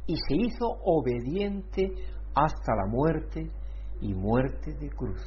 y 0.06 0.16
se 0.16 0.36
hizo 0.36 0.66
obediente 0.84 1.92
hasta 2.34 2.74
la 2.76 2.86
muerte 2.86 3.50
y 4.00 4.14
muerte 4.14 4.74
de 4.74 4.90
cruz. 4.90 5.20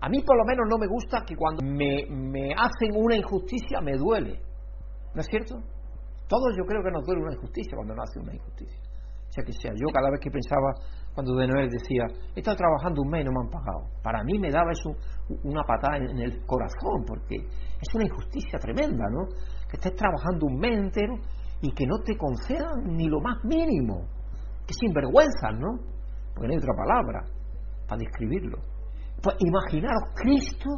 A 0.00 0.08
mí 0.08 0.20
por 0.20 0.36
lo 0.36 0.44
menos 0.44 0.66
no 0.68 0.76
me 0.76 0.86
gusta 0.86 1.24
que 1.26 1.34
cuando 1.34 1.64
me, 1.64 2.52
hacen 2.54 2.94
una 2.94 3.16
injusticia 3.16 3.80
me 3.80 3.96
duele. 3.96 4.38
¿No 5.14 5.20
es 5.20 5.26
cierto? 5.26 5.56
Todos 6.28 6.54
yo 6.58 6.64
creo 6.64 6.82
que 6.82 6.90
nos 6.90 7.06
duele 7.06 7.22
una 7.22 7.34
injusticia 7.34 7.72
cuando 7.74 7.94
nos 7.94 8.10
hacen 8.10 8.22
una 8.22 8.34
injusticia. 8.34 8.80
Sea 9.30 9.44
que 9.44 9.52
sea, 9.52 9.72
yo 9.72 9.86
cada 9.92 10.10
vez 10.10 10.20
que 10.20 10.30
pensaba, 10.30 10.74
cuando 11.14 11.36
de 11.36 11.46
Noel 11.46 11.70
decía, 11.70 12.06
he 12.34 12.40
estado 12.40 12.56
trabajando 12.56 13.02
un 13.02 13.08
mes 13.08 13.22
y 13.22 13.24
no 13.24 13.30
me 13.30 13.46
han 13.46 13.50
pagado. 13.50 13.86
Para 14.02 14.24
mí 14.24 14.36
me 14.38 14.50
daba 14.50 14.72
eso 14.72 14.90
una 15.44 15.62
patada 15.62 15.98
en 15.98 16.18
el 16.18 16.44
corazón, 16.44 17.04
porque 17.06 17.36
es 17.36 17.94
una 17.94 18.04
injusticia 18.04 18.58
tremenda, 18.58 19.04
¿no? 19.10 19.26
Que 19.70 19.76
estés 19.76 19.94
trabajando 19.94 20.46
un 20.46 20.58
mes 20.58 20.76
entero 20.76 21.14
y 21.62 21.72
que 21.72 21.86
no 21.86 21.98
te 22.04 22.16
concedan 22.16 22.96
ni 22.96 23.06
lo 23.06 23.20
más 23.20 23.44
mínimo. 23.44 24.08
Que 24.66 24.74
sinvergüenza, 24.74 25.52
¿no? 25.52 25.78
Porque 26.34 26.48
no 26.48 26.52
hay 26.52 26.58
otra 26.58 26.74
palabra 26.76 27.24
para 27.86 27.98
describirlo. 28.00 28.58
Pues 29.22 29.36
imaginaros, 29.38 30.10
Cristo 30.16 30.68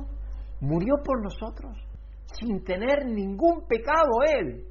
murió 0.60 0.96
por 1.02 1.22
nosotros 1.22 1.72
sin 2.38 2.62
tener 2.62 3.06
ningún 3.06 3.66
pecado 3.66 4.10
Él. 4.38 4.66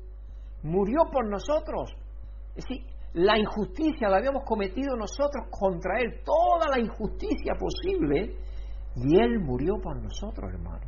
Murió 0.62 1.00
por 1.12 1.30
nosotros. 1.30 1.92
Es 2.56 2.64
decir, 2.64 2.86
la 3.16 3.40
injusticia 3.40 4.10
la 4.10 4.18
habíamos 4.18 4.44
cometido 4.44 4.96
nosotros 4.98 5.48
contra 5.50 6.00
Él, 6.02 6.20
toda 6.26 6.70
la 6.70 6.80
injusticia 6.80 7.54
posible, 7.58 8.36
y 8.98 9.20
Él 9.20 9.40
murió 9.40 9.76
por 9.82 10.02
nosotros, 10.02 10.52
hermano. 10.54 10.86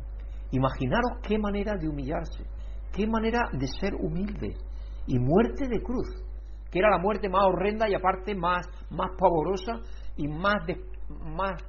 Imaginaros 0.50 1.22
qué 1.26 1.38
manera 1.38 1.74
de 1.76 1.88
humillarse, 1.88 2.44
qué 2.92 3.06
manera 3.06 3.40
de 3.52 3.66
ser 3.66 3.94
humilde 3.94 4.54
y 5.06 5.18
muerte 5.18 5.68
de 5.68 5.80
cruz, 5.80 6.06
que 6.70 6.78
era 6.78 6.90
la 6.90 6.98
muerte 6.98 7.30
más 7.30 7.46
horrenda 7.46 7.88
y 7.88 7.94
aparte 7.94 8.34
más, 8.34 8.66
más 8.90 9.10
pavorosa 9.18 9.80
y 10.16 10.28
más 10.28 10.66
de, 10.66 10.76
más 11.08 11.62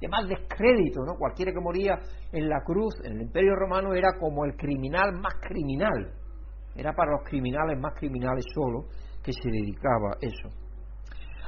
de 0.00 0.08
más 0.08 0.26
descrédito, 0.26 1.04
¿no? 1.04 1.14
Cualquiera 1.18 1.52
que 1.52 1.60
moría 1.60 1.94
en 2.32 2.48
la 2.48 2.62
cruz, 2.64 2.94
en 3.04 3.12
el 3.12 3.22
Imperio 3.22 3.54
Romano, 3.54 3.94
era 3.94 4.08
como 4.18 4.44
el 4.44 4.56
criminal 4.56 5.12
más 5.12 5.34
criminal. 5.40 6.14
Era 6.74 6.94
para 6.94 7.12
los 7.12 7.28
criminales 7.28 7.78
más 7.78 7.94
criminales 7.94 8.44
solo 8.54 8.86
que 9.22 9.32
se 9.32 9.50
dedicaba 9.50 10.12
a 10.12 10.18
eso. 10.20 10.48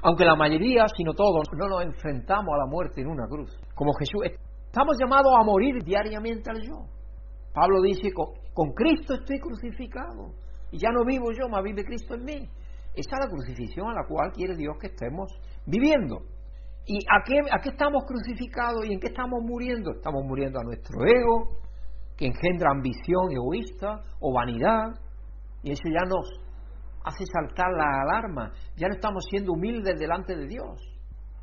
Aunque 0.03 0.25
la 0.25 0.35
mayoría, 0.35 0.87
si 0.89 1.05
no 1.05 1.15
todos, 1.15 1.47
no 1.57 1.69
nos 1.69 1.83
enfrentamos 1.85 2.55
a 2.55 2.59
la 2.59 2.67
muerte 2.67 3.03
en 3.03 3.09
una 3.09 3.27
cruz. 3.29 3.57
Como 3.75 3.93
Jesús, 3.95 4.23
Estamos 4.73 4.97
llamados 4.99 5.35
a 5.39 5.45
morir 5.45 5.85
diariamente 5.85 6.51
al 6.51 6.63
yo. 6.63 6.87
Pablo 7.53 7.83
dice, 7.83 8.11
con, 8.15 8.73
Cristo 8.73 9.13
estoy 9.13 9.39
crucificado. 9.39 10.33
Y 10.71 10.79
ya 10.79 10.89
no 10.91 11.05
vivo 11.05 11.31
yo, 11.31 11.47
más 11.51 11.63
vive 11.63 11.85
Cristo 11.85 12.15
en 12.15 12.25
mí. 12.25 12.49
Esa 12.95 13.17
es 13.17 13.21
la 13.21 13.29
crucifixión 13.29 13.91
a 13.91 13.93
la 13.93 14.07
cual 14.09 14.33
quiere 14.33 14.57
Dios 14.57 14.75
que 14.81 14.87
estemos 14.87 15.31
viviendo. 15.67 16.23
¿Y 16.87 16.97
a 17.05 17.23
qué, 17.23 17.41
a 17.53 17.61
qué 17.61 17.69
estamos 17.69 18.03
crucificados 18.07 18.87
y 18.87 18.95
en 18.95 19.01
qué 19.01 19.09
estamos 19.09 19.43
muriendo? 19.43 19.93
Estamos 19.93 20.25
muriendo 20.25 20.59
a 20.59 20.65
nuestro 20.65 21.05
ego, 21.05 21.51
que 22.17 22.29
engendra 22.29 22.71
ambición 22.71 23.31
egoísta 23.31 24.01
o 24.21 24.33
vanidad. 24.33 24.89
Y 25.63 25.73
eso 25.73 25.85
ya 25.85 26.07
nos 26.09 26.42
hace 27.05 27.25
saltar 27.27 27.73
la 27.73 28.03
alarma. 28.03 28.53
Ya 28.77 28.89
no 28.89 28.95
estamos 28.95 29.25
siendo 29.29 29.53
humildes 29.53 29.99
delante 29.99 30.37
de 30.37 30.47
Dios. 30.47 30.81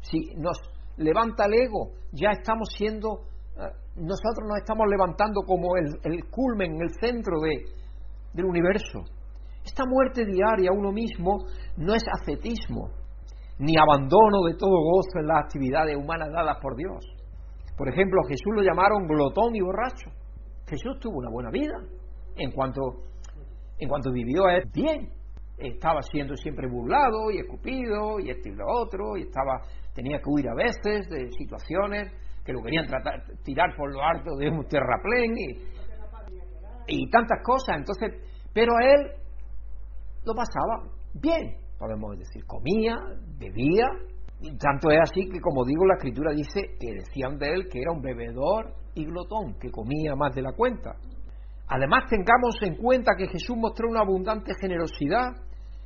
Si 0.02 0.34
nos 0.36 0.58
levanta 0.98 1.46
el 1.46 1.54
ego, 1.54 1.92
ya 2.12 2.32
estamos 2.32 2.70
siendo, 2.78 3.26
eh, 3.58 3.72
nosotros 3.96 4.48
nos 4.48 4.58
estamos 4.58 4.88
levantando 4.90 5.42
como 5.46 5.76
el, 5.78 6.26
culmen, 6.30 6.82
el 6.82 6.92
centro 7.02 7.40
de, 7.42 7.64
del 8.34 8.46
universo. 8.46 9.04
Esta 9.64 9.84
muerte 9.86 10.26
diaria 10.26 10.72
uno 10.72 10.92
mismo 10.92 11.38
no 11.78 11.94
es 11.94 12.04
ascetismo, 12.20 12.92
ni 13.60 13.76
abandono 13.78 14.44
de 14.48 14.56
todo 14.56 14.72
gozo 14.72 15.20
en 15.20 15.28
las 15.28 15.44
actividades 15.46 15.96
humanas 15.96 16.30
dadas 16.32 16.58
por 16.62 16.76
Dios. 16.76 17.06
Por 17.78 17.90
ejemplo, 17.90 18.22
Jesús 18.28 18.54
lo 18.56 18.62
llamaron 18.62 19.08
glotón 19.08 19.56
y 19.56 19.62
borracho. 19.62 20.10
Jesús 20.68 21.00
tuvo 21.00 21.18
una 21.18 21.30
buena 21.30 21.50
vida 21.50 21.76
en 22.36 22.52
cuanto, 22.52 22.82
en 23.78 23.90
cuanto 23.90 24.12
vivió 24.12 24.44
bien. 24.74 25.19
Estaba 25.60 26.02
siendo 26.02 26.36
siempre 26.36 26.68
burlado 26.68 27.32
y 27.32 27.40
escupido 27.40 28.20
y 28.20 28.30
esto 28.30 28.50
y 28.50 28.56
lo 28.56 28.66
otro, 28.68 29.18
y 29.18 29.24
estaba 29.24 29.62
tenía 29.94 30.20
que 30.20 30.30
huir 30.30 30.48
a 30.48 30.56
veces 30.56 31.10
de 31.10 31.30
situaciones 31.32 32.12
que 32.46 32.54
lo 32.54 32.62
querían 32.62 32.88
tratar, 32.88 33.22
tirar 33.44 33.76
por 33.76 33.94
lo 33.94 34.02
alto 34.02 34.36
de 34.38 34.50
un 34.50 34.66
terraplén 34.68 35.34
y, 35.38 35.58
y 36.88 37.10
tantas 37.10 37.44
cosas. 37.44 37.78
Entonces, 37.78 38.14
pero 38.54 38.72
a 38.78 38.86
él 38.86 39.12
lo 40.26 40.34
pasaba 40.34 40.90
bien, 41.14 41.58
podemos 41.78 42.18
decir, 42.18 42.46
comía, 42.46 42.96
bebía, 43.38 43.88
Y 44.42 44.58
tanto 44.58 44.90
es 44.90 45.00
así 45.02 45.28
que, 45.30 45.42
como 45.42 45.66
digo, 45.66 45.86
la 45.86 45.96
escritura 45.96 46.32
dice 46.32 46.62
que 46.80 46.94
decían 46.94 47.38
de 47.38 47.54
él 47.54 47.68
que 47.70 47.82
era 47.82 47.92
un 47.92 48.02
bebedor 48.02 48.74
y 48.96 49.06
glotón, 49.06 49.60
que 49.60 49.70
comía 49.70 50.16
más 50.16 50.34
de 50.34 50.42
la 50.42 50.54
cuenta. 50.54 50.96
Además, 51.68 52.06
tengamos 52.10 52.56
en 52.62 52.76
cuenta 52.78 53.12
que 53.18 53.28
Jesús 53.28 53.58
mostró 53.58 53.90
una 53.90 54.02
abundante 54.02 54.54
generosidad 54.60 55.36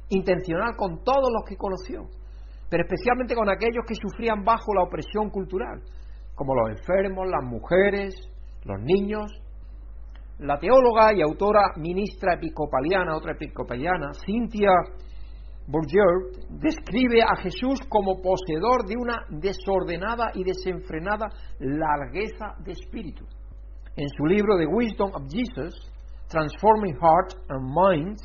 intencional 0.09 0.75
con 0.75 1.03
todos 1.03 1.29
los 1.31 1.43
que 1.47 1.57
conoció, 1.57 2.07
pero 2.69 2.83
especialmente 2.83 3.35
con 3.35 3.49
aquellos 3.49 3.85
que 3.87 3.95
sufrían 3.95 4.43
bajo 4.43 4.73
la 4.73 4.83
opresión 4.83 5.29
cultural, 5.29 5.81
como 6.35 6.55
los 6.55 6.77
enfermos, 6.77 7.27
las 7.29 7.43
mujeres, 7.43 8.15
los 8.65 8.81
niños. 8.81 9.31
La 10.39 10.57
teóloga 10.57 11.13
y 11.13 11.21
autora 11.21 11.73
ministra 11.77 12.33
episcopaliana, 12.33 13.15
otra 13.15 13.33
episcopaliana, 13.33 14.11
Cynthia 14.25 14.71
Bourdieu, 15.67 16.31
describe 16.49 17.21
a 17.21 17.35
Jesús 17.37 17.79
como 17.87 18.21
poseedor 18.21 18.85
de 18.85 18.95
una 18.97 19.25
desordenada 19.29 20.31
y 20.33 20.43
desenfrenada 20.43 21.27
largueza 21.59 22.55
de 22.65 22.71
espíritu. 22.71 23.25
En 23.95 24.09
su 24.09 24.25
libro 24.25 24.57
The 24.57 24.65
Wisdom 24.65 25.11
of 25.13 25.23
Jesus, 25.29 25.73
Transforming 26.27 26.95
Hearts 26.95 27.37
and 27.49 27.71
Minds, 27.71 28.21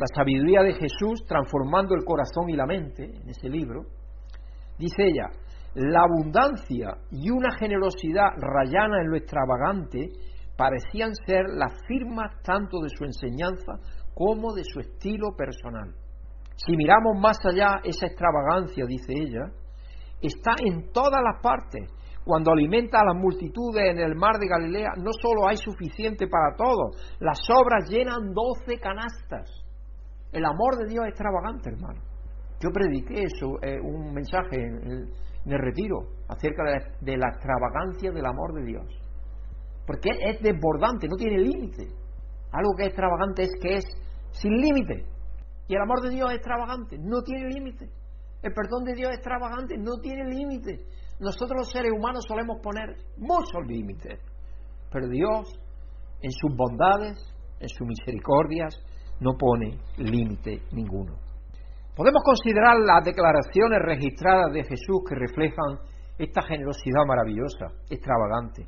la 0.00 0.06
sabiduría 0.14 0.62
de 0.62 0.72
Jesús 0.72 1.22
transformando 1.28 1.94
el 1.94 2.06
corazón 2.06 2.48
y 2.48 2.56
la 2.56 2.64
mente, 2.64 3.04
en 3.04 3.28
ese 3.28 3.50
libro, 3.50 3.82
dice 4.78 5.04
ella, 5.04 5.28
la 5.74 6.00
abundancia 6.00 6.96
y 7.10 7.28
una 7.28 7.50
generosidad 7.58 8.30
rayana 8.38 9.02
en 9.02 9.10
lo 9.10 9.16
extravagante 9.18 10.08
parecían 10.56 11.14
ser 11.26 11.44
las 11.54 11.78
firmas 11.86 12.32
tanto 12.42 12.80
de 12.80 12.88
su 12.88 13.04
enseñanza 13.04 13.72
como 14.14 14.54
de 14.54 14.64
su 14.64 14.80
estilo 14.80 15.36
personal. 15.36 15.94
Si 16.56 16.74
miramos 16.76 17.20
más 17.20 17.36
allá, 17.44 17.80
esa 17.84 18.06
extravagancia, 18.06 18.86
dice 18.86 19.12
ella, 19.12 19.52
está 20.22 20.52
en 20.64 20.90
todas 20.92 21.20
las 21.22 21.42
partes. 21.42 21.92
Cuando 22.24 22.52
alimenta 22.52 23.00
a 23.00 23.04
las 23.04 23.16
multitudes 23.16 23.90
en 23.90 23.98
el 23.98 24.14
mar 24.14 24.38
de 24.38 24.48
Galilea, 24.48 24.92
no 24.96 25.10
solo 25.20 25.46
hay 25.46 25.56
suficiente 25.58 26.26
para 26.26 26.56
todos, 26.56 27.16
las 27.20 27.38
obras 27.50 27.88
llenan 27.90 28.32
doce 28.32 28.78
canastas. 28.78 29.59
El 30.32 30.44
amor 30.44 30.76
de 30.78 30.86
Dios 30.88 31.04
es 31.04 31.10
extravagante, 31.10 31.70
hermano. 31.70 32.00
Yo 32.60 32.70
prediqué 32.70 33.22
eso, 33.22 33.56
eh, 33.62 33.80
un 33.80 34.12
mensaje 34.12 34.56
en 34.56 35.08
el, 35.46 35.58
retiro 35.58 36.10
acerca 36.28 36.62
de 37.00 37.16
la, 37.16 37.28
extravagancia 37.28 38.10
del 38.12 38.26
amor 38.26 38.52
de 38.54 38.64
Dios. 38.64 38.86
Porque 39.86 40.10
es 40.10 40.40
desbordante, 40.40 41.08
no 41.08 41.16
tiene 41.16 41.38
límite. 41.38 41.88
Algo 42.52 42.72
que 42.76 42.82
es 42.82 42.88
extravagante 42.88 43.42
es 43.44 43.50
que 43.60 43.74
es 43.76 43.84
sin 44.32 44.52
límite. 44.52 45.06
Y 45.66 45.74
el 45.74 45.82
amor 45.82 46.02
de 46.02 46.10
Dios 46.10 46.30
es 46.30 46.36
extravagante, 46.36 46.98
no 46.98 47.22
tiene 47.22 47.48
límite. 47.48 47.88
El 48.42 48.52
perdón 48.52 48.84
de 48.84 48.94
Dios 48.94 49.10
es 49.10 49.16
extravagante, 49.16 49.76
no 49.78 49.98
tiene 50.02 50.24
límite. 50.24 50.84
Nosotros 51.18 51.58
los 51.58 51.70
seres 51.70 51.92
humanos 51.92 52.24
solemos 52.26 52.58
poner 52.62 52.96
muchos 53.16 53.66
límites. 53.66 54.20
Pero 54.92 55.08
Dios, 55.08 55.58
en 56.20 56.30
sus 56.30 56.54
bondades, 56.54 57.18
en 57.60 57.68
sus 57.68 57.86
misericordias, 57.86 58.74
no 59.20 59.32
pone 59.38 59.78
límite 59.98 60.62
ninguno. 60.72 61.18
Podemos 61.94 62.22
considerar 62.24 62.78
las 62.78 63.04
declaraciones 63.04 63.78
registradas 63.82 64.52
de 64.52 64.64
Jesús 64.64 65.02
que 65.08 65.14
reflejan 65.14 65.78
esta 66.18 66.42
generosidad 66.42 67.04
maravillosa, 67.06 67.66
extravagante. 67.88 68.64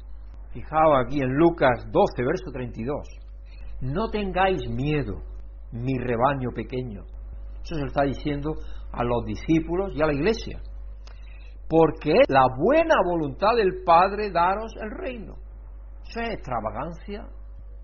Fijaos 0.53 1.05
aquí 1.05 1.21
en 1.21 1.35
Lucas 1.35 1.85
12, 1.91 2.23
verso 2.25 2.51
32. 2.53 3.09
No 3.81 4.09
tengáis 4.11 4.69
miedo, 4.69 5.23
mi 5.73 5.97
rebaño 5.99 6.51
pequeño. 6.55 7.05
Eso 7.65 7.75
se 7.75 7.81
lo 7.81 7.87
está 7.87 8.03
diciendo 8.03 8.55
a 8.93 9.05
los 9.05 9.25
discípulos 9.25 9.93
y 9.95 10.03
a 10.03 10.07
la 10.07 10.15
iglesia. 10.15 10.61
Porque 11.69 12.13
es 12.13 12.29
la 12.29 12.45
buena 12.59 12.97
voluntad 13.05 13.57
del 13.57 13.83
Padre 13.85 14.31
daros 14.31 14.75
el 14.81 14.91
reino. 14.91 15.37
Eso 16.07 16.21
es 16.21 16.35
extravagancia 16.35 17.27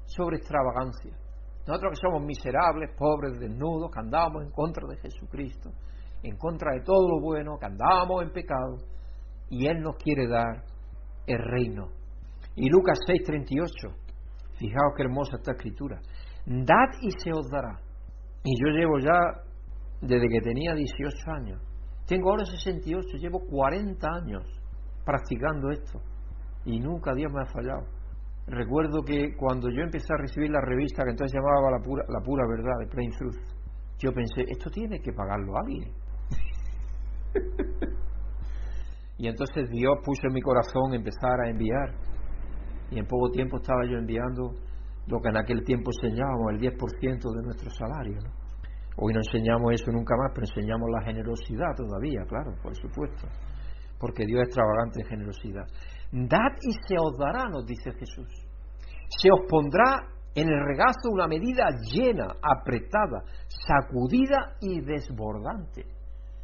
sobre 0.04 0.36
extravagancia. 0.36 1.12
Nosotros 1.68 2.00
que 2.00 2.08
somos 2.08 2.24
miserables, 2.24 2.96
pobres, 2.96 3.38
desnudos, 3.38 3.90
que 3.92 4.00
andamos 4.00 4.42
en 4.42 4.50
contra 4.52 4.88
de 4.88 4.96
Jesucristo, 4.96 5.70
en 6.22 6.34
contra 6.38 6.72
de 6.72 6.80
todo 6.80 7.06
lo 7.10 7.20
bueno, 7.20 7.58
que 7.58 7.66
andamos 7.66 8.22
en 8.22 8.32
pecado, 8.32 8.78
y 9.50 9.66
Él 9.66 9.82
nos 9.82 9.96
quiere 9.96 10.26
dar 10.26 10.64
el 11.26 11.38
reino. 11.38 11.88
Y 12.56 12.70
Lucas 12.70 12.98
6:38, 13.06 13.94
fijaos 14.58 14.94
qué 14.96 15.02
hermosa 15.02 15.36
esta 15.36 15.52
escritura, 15.52 16.00
dad 16.46 16.88
y 17.02 17.10
se 17.22 17.32
os 17.34 17.50
dará. 17.50 17.78
Y 18.42 18.54
yo 18.64 18.70
llevo 18.70 18.98
ya, 18.98 19.20
desde 20.00 20.26
que 20.26 20.40
tenía 20.40 20.72
18 20.72 21.30
años, 21.32 21.60
tengo 22.06 22.30
ahora 22.30 22.46
68, 22.46 23.18
llevo 23.18 23.40
40 23.40 24.08
años 24.08 24.42
practicando 25.04 25.70
esto, 25.70 26.00
y 26.64 26.80
nunca 26.80 27.12
Dios 27.12 27.30
me 27.30 27.42
ha 27.42 27.52
fallado. 27.52 27.97
Recuerdo 28.50 29.02
que 29.02 29.36
cuando 29.36 29.68
yo 29.68 29.82
empecé 29.82 30.06
a 30.14 30.22
recibir 30.22 30.50
la 30.50 30.62
revista 30.62 31.04
que 31.04 31.10
entonces 31.10 31.36
llamaba 31.36 31.70
La 31.70 31.84
Pura, 31.84 32.02
la 32.08 32.20
pura 32.20 32.46
Verdad 32.48 32.78
de 32.80 32.86
Plain 32.86 33.10
Truth, 33.10 33.36
yo 33.98 34.10
pensé, 34.12 34.44
esto 34.48 34.70
tiene 34.70 35.00
que 35.00 35.12
pagarlo 35.12 35.52
alguien. 35.58 35.92
y 39.18 39.28
entonces 39.28 39.68
Dios 39.68 39.98
puso 40.02 40.28
en 40.28 40.32
mi 40.32 40.40
corazón 40.40 40.94
empezar 40.94 41.40
a 41.44 41.50
enviar. 41.50 41.94
Y 42.90 42.98
en 42.98 43.06
poco 43.06 43.30
tiempo 43.30 43.58
estaba 43.58 43.84
yo 43.84 43.98
enviando 43.98 44.54
lo 45.08 45.20
que 45.20 45.28
en 45.28 45.36
aquel 45.36 45.62
tiempo 45.64 45.90
enseñábamos, 45.90 46.52
el 46.52 46.60
10% 46.60 47.34
de 47.34 47.42
nuestro 47.42 47.70
salario. 47.70 48.18
Hoy 48.96 49.12
no 49.12 49.20
enseñamos 49.20 49.72
eso 49.74 49.92
nunca 49.92 50.16
más, 50.16 50.32
pero 50.34 50.46
enseñamos 50.46 50.88
la 50.90 51.02
generosidad 51.02 51.74
todavía, 51.76 52.24
claro, 52.26 52.54
por 52.62 52.74
supuesto. 52.74 53.28
Porque 53.98 54.24
Dios 54.24 54.40
es 54.40 54.48
extravagante 54.48 55.02
en 55.02 55.06
generosidad. 55.06 55.66
Dad 56.10 56.56
y 56.62 56.72
se 56.72 56.96
os 56.98 57.16
dará, 57.18 57.48
nos 57.48 57.66
dice 57.66 57.92
Jesús. 57.92 58.28
Se 59.08 59.30
os 59.30 59.40
pondrá 59.48 60.08
en 60.34 60.48
el 60.48 60.64
regazo 60.64 61.10
una 61.10 61.26
medida 61.26 61.66
llena, 61.92 62.36
apretada, 62.42 63.22
sacudida 63.48 64.56
y 64.60 64.80
desbordante. 64.80 65.84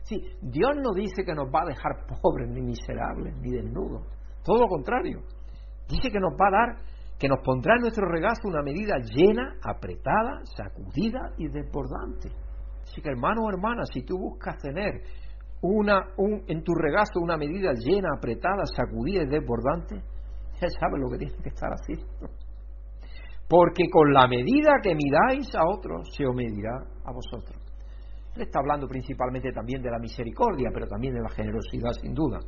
Sí, 0.03 0.21
Dios 0.43 0.73
no 0.77 0.93
dice 0.95 1.25
que 1.25 1.35
nos 1.35 1.49
va 1.49 1.63
a 1.63 1.67
dejar 1.67 2.07
pobres, 2.21 2.51
ni 2.51 2.61
miserables, 2.61 3.35
ni 3.41 3.51
desnudos. 3.53 4.03
Todo 4.45 4.63
lo 4.63 4.69
contrario. 4.69 5.21
Dice 5.89 6.11
que 6.11 6.21
nos 6.21 6.33
va 6.33 6.49
a 6.49 6.51
dar, 6.51 6.85
que 7.19 7.29
nos 7.29 7.39
pondrá 7.43 7.77
en 7.77 7.83
nuestro 7.83 8.07
regazo 8.07 8.49
una 8.49 8.63
medida 8.63 8.97
llena, 8.99 9.57
apretada, 9.63 10.41
sacudida 10.57 11.33
y 11.39 11.49
desbordante. 11.49 12.31
Así 12.83 13.01
que 13.01 13.11
hermano 13.11 13.45
o 13.45 13.51
hermana, 13.51 13.85
si 13.93 14.03
tú 14.05 14.19
buscas 14.19 14.59
tener 14.59 15.03
una, 15.65 15.99
un, 16.19 16.43
en 16.47 16.63
tu 16.63 16.75
regazo 16.75 17.21
una 17.21 17.39
medida 17.39 17.73
llena, 17.73 18.11
apretada, 18.17 18.65
sacudida 18.67 19.23
y 19.23 19.27
desbordante, 19.27 19.97
ya 20.61 20.69
sabes 20.69 21.01
lo 21.01 21.09
que 21.09 21.19
tienes 21.19 21.41
que 21.43 21.49
estar 21.49 21.71
haciendo. 21.71 22.07
Porque 23.49 23.85
con 23.91 24.13
la 24.13 24.27
medida 24.29 24.75
que 24.83 24.95
miráis 24.95 25.55
a 25.55 25.63
otros, 25.67 26.09
se 26.15 26.27
os 26.27 26.35
medirá 26.35 26.77
a 27.05 27.13
vosotros. 27.13 27.57
Él 28.37 28.43
está 28.43 28.59
hablando 28.59 28.87
principalmente 28.87 29.53
también 29.53 29.81
de 29.81 29.91
la 29.91 29.99
misericordia, 29.99 30.69
pero 30.73 30.87
también 30.87 31.15
de 31.15 31.23
la 31.23 31.31
generosidad, 31.31 31.93
sin 31.93 32.13
duda. 32.13 32.41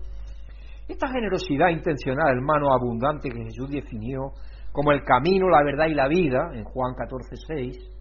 Esta 0.86 1.08
generosidad 1.08 1.68
intencional, 1.70 2.36
hermano, 2.36 2.72
abundante 2.72 3.30
que 3.30 3.44
Jesús 3.44 3.70
definió 3.70 4.32
como 4.72 4.92
el 4.92 5.02
camino, 5.04 5.48
la 5.48 5.64
verdad 5.64 5.86
y 5.86 5.94
la 5.94 6.06
vida, 6.06 6.50
en 6.52 6.64
Juan 6.64 6.94
14, 6.94 7.34
6, 7.46 7.96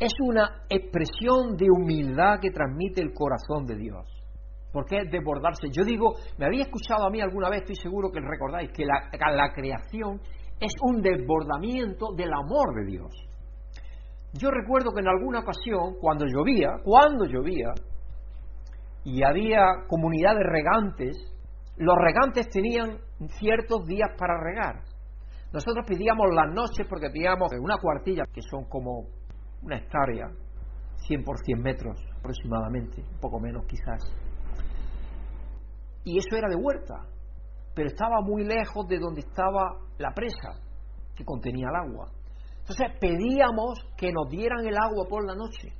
es 0.00 0.12
una 0.20 0.62
expresión 0.68 1.56
de 1.56 1.70
humildad 1.70 2.40
que 2.40 2.50
transmite 2.50 3.00
el 3.00 3.14
corazón 3.14 3.66
de 3.66 3.76
Dios. 3.76 4.15
Porque 4.76 4.98
es 4.98 5.10
desbordarse. 5.10 5.68
Yo 5.72 5.84
digo, 5.86 6.16
me 6.36 6.44
había 6.44 6.64
escuchado 6.64 7.06
a 7.06 7.10
mí 7.10 7.18
alguna 7.18 7.48
vez, 7.48 7.60
estoy 7.62 7.76
seguro 7.76 8.10
que 8.12 8.20
recordáis, 8.20 8.70
que 8.72 8.84
la, 8.84 9.52
creación 9.54 10.20
es 10.60 10.72
un 10.82 11.00
desbordamiento 11.00 12.12
del 12.14 12.28
amor 12.30 12.74
de 12.74 12.84
Dios. 12.84 13.10
Yo 14.34 14.50
recuerdo 14.50 14.92
que 14.92 15.00
en 15.00 15.08
alguna 15.08 15.40
ocasión, 15.40 15.94
cuando 15.98 16.26
llovía, 16.26 16.72
cuando 16.84 17.24
llovía, 17.24 17.72
y 19.02 19.22
había 19.22 19.64
comunidades 19.88 20.44
regantes, 20.44 21.16
los 21.78 21.96
regantes 21.96 22.46
tenían 22.50 22.98
ciertos 23.38 23.86
días 23.86 24.10
para 24.18 24.38
regar. 24.38 24.82
Nosotros 25.54 25.86
pedíamos 25.88 26.26
las 26.34 26.52
noches 26.52 26.86
porque 26.86 27.08
pedíamos 27.08 27.50
una 27.62 27.78
cuartilla, 27.78 28.24
que 28.30 28.42
son 28.42 28.68
como 28.68 29.06
una 29.62 29.78
hectárea, 29.78 30.28
100 31.06 31.24
por 31.24 31.38
100 31.38 31.62
metros 31.62 31.98
aproximadamente, 32.18 33.00
un 33.00 33.20
poco 33.20 33.40
menos 33.40 33.64
quizás 33.64 34.25
y 36.06 36.18
eso 36.18 36.36
era 36.36 36.48
de 36.48 36.54
huerta, 36.54 37.04
pero 37.74 37.88
estaba 37.88 38.20
muy 38.22 38.44
lejos 38.44 38.86
de 38.86 38.96
donde 38.96 39.22
estaba 39.22 39.74
la 39.98 40.12
presa 40.14 40.54
que 41.16 41.24
contenía 41.24 41.66
el 41.68 41.90
agua. 41.90 42.06
Entonces 42.60 42.96
pedíamos 43.00 43.74
que 43.96 44.12
nos 44.12 44.30
dieran 44.30 44.64
el 44.64 44.76
agua 44.76 45.04
por 45.08 45.26
la 45.26 45.34
noche. 45.34 45.74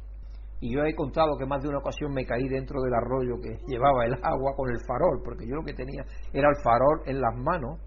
Y 0.59 0.74
yo 0.74 0.83
he 0.83 0.97
contado 0.97 1.37
que 1.39 1.47
más 1.47 1.62
de 1.62 1.68
una 1.68 1.79
ocasión 1.79 2.12
me 2.12 2.27
caí 2.27 2.49
dentro 2.49 2.81
del 2.83 2.95
arroyo 2.95 3.41
que 3.41 3.57
llevaba 3.68 4.05
el 4.05 4.14
agua 4.14 4.53
con 4.57 4.68
el 4.68 4.81
farol, 4.85 5.22
porque 5.24 5.47
yo 5.47 5.55
lo 5.55 5.62
que 5.62 5.74
tenía 5.74 6.03
era 6.33 6.49
el 6.49 6.57
farol 6.61 7.03
en 7.07 7.20
las 7.20 7.35
manos 7.37 7.79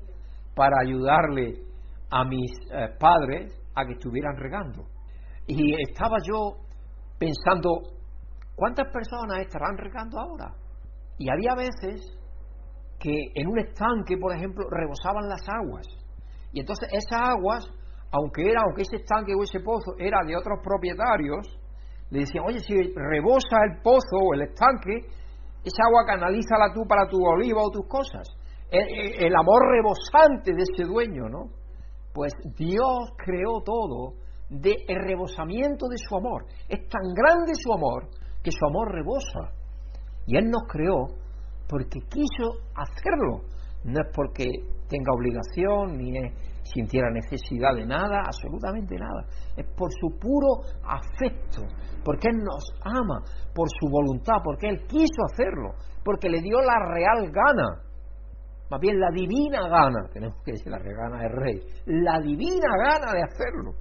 para 0.56 0.78
ayudarle 0.82 1.62
a 2.10 2.24
mis 2.24 2.52
eh, 2.72 2.96
padres 2.98 3.52
a 3.76 3.86
que 3.86 3.94
estuvieran 3.94 4.38
regando. 4.38 4.86
Y 5.46 5.74
estaba 5.90 6.16
yo 6.26 6.56
pensando, 7.20 7.70
¿cuántas 8.56 8.88
personas 8.94 9.40
estarán 9.42 9.78
regando 9.78 10.20
ahora? 10.22 10.54
Y 11.18 11.30
había 11.30 11.54
veces 11.56 12.19
que 13.00 13.16
en 13.34 13.48
un 13.48 13.60
estanque, 13.60 14.18
por 14.18 14.36
ejemplo, 14.36 14.66
rebosaban 14.70 15.30
las 15.30 15.42
aguas. 15.48 15.88
Y 16.52 16.60
entonces 16.60 16.90
esas 16.92 17.30
aguas, 17.30 17.66
aunque 18.12 18.44
era, 18.44 18.62
aunque 18.66 18.82
ese 18.82 18.98
estanque 18.98 19.34
o 19.34 19.44
ese 19.44 19.62
pozo 19.62 19.96
era 19.98 20.20
de 20.26 20.36
otros 20.36 20.60
propietarios, 20.64 21.48
le 22.10 22.20
decían, 22.20 22.44
oye, 22.46 22.60
si 22.60 22.76
rebosa 22.94 23.64
el 23.70 23.82
pozo 23.82 24.18
o 24.18 24.34
el 24.34 24.42
estanque, 24.42 25.08
esa 25.64 25.84
agua 25.88 26.06
canalízala 26.06 26.74
tú 26.74 26.82
para 26.88 27.08
tu 27.08 27.18
oliva 27.24 27.62
o 27.62 27.70
tus 27.70 27.88
cosas. 27.88 28.28
El, 28.70 29.26
el 29.26 29.36
amor 29.36 29.62
rebosante 29.72 30.54
de 30.54 30.64
ese 30.64 30.84
dueño, 30.86 31.30
¿no? 31.30 31.52
Pues 32.14 32.34
Dios 32.58 33.14
creó 33.18 33.62
todo 33.64 34.16
de 34.50 34.76
el 34.88 34.98
rebosamiento 35.08 35.88
de 35.88 35.98
su 35.98 36.16
amor. 36.16 36.46
Es 36.68 36.88
tan 36.90 37.14
grande 37.14 37.54
su 37.54 37.72
amor 37.72 38.10
que 38.44 38.52
su 38.52 38.66
amor 38.66 38.92
rebosa. 38.92 39.54
Y 40.26 40.38
Él 40.38 40.50
nos 40.50 40.64
creó 40.68 41.20
porque 41.70 42.00
quiso 42.10 42.66
hacerlo. 42.76 43.46
No 43.84 44.02
es 44.02 44.12
porque 44.14 44.46
tenga 44.90 45.14
obligación 45.14 45.98
ni 45.98 46.12
sintiera 46.64 47.10
necesidad 47.12 47.76
de 47.76 47.86
nada, 47.86 48.24
absolutamente 48.26 48.96
nada. 48.96 49.26
Es 49.56 49.66
por 49.78 49.90
su 50.02 50.20
puro 50.20 50.64
afecto, 50.84 51.62
porque 52.04 52.28
Él 52.30 52.38
nos 52.44 52.66
ama, 52.84 53.24
por 53.56 53.70
su 53.80 53.88
voluntad, 53.90 54.42
porque 54.44 54.68
Él 54.68 54.86
quiso 54.88 55.24
hacerlo, 55.32 55.72
porque 56.04 56.30
le 56.30 56.42
dio 56.42 56.60
la 56.60 56.80
real 56.94 57.32
gana 57.32 57.90
más 58.70 58.80
bien 58.80 59.00
la 59.00 59.10
divina 59.10 59.68
gana, 59.68 60.08
tenemos 60.14 60.38
que 60.44 60.52
decir 60.52 60.72
la 60.72 60.78
regana 60.78 61.24
del 61.24 61.32
rey, 61.32 61.60
la 61.88 62.20
divina 62.20 62.70
gana 62.78 63.14
de 63.14 63.24
hacerlo. 63.24 63.74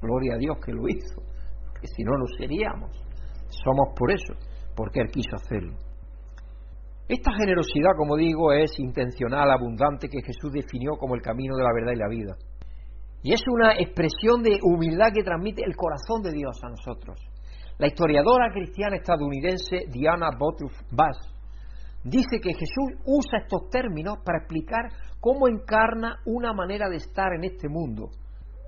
Gloria 0.00 0.34
a 0.34 0.38
Dios 0.38 0.56
que 0.64 0.72
lo 0.72 0.88
hizo, 0.88 1.22
que 1.80 1.86
si 1.86 2.02
no, 2.02 2.16
lo 2.16 2.26
seríamos. 2.38 2.90
Somos 3.48 3.94
por 3.96 4.10
eso, 4.10 4.34
porque 4.74 5.00
Él 5.00 5.10
quiso 5.12 5.36
hacerlo. 5.36 5.76
Esta 7.08 7.32
generosidad, 7.32 7.90
como 7.96 8.16
digo, 8.16 8.52
es 8.52 8.78
intencional, 8.78 9.50
abundante, 9.50 10.08
que 10.08 10.22
Jesús 10.22 10.52
definió 10.52 10.92
como 10.98 11.14
el 11.14 11.22
camino 11.22 11.56
de 11.56 11.64
la 11.64 11.72
verdad 11.74 11.92
y 11.92 11.98
la 11.98 12.08
vida. 12.08 12.36
Y 13.22 13.32
es 13.32 13.42
una 13.46 13.74
expresión 13.74 14.42
de 14.42 14.58
humildad 14.62 15.12
que 15.14 15.22
transmite 15.22 15.62
el 15.64 15.76
corazón 15.76 16.22
de 16.22 16.32
Dios 16.32 16.58
a 16.62 16.70
nosotros. 16.70 17.18
La 17.78 17.86
historiadora 17.86 18.52
cristiana 18.52 18.96
estadounidense 18.96 19.86
Diana 19.90 20.30
Botruff 20.38 20.72
Bass 20.90 21.18
dice 22.04 22.40
que 22.40 22.52
Jesús 22.52 22.98
usa 23.06 23.40
estos 23.42 23.68
términos 23.70 24.18
para 24.24 24.38
explicar 24.38 24.88
cómo 25.20 25.48
encarna 25.48 26.18
una 26.26 26.52
manera 26.52 26.88
de 26.88 26.96
estar 26.96 27.32
en 27.32 27.44
este 27.44 27.68
mundo, 27.68 28.10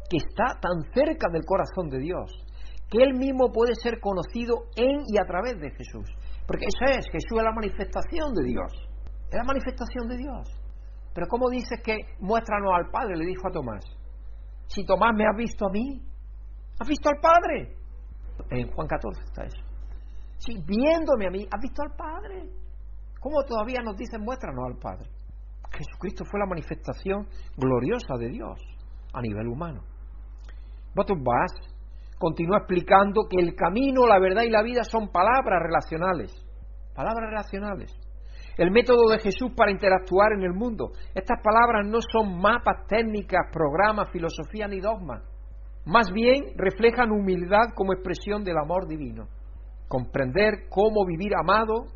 que 0.08 0.18
está 0.18 0.58
tan 0.60 0.82
cerca 0.92 1.28
del 1.32 1.44
corazón 1.44 1.90
de 1.90 1.98
Dios, 1.98 2.30
que 2.90 3.02
Él 3.02 3.14
mismo 3.14 3.50
puede 3.52 3.74
ser 3.74 4.00
conocido 4.00 4.66
en 4.76 5.02
y 5.08 5.18
a 5.18 5.26
través 5.26 5.60
de 5.60 5.70
Jesús. 5.70 6.08
Porque 6.46 6.66
eso 6.66 6.98
es, 6.98 7.06
Jesús 7.10 7.38
es 7.38 7.44
la 7.44 7.52
manifestación 7.52 8.34
de 8.34 8.44
Dios, 8.44 8.72
es 9.30 9.36
la 9.36 9.44
manifestación 9.44 10.08
de 10.08 10.16
Dios. 10.16 10.64
Pero 11.14 11.26
¿cómo 11.28 11.48
dices 11.48 11.80
que 11.82 11.96
muéstranos 12.20 12.72
al 12.74 12.90
Padre? 12.90 13.16
Le 13.16 13.26
dijo 13.26 13.48
a 13.48 13.52
Tomás. 13.52 13.84
Si 14.66 14.84
Tomás 14.84 15.12
me 15.14 15.24
ha 15.24 15.36
visto 15.36 15.66
a 15.66 15.70
mí, 15.70 16.02
¿has 16.78 16.88
visto 16.88 17.08
al 17.08 17.20
Padre? 17.20 17.76
En 18.50 18.70
Juan 18.72 18.88
14 18.88 19.22
está 19.22 19.44
eso. 19.44 19.62
Si 20.38 20.54
viéndome 20.62 21.28
a 21.28 21.30
mí, 21.30 21.46
¿has 21.50 21.60
visto 21.60 21.82
al 21.82 21.96
Padre? 21.96 22.50
¿Cómo 23.20 23.42
todavía 23.44 23.80
nos 23.82 23.96
dicen 23.96 24.22
muéstranos 24.22 24.64
al 24.66 24.78
Padre? 24.78 25.08
Jesucristo 25.70 26.24
fue 26.24 26.40
la 26.40 26.46
manifestación 26.46 27.26
gloriosa 27.56 28.16
de 28.18 28.28
Dios 28.28 28.60
a 29.12 29.20
nivel 29.20 29.48
humano. 29.48 29.82
Bass 30.94 31.73
continúa 32.18 32.58
explicando 32.58 33.22
que 33.28 33.40
el 33.40 33.54
camino, 33.54 34.06
la 34.06 34.18
verdad 34.18 34.42
y 34.42 34.50
la 34.50 34.62
vida 34.62 34.84
son 34.84 35.08
palabras 35.08 35.62
relacionales. 35.62 36.32
Palabras 36.94 37.28
relacionales. 37.30 37.92
El 38.56 38.70
método 38.70 39.10
de 39.10 39.18
Jesús 39.18 39.52
para 39.56 39.72
interactuar 39.72 40.32
en 40.36 40.42
el 40.44 40.52
mundo. 40.52 40.92
Estas 41.14 41.40
palabras 41.42 41.86
no 41.86 41.98
son 42.00 42.40
mapas, 42.40 42.86
técnicas, 42.86 43.50
programas, 43.52 44.10
filosofía 44.10 44.68
ni 44.68 44.80
dogmas. 44.80 45.22
Más 45.86 46.10
bien 46.12 46.54
reflejan 46.56 47.10
humildad 47.10 47.74
como 47.74 47.92
expresión 47.92 48.44
del 48.44 48.56
amor 48.56 48.86
divino. 48.86 49.26
Comprender 49.88 50.68
cómo 50.70 51.04
vivir 51.04 51.32
amado 51.36 51.86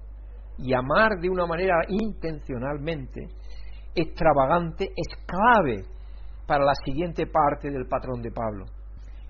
y 0.59 0.75
amar 0.75 1.21
de 1.21 1.31
una 1.31 1.47
manera 1.47 1.77
intencionalmente 1.89 3.29
extravagante 3.95 4.91
es 4.97 5.09
clave 5.27 5.85
para 6.47 6.65
la 6.65 6.75
siguiente 6.85 7.27
parte 7.27 7.71
del 7.71 7.87
patrón 7.87 8.21
de 8.21 8.31
Pablo. 8.31 8.65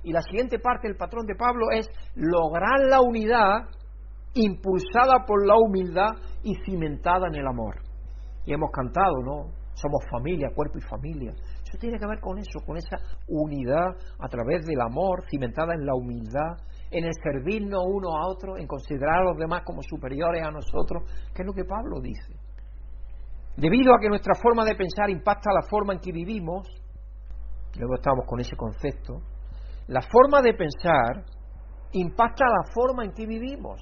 Y 0.08 0.12
la 0.12 0.22
siguiente 0.22 0.58
parte 0.58 0.88
del 0.88 0.96
patrón 0.96 1.26
de 1.26 1.34
Pablo 1.34 1.66
es 1.70 1.86
lograr 2.14 2.80
la 2.88 3.02
unidad 3.02 3.68
impulsada 4.32 5.26
por 5.26 5.46
la 5.46 5.54
humildad 5.58 6.16
y 6.42 6.54
cimentada 6.64 7.28
en 7.28 7.34
el 7.34 7.46
amor. 7.46 7.82
Y 8.46 8.54
hemos 8.54 8.70
cantado, 8.70 9.20
¿no? 9.22 9.52
Somos 9.74 10.02
familia, 10.10 10.48
cuerpo 10.54 10.78
y 10.78 10.80
familia. 10.80 11.32
Eso 11.62 11.76
tiene 11.78 11.98
que 11.98 12.06
ver 12.06 12.20
con 12.20 12.38
eso, 12.38 12.58
con 12.64 12.78
esa 12.78 12.96
unidad 13.28 13.88
a 14.18 14.28
través 14.28 14.64
del 14.64 14.80
amor, 14.80 15.24
cimentada 15.28 15.74
en 15.74 15.84
la 15.84 15.94
humildad 15.94 16.56
en 16.90 17.04
el 17.04 17.12
servirnos 17.22 17.84
uno 17.86 18.16
a 18.16 18.28
otro, 18.28 18.56
en 18.56 18.66
considerar 18.66 19.20
a 19.20 19.24
los 19.24 19.36
demás 19.36 19.60
como 19.62 19.82
superiores 19.82 20.42
a 20.42 20.50
nosotros, 20.50 21.02
que 21.34 21.42
es 21.42 21.46
lo 21.46 21.52
que 21.52 21.66
Pablo 21.66 22.00
dice. 22.00 22.32
Debido 23.58 23.94
a 23.94 24.00
que 24.00 24.08
nuestra 24.08 24.34
forma 24.40 24.64
de 24.64 24.74
pensar 24.74 25.10
impacta 25.10 25.52
la 25.52 25.68
forma 25.68 25.92
en 25.92 26.00
que 26.00 26.12
vivimos, 26.12 26.66
luego 27.76 27.96
estamos 27.96 28.24
con 28.26 28.40
ese 28.40 28.56
concepto, 28.56 29.20
la 29.88 30.00
forma 30.02 30.40
de 30.42 30.54
pensar 30.54 31.24
impacta 31.92 32.44
la 32.44 32.72
forma 32.72 33.04
en 33.04 33.12
que 33.12 33.26
vivimos. 33.26 33.80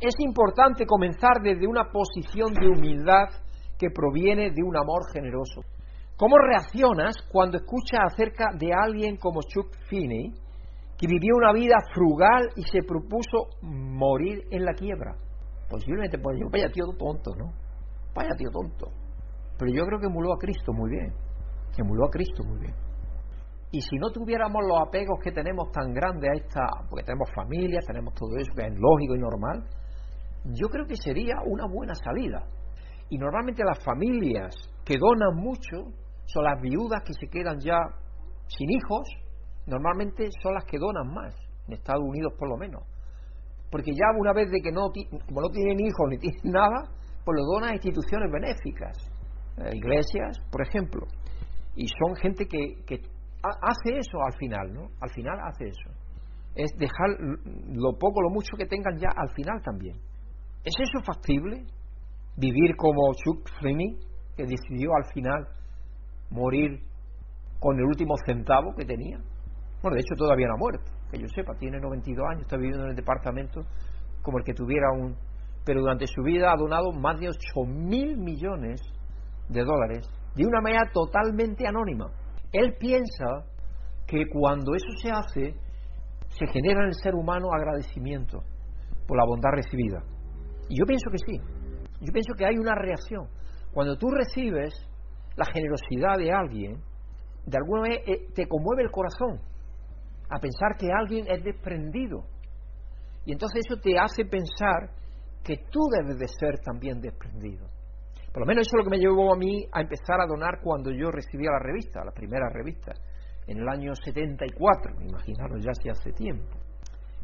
Es 0.00 0.14
importante 0.20 0.86
comenzar 0.86 1.42
desde 1.42 1.66
una 1.66 1.90
posición 1.90 2.54
de 2.54 2.68
humildad 2.68 3.28
que 3.76 3.90
proviene 3.90 4.50
de 4.50 4.62
un 4.62 4.76
amor 4.76 5.02
generoso. 5.12 5.62
¿Cómo 6.16 6.36
reaccionas 6.38 7.16
cuando 7.30 7.58
escuchas 7.58 8.00
acerca 8.12 8.46
de 8.56 8.72
alguien 8.72 9.16
como 9.16 9.40
Chuck 9.42 9.74
Finney, 9.88 10.32
que 10.98 11.06
vivió 11.06 11.36
una 11.36 11.52
vida 11.52 11.76
frugal 11.94 12.50
y 12.56 12.62
se 12.62 12.82
propuso 12.82 13.50
morir 13.62 14.42
en 14.50 14.64
la 14.64 14.72
quiebra. 14.74 15.14
Posiblemente 15.70 16.18
pues 16.18 16.36
yo, 16.40 16.48
vaya 16.50 16.68
tío 16.70 16.86
tonto, 16.98 17.30
¿no? 17.36 17.52
Vaya 18.14 18.30
tío 18.36 18.50
tonto. 18.50 18.88
Pero 19.56 19.72
yo 19.72 19.84
creo 19.84 20.00
que 20.00 20.06
emuló 20.06 20.32
a 20.34 20.38
Cristo 20.38 20.72
muy 20.72 20.90
bien. 20.90 21.12
Emuló 21.76 22.06
a 22.06 22.10
Cristo 22.10 22.42
muy 22.44 22.58
bien. 22.58 22.74
Y 23.70 23.82
si 23.82 23.96
no 23.98 24.10
tuviéramos 24.10 24.62
los 24.66 24.80
apegos 24.86 25.20
que 25.22 25.30
tenemos 25.30 25.70
tan 25.72 25.92
grandes 25.92 26.30
a 26.30 26.34
esta, 26.34 26.60
porque 26.88 27.04
tenemos 27.04 27.28
familia, 27.34 27.80
tenemos 27.86 28.14
todo 28.14 28.36
eso 28.38 28.52
que 28.54 28.66
es 28.66 28.74
lógico 28.78 29.14
y 29.14 29.18
normal, 29.18 29.64
yo 30.44 30.68
creo 30.68 30.86
que 30.86 30.96
sería 30.96 31.34
una 31.44 31.66
buena 31.66 31.94
salida. 31.94 32.46
Y 33.10 33.18
normalmente 33.18 33.62
las 33.64 33.82
familias 33.84 34.54
que 34.84 34.96
donan 34.98 35.36
mucho 35.36 35.92
son 36.24 36.44
las 36.44 36.60
viudas 36.60 37.02
que 37.04 37.12
se 37.12 37.28
quedan 37.28 37.58
ya 37.60 37.78
sin 38.46 38.70
hijos 38.70 39.08
normalmente 39.66 40.28
son 40.42 40.54
las 40.54 40.64
que 40.64 40.78
donan 40.78 41.12
más, 41.12 41.34
en 41.66 41.74
Estados 41.74 42.02
Unidos 42.02 42.32
por 42.38 42.48
lo 42.48 42.56
menos. 42.56 42.82
Porque 43.70 43.92
ya 43.92 44.18
una 44.18 44.32
vez 44.32 44.50
de 44.50 44.60
que 44.60 44.72
no, 44.72 44.88
como 45.26 45.42
no 45.42 45.48
tienen 45.50 45.78
hijos 45.80 46.08
ni 46.08 46.18
tienen 46.18 46.40
nada, 46.44 46.88
pues 47.24 47.36
lo 47.36 47.44
donan 47.44 47.70
a 47.70 47.74
instituciones 47.74 48.32
benéficas, 48.32 48.96
iglesias, 49.74 50.38
por 50.50 50.62
ejemplo. 50.62 51.06
Y 51.76 51.86
son 51.86 52.16
gente 52.16 52.46
que, 52.46 52.82
que 52.86 53.02
hace 53.62 53.98
eso 53.98 54.18
al 54.24 54.32
final, 54.38 54.72
¿no? 54.72 54.88
Al 55.00 55.10
final 55.10 55.38
hace 55.44 55.68
eso. 55.68 55.90
Es 56.54 56.70
dejar 56.78 57.10
lo 57.20 57.98
poco, 57.98 58.22
lo 58.22 58.30
mucho 58.30 58.56
que 58.56 58.66
tengan 58.66 58.96
ya 58.98 59.08
al 59.14 59.30
final 59.30 59.60
también. 59.62 59.96
¿Es 60.64 60.74
eso 60.78 61.04
factible? 61.04 61.64
Vivir 62.36 62.76
como 62.76 63.12
Chuck 63.14 63.48
Fleming, 63.60 63.96
que 64.36 64.44
decidió 64.44 64.90
al 64.94 65.12
final 65.12 65.48
morir 66.30 66.80
con 67.58 67.76
el 67.78 67.84
último 67.84 68.14
centavo 68.26 68.74
que 68.76 68.84
tenía. 68.84 69.18
Bueno, 69.82 69.94
de 69.94 70.00
hecho 70.00 70.14
todavía 70.16 70.46
no 70.48 70.54
ha 70.54 70.58
muerto, 70.58 70.92
que 71.10 71.18
yo 71.18 71.26
sepa, 71.34 71.54
tiene 71.58 71.78
92 71.78 72.26
años, 72.30 72.42
está 72.42 72.56
viviendo 72.56 72.84
en 72.84 72.90
el 72.90 72.96
departamento 72.96 73.62
como 74.22 74.38
el 74.38 74.44
que 74.44 74.54
tuviera 74.54 74.90
un... 74.92 75.16
Pero 75.64 75.80
durante 75.80 76.06
su 76.06 76.22
vida 76.22 76.52
ha 76.52 76.56
donado 76.56 76.92
más 76.92 77.20
de 77.20 77.28
8 77.28 77.64
mil 77.66 78.16
millones 78.16 78.80
de 79.48 79.64
dólares 79.64 80.08
de 80.34 80.46
una 80.46 80.60
manera 80.60 80.90
totalmente 80.92 81.66
anónima. 81.66 82.10
Él 82.52 82.76
piensa 82.78 83.44
que 84.06 84.24
cuando 84.32 84.74
eso 84.74 84.88
se 85.02 85.10
hace, 85.10 85.54
se 86.28 86.46
genera 86.46 86.80
en 86.82 86.88
el 86.88 86.94
ser 86.94 87.14
humano 87.14 87.48
agradecimiento 87.52 88.42
por 89.06 89.18
la 89.18 89.24
bondad 89.26 89.50
recibida. 89.52 90.02
Y 90.68 90.78
yo 90.78 90.84
pienso 90.86 91.10
que 91.10 91.18
sí. 91.18 91.40
Yo 92.00 92.12
pienso 92.12 92.32
que 92.36 92.46
hay 92.46 92.56
una 92.56 92.74
reacción. 92.74 93.26
Cuando 93.72 93.96
tú 93.96 94.08
recibes 94.08 94.74
la 95.36 95.44
generosidad 95.46 96.16
de 96.18 96.32
alguien, 96.32 96.82
de 97.46 97.56
alguna 97.56 97.82
vez 97.82 97.98
eh, 98.06 98.26
te 98.34 98.46
conmueve 98.46 98.82
el 98.82 98.90
corazón 98.90 99.40
a 100.30 100.38
pensar 100.38 100.76
que 100.78 100.88
alguien 100.92 101.26
es 101.28 101.42
desprendido. 101.42 102.24
Y 103.24 103.32
entonces 103.32 103.62
eso 103.66 103.80
te 103.80 103.98
hace 103.98 104.24
pensar 104.24 104.90
que 105.42 105.56
tú 105.70 105.80
debes 105.90 106.18
de 106.18 106.28
ser 106.28 106.58
también 106.60 107.00
desprendido. 107.00 107.66
Por 108.38 108.46
lo 108.46 108.54
menos 108.54 108.68
eso 108.68 108.78
es 108.78 108.84
lo 108.84 108.88
que 108.88 108.96
me 108.96 109.02
llevó 109.02 109.34
a 109.34 109.36
mí 109.36 109.66
a 109.72 109.80
empezar 109.80 110.20
a 110.20 110.26
donar 110.28 110.60
cuando 110.62 110.92
yo 110.92 111.10
recibía 111.10 111.50
la 111.50 111.58
revista, 111.58 112.04
la 112.04 112.12
primera 112.12 112.48
revista, 112.48 112.92
en 113.48 113.58
el 113.58 113.68
año 113.68 113.92
74, 113.96 114.92
imaginaros 115.02 115.60
ya 115.60 115.74
si 115.74 115.88
hace 115.88 116.12
tiempo. 116.12 116.46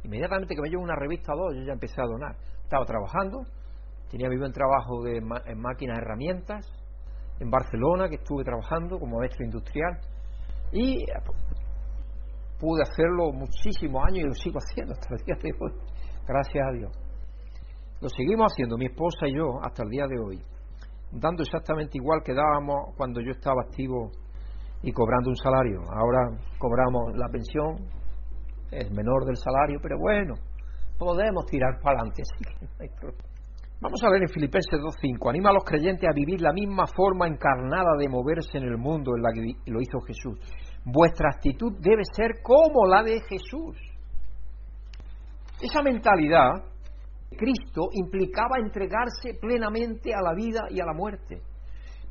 Inmediatamente 0.02 0.56
que 0.56 0.60
me 0.60 0.68
llevo 0.68 0.82
una 0.82 0.96
revista 0.96 1.32
o 1.32 1.36
dos, 1.36 1.54
yo 1.54 1.62
ya 1.62 1.74
empecé 1.74 2.00
a 2.00 2.06
donar. 2.06 2.34
Estaba 2.64 2.84
trabajando, 2.84 3.42
tenía 4.10 4.28
mi 4.28 4.36
buen 4.36 4.50
trabajo 4.50 5.04
de 5.04 5.18
en 5.18 5.60
máquinas 5.60 5.98
herramientas 5.98 6.66
en 7.38 7.48
Barcelona, 7.48 8.08
que 8.08 8.16
estuve 8.16 8.42
trabajando 8.42 8.98
como 8.98 9.18
maestro 9.18 9.44
industrial, 9.44 9.96
y 10.72 11.06
pude 12.58 12.82
hacerlo 12.82 13.30
muchísimos 13.30 14.02
años 14.04 14.18
y 14.18 14.26
lo 14.26 14.34
sigo 14.34 14.58
haciendo 14.58 14.94
hasta 14.94 15.14
el 15.14 15.24
día 15.24 15.36
de 15.40 15.50
hoy, 15.60 15.72
gracias 16.26 16.66
a 16.66 16.72
Dios. 16.72 16.92
Lo 18.00 18.08
seguimos 18.08 18.52
haciendo 18.52 18.76
mi 18.76 18.86
esposa 18.86 19.28
y 19.28 19.36
yo 19.36 19.60
hasta 19.62 19.84
el 19.84 19.90
día 19.90 20.08
de 20.08 20.18
hoy, 20.18 20.42
dando 21.12 21.42
exactamente 21.42 21.98
igual 21.98 22.22
que 22.24 22.34
dábamos 22.34 22.94
cuando 22.96 23.20
yo 23.20 23.30
estaba 23.30 23.62
activo 23.62 24.10
y 24.82 24.92
cobrando 24.92 25.30
un 25.30 25.36
salario. 25.36 25.80
Ahora 25.90 26.36
cobramos 26.58 27.16
la 27.16 27.28
pensión, 27.28 27.88
es 28.70 28.90
menor 28.90 29.24
del 29.24 29.36
salario, 29.36 29.78
pero 29.82 29.98
bueno, 29.98 30.34
podemos 30.98 31.46
tirar 31.46 31.78
para 31.82 32.00
adelante, 32.00 32.22
Vamos 33.80 34.02
a 34.02 34.08
ver 34.08 34.22
en 34.22 34.28
Filipenses 34.28 34.80
2.5, 34.80 35.28
anima 35.28 35.50
a 35.50 35.52
los 35.52 35.64
creyentes 35.64 36.08
a 36.08 36.14
vivir 36.14 36.40
la 36.40 36.54
misma 36.54 36.86
forma 36.86 37.26
encarnada 37.26 37.96
de 37.98 38.08
moverse 38.08 38.56
en 38.56 38.64
el 38.64 38.78
mundo 38.78 39.12
en 39.14 39.22
la 39.22 39.30
que 39.30 39.70
lo 39.70 39.80
hizo 39.80 40.00
Jesús. 40.00 40.38
Vuestra 40.86 41.28
actitud 41.34 41.72
debe 41.80 42.02
ser 42.16 42.40
como 42.42 42.86
la 42.86 43.02
de 43.02 43.20
Jesús. 43.28 43.76
Esa 45.60 45.82
mentalidad, 45.82 46.64
Cristo 47.36 47.88
implicaba 47.92 48.58
entregarse 48.58 49.34
plenamente 49.40 50.14
a 50.14 50.22
la 50.22 50.34
vida 50.34 50.66
y 50.70 50.80
a 50.80 50.86
la 50.86 50.92
muerte. 50.92 51.42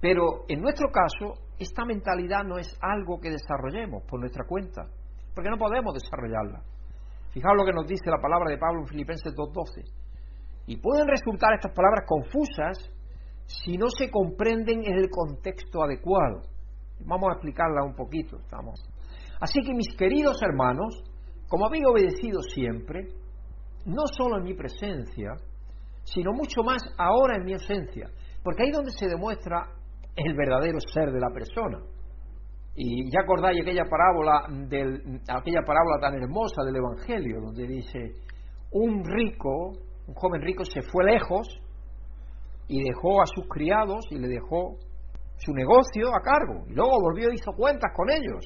Pero 0.01 0.45
en 0.47 0.61
nuestro 0.61 0.89
caso, 0.91 1.41
esta 1.57 1.85
mentalidad 1.85 2.43
no 2.43 2.57
es 2.57 2.77
algo 2.81 3.19
que 3.19 3.29
desarrollemos 3.29 4.03
por 4.03 4.19
nuestra 4.19 4.45
cuenta, 4.45 4.85
porque 5.33 5.49
no 5.49 5.57
podemos 5.57 5.93
desarrollarla. 5.93 6.61
Fijaos 7.31 7.57
lo 7.57 7.65
que 7.65 7.73
nos 7.73 7.87
dice 7.87 8.11
la 8.11 8.21
palabra 8.21 8.51
de 8.51 8.57
Pablo 8.57 8.81
en 8.81 8.87
Filipenses 8.87 9.33
2.12. 9.33 9.83
Y 10.67 10.77
pueden 10.77 11.07
resultar 11.07 11.53
estas 11.53 11.73
palabras 11.73 12.05
confusas 12.07 12.77
si 13.45 13.77
no 13.77 13.89
se 13.89 14.09
comprenden 14.11 14.83
en 14.85 14.93
el 14.95 15.09
contexto 15.09 15.83
adecuado. 15.83 16.41
Vamos 17.05 17.29
a 17.29 17.33
explicarla 17.33 17.83
un 17.83 17.95
poquito. 17.95 18.37
Estamos. 18.37 18.79
Así 19.39 19.61
que 19.61 19.73
mis 19.73 19.95
queridos 19.97 20.41
hermanos, 20.41 21.03
como 21.49 21.65
habéis 21.65 21.85
obedecido 21.85 22.41
siempre, 22.41 23.07
no 23.85 24.03
solo 24.17 24.37
en 24.37 24.43
mi 24.43 24.53
presencia, 24.53 25.31
sino 26.03 26.31
mucho 26.33 26.63
más 26.63 26.81
ahora 26.97 27.37
en 27.37 27.45
mi 27.45 27.53
ausencia, 27.53 28.09
porque 28.43 28.63
ahí 28.63 28.69
es 28.69 28.75
donde 28.75 28.91
se 28.91 29.07
demuestra 29.07 29.67
el 30.15 30.35
verdadero 30.35 30.79
ser 30.93 31.11
de 31.11 31.19
la 31.19 31.29
persona. 31.33 31.79
Y 32.75 33.09
ya 33.11 33.21
acordáis 33.23 33.61
aquella 33.61 33.85
parábola 33.85 34.67
del, 34.67 35.21
aquella 35.29 35.61
parábola 35.65 35.99
tan 36.01 36.15
hermosa 36.15 36.63
del 36.65 36.75
Evangelio, 36.75 37.39
donde 37.41 37.67
dice 37.67 38.13
un 38.71 39.03
rico 39.05 39.73
un 40.07 40.13
joven 40.15 40.41
rico 40.41 40.63
se 40.65 40.81
fue 40.81 41.05
lejos 41.05 41.47
y 42.67 42.83
dejó 42.83 43.21
a 43.21 43.25
sus 43.25 43.47
criados 43.47 44.05
y 44.09 44.17
le 44.17 44.27
dejó 44.27 44.77
su 45.37 45.53
negocio 45.53 46.09
a 46.09 46.21
cargo. 46.21 46.65
Y 46.67 46.73
luego 46.73 46.99
volvió 47.01 47.31
y 47.31 47.35
hizo 47.35 47.51
cuentas 47.53 47.91
con 47.95 48.09
ellos. 48.09 48.43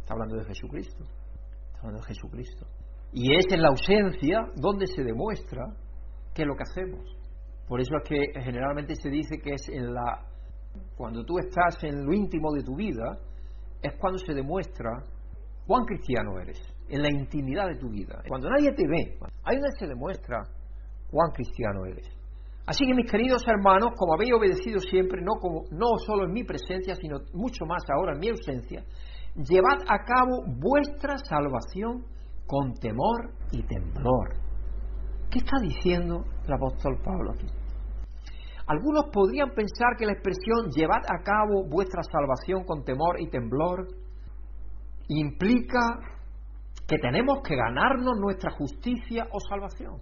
Está 0.00 0.14
hablando 0.14 0.36
de 0.36 0.44
Jesucristo. 0.44 1.04
Está 1.04 1.78
hablando 1.80 2.00
de 2.00 2.06
Jesucristo. 2.06 2.66
Y 3.12 3.34
es 3.34 3.46
en 3.50 3.62
la 3.62 3.68
ausencia 3.68 4.40
donde 4.56 4.86
se 4.86 5.02
demuestra 5.02 5.64
qué 6.34 6.42
es 6.42 6.48
lo 6.48 6.54
que 6.56 6.62
hacemos. 6.62 7.04
Por 7.68 7.80
eso 7.80 7.94
es 8.02 8.08
que 8.08 8.40
generalmente 8.42 8.94
se 8.96 9.08
dice 9.10 9.38
que 9.38 9.54
es 9.54 9.68
en 9.68 9.92
la 9.92 10.26
cuando 10.96 11.22
tú 11.24 11.38
estás 11.38 11.82
en 11.84 12.04
lo 12.06 12.14
íntimo 12.14 12.50
de 12.52 12.62
tu 12.62 12.74
vida 12.74 13.18
es 13.82 13.92
cuando 13.98 14.18
se 14.18 14.32
demuestra 14.32 14.90
cuán 15.66 15.84
cristiano 15.84 16.38
eres, 16.40 16.58
en 16.88 17.02
la 17.02 17.10
intimidad 17.10 17.66
de 17.68 17.78
tu 17.78 17.90
vida. 17.90 18.22
Cuando 18.26 18.48
nadie 18.48 18.72
te 18.72 18.86
ve, 18.88 19.18
ahí 19.44 19.56
donde 19.56 19.76
se 19.78 19.86
demuestra 19.86 20.38
cuán 21.10 21.30
cristiano 21.32 21.84
eres. 21.86 22.08
Así 22.64 22.86
que 22.86 22.94
mis 22.94 23.10
queridos 23.10 23.42
hermanos, 23.46 23.90
como 23.96 24.14
habéis 24.14 24.32
obedecido 24.32 24.78
siempre, 24.78 25.20
no, 25.20 25.34
como, 25.40 25.64
no 25.72 25.98
solo 26.06 26.24
en 26.24 26.32
mi 26.32 26.44
presencia, 26.44 26.94
sino 26.94 27.18
mucho 27.34 27.66
más 27.66 27.82
ahora 27.90 28.12
en 28.14 28.20
mi 28.20 28.28
ausencia, 28.28 28.84
llevad 29.34 29.82
a 29.88 29.98
cabo 30.04 30.44
vuestra 30.46 31.18
salvación 31.18 32.04
con 32.46 32.74
temor 32.74 33.32
y 33.50 33.62
temblor. 33.62 34.36
¿Qué 35.30 35.38
está 35.38 35.56
diciendo 35.62 36.24
el 36.46 36.52
apóstol 36.52 36.98
Pablo 37.02 37.32
aquí? 37.32 37.46
Algunos 38.66 39.06
podrían 39.12 39.50
pensar 39.50 39.96
que 39.98 40.06
la 40.06 40.12
expresión 40.12 40.70
llevad 40.70 41.02
a 41.08 41.22
cabo 41.22 41.68
vuestra 41.68 42.02
salvación 42.02 42.64
con 42.64 42.84
temor 42.84 43.20
y 43.20 43.28
temblor 43.28 43.88
implica 45.08 45.98
que 46.86 46.98
tenemos 46.98 47.40
que 47.42 47.56
ganarnos 47.56 48.18
nuestra 48.18 48.50
justicia 48.52 49.26
o 49.32 49.40
salvación. 49.40 49.96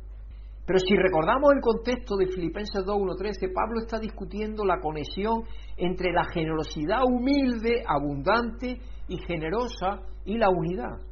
Pero 0.66 0.78
si 0.78 0.94
recordamos 0.94 1.52
el 1.52 1.60
contexto 1.60 2.16
de 2.16 2.26
Filipenses 2.26 2.84
2.1.13, 2.84 3.52
Pablo 3.52 3.80
está 3.80 3.98
discutiendo 3.98 4.64
la 4.64 4.78
conexión 4.78 5.42
entre 5.76 6.12
la 6.12 6.24
generosidad 6.24 7.02
humilde, 7.04 7.82
abundante 7.86 8.78
y 9.08 9.18
generosa 9.26 10.02
y 10.24 10.38
la 10.38 10.48
unidad. 10.48 11.09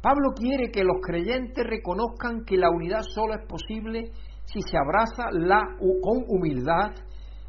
Pablo 0.00 0.30
quiere 0.34 0.70
que 0.70 0.84
los 0.84 0.96
creyentes 1.02 1.64
reconozcan 1.64 2.44
que 2.44 2.56
la 2.56 2.70
unidad 2.70 3.02
solo 3.14 3.34
es 3.34 3.46
posible 3.46 4.10
si 4.44 4.60
se 4.62 4.78
abraza 4.78 5.24
la, 5.32 5.60
con 5.78 6.24
humildad 6.28 6.92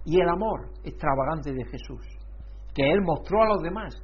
y 0.06 0.20
el 0.20 0.30
amor 0.30 0.72
extravagante 0.84 1.54
de 1.54 1.64
Jesús, 1.66 2.02
que 2.74 2.84
Él 2.84 3.02
mostró 3.02 3.43
a 3.43 3.47
los 3.47 3.62
demás. 3.62 3.95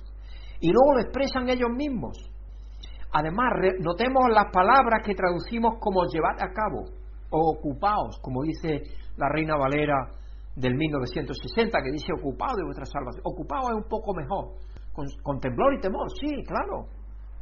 Y 0.60 0.72
luego 0.72 0.93
lo 0.93 1.02
expresan 1.02 1.50
ellos 1.50 1.70
mismos. 1.76 2.18
Además, 3.12 3.50
notemos 3.80 4.24
las 4.30 4.52
palabras 4.52 5.02
que 5.06 5.16
traducimos 5.16 5.76
como 5.80 6.04
llevar 6.06 6.36
a 6.39 6.52
cabo 6.54 6.86
ocupaos, 7.32 8.20
como 8.22 8.43
dice 8.43 8.82
la 9.18 9.30
Reina 9.30 9.56
Valera 9.58 9.96
del 10.56 10.76
1960, 10.76 11.80
que 11.84 11.91
dice 11.91 12.14
ocupaos 12.18 12.56
de 12.56 12.64
vuestra 12.64 12.86
salvación. 12.86 13.22
Ocupaos 13.26 13.70
es 13.70 13.76
un 13.76 13.89
poco 13.89 14.14
mejor, 14.14 14.56
con, 15.24 15.39
temblor 15.39 15.74
y 15.76 15.82
temor, 15.82 16.08
sí, 16.20 16.43
claro. 16.48 16.88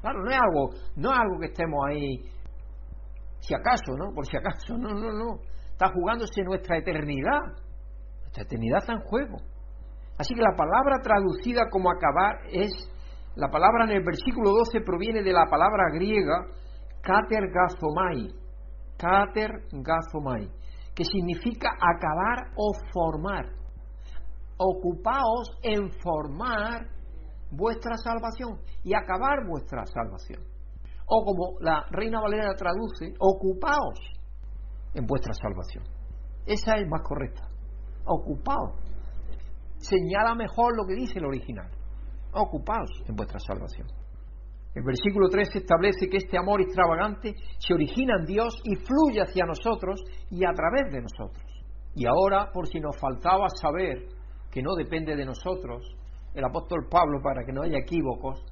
Claro, 0.04 0.20
no 0.22 0.30
es 0.30 0.38
algo, 0.38 0.70
no 0.98 1.14
es 1.14 1.18
algo 1.18 1.40
que 1.40 1.46
estemos 1.46 1.80
ahí, 1.88 2.20
si 3.40 3.56
acaso, 3.56 3.96
¿no? 3.98 4.14
Por 4.14 4.28
si 4.28 4.36
acaso, 4.36 4.78
no, 4.78 4.90
no, 4.90 5.14
no. 5.14 5.40
Está 5.72 5.88
jugándose 5.94 6.44
nuestra 6.44 6.78
eternidad. 6.78 7.40
Nuestra 8.20 8.44
eternidad 8.44 8.80
está 8.80 8.94
en 8.94 9.00
juego. 9.00 9.38
Así 10.18 10.36
que 10.36 10.42
la 10.42 10.58
palabra 10.58 11.00
traducida 11.02 11.70
como 11.72 11.90
acabar 11.90 12.36
es, 12.52 12.70
la 13.36 13.48
palabra 13.48 13.86
en 13.86 13.92
el 13.92 14.04
versículo 14.04 14.52
12 14.52 14.82
proviene 14.82 15.24
de 15.24 15.32
la 15.32 15.46
palabra 15.50 15.86
griega 15.94 16.48
katergazomai, 17.02 18.28
Kater 18.98 19.52
gazomai, 19.72 20.50
que 20.94 21.06
significa 21.06 21.70
acabar 21.80 22.52
o 22.58 22.74
formar. 22.92 23.46
Ocupaos 24.58 25.58
en 25.64 25.90
formar 26.02 26.88
vuestra 27.56 27.98
salvación 27.98 28.60
y 28.84 28.94
acabar 28.94 29.46
vuestra 29.48 29.86
salvación. 29.86 30.42
O 31.06 31.24
como 31.26 31.60
la 31.60 31.86
Reina 31.92 32.22
Valera 32.22 32.54
traduce, 32.56 33.14
ocupaos 33.20 34.00
en 34.94 35.06
vuestra 35.06 35.34
salvación. 35.34 35.84
Esa 36.46 36.76
es 36.76 36.88
más 36.88 37.02
correcta. 37.04 37.48
Ocupaos. 38.06 38.80
Señala 39.78 40.36
mejor 40.36 40.76
lo 40.76 40.86
que 40.86 40.96
dice 40.96 41.20
el 41.20 41.26
original. 41.26 41.70
Ocupaos 42.34 42.90
en 43.08 43.16
vuestra 43.16 43.40
salvación. 43.40 43.88
El 44.76 44.84
versículo 44.84 45.30
3 45.30 45.56
establece 45.56 46.10
que 46.10 46.18
este 46.18 46.38
amor 46.38 46.62
extravagante 46.62 47.36
se 47.60 47.74
origina 47.74 48.16
en 48.20 48.26
Dios 48.26 48.60
y 48.64 48.76
fluye 48.76 49.22
hacia 49.22 49.46
nosotros 49.46 50.02
y 50.32 50.44
a 50.44 50.52
través 50.54 50.92
de 50.92 51.02
nosotros. 51.02 51.46
Y 51.96 52.08
ahora, 52.08 52.50
por 52.52 52.68
si 52.68 52.80
nos 52.80 52.98
faltaba 53.00 53.48
saber 53.50 54.08
que 54.52 54.64
no 54.64 54.74
depende 54.74 55.16
de 55.16 55.26
nosotros, 55.26 55.84
el 56.34 56.44
apóstol 56.46 56.88
Pablo, 56.90 57.22
para 57.22 57.44
que 57.46 57.52
no 57.52 57.64
haya 57.64 57.78
equívocos, 57.80 58.44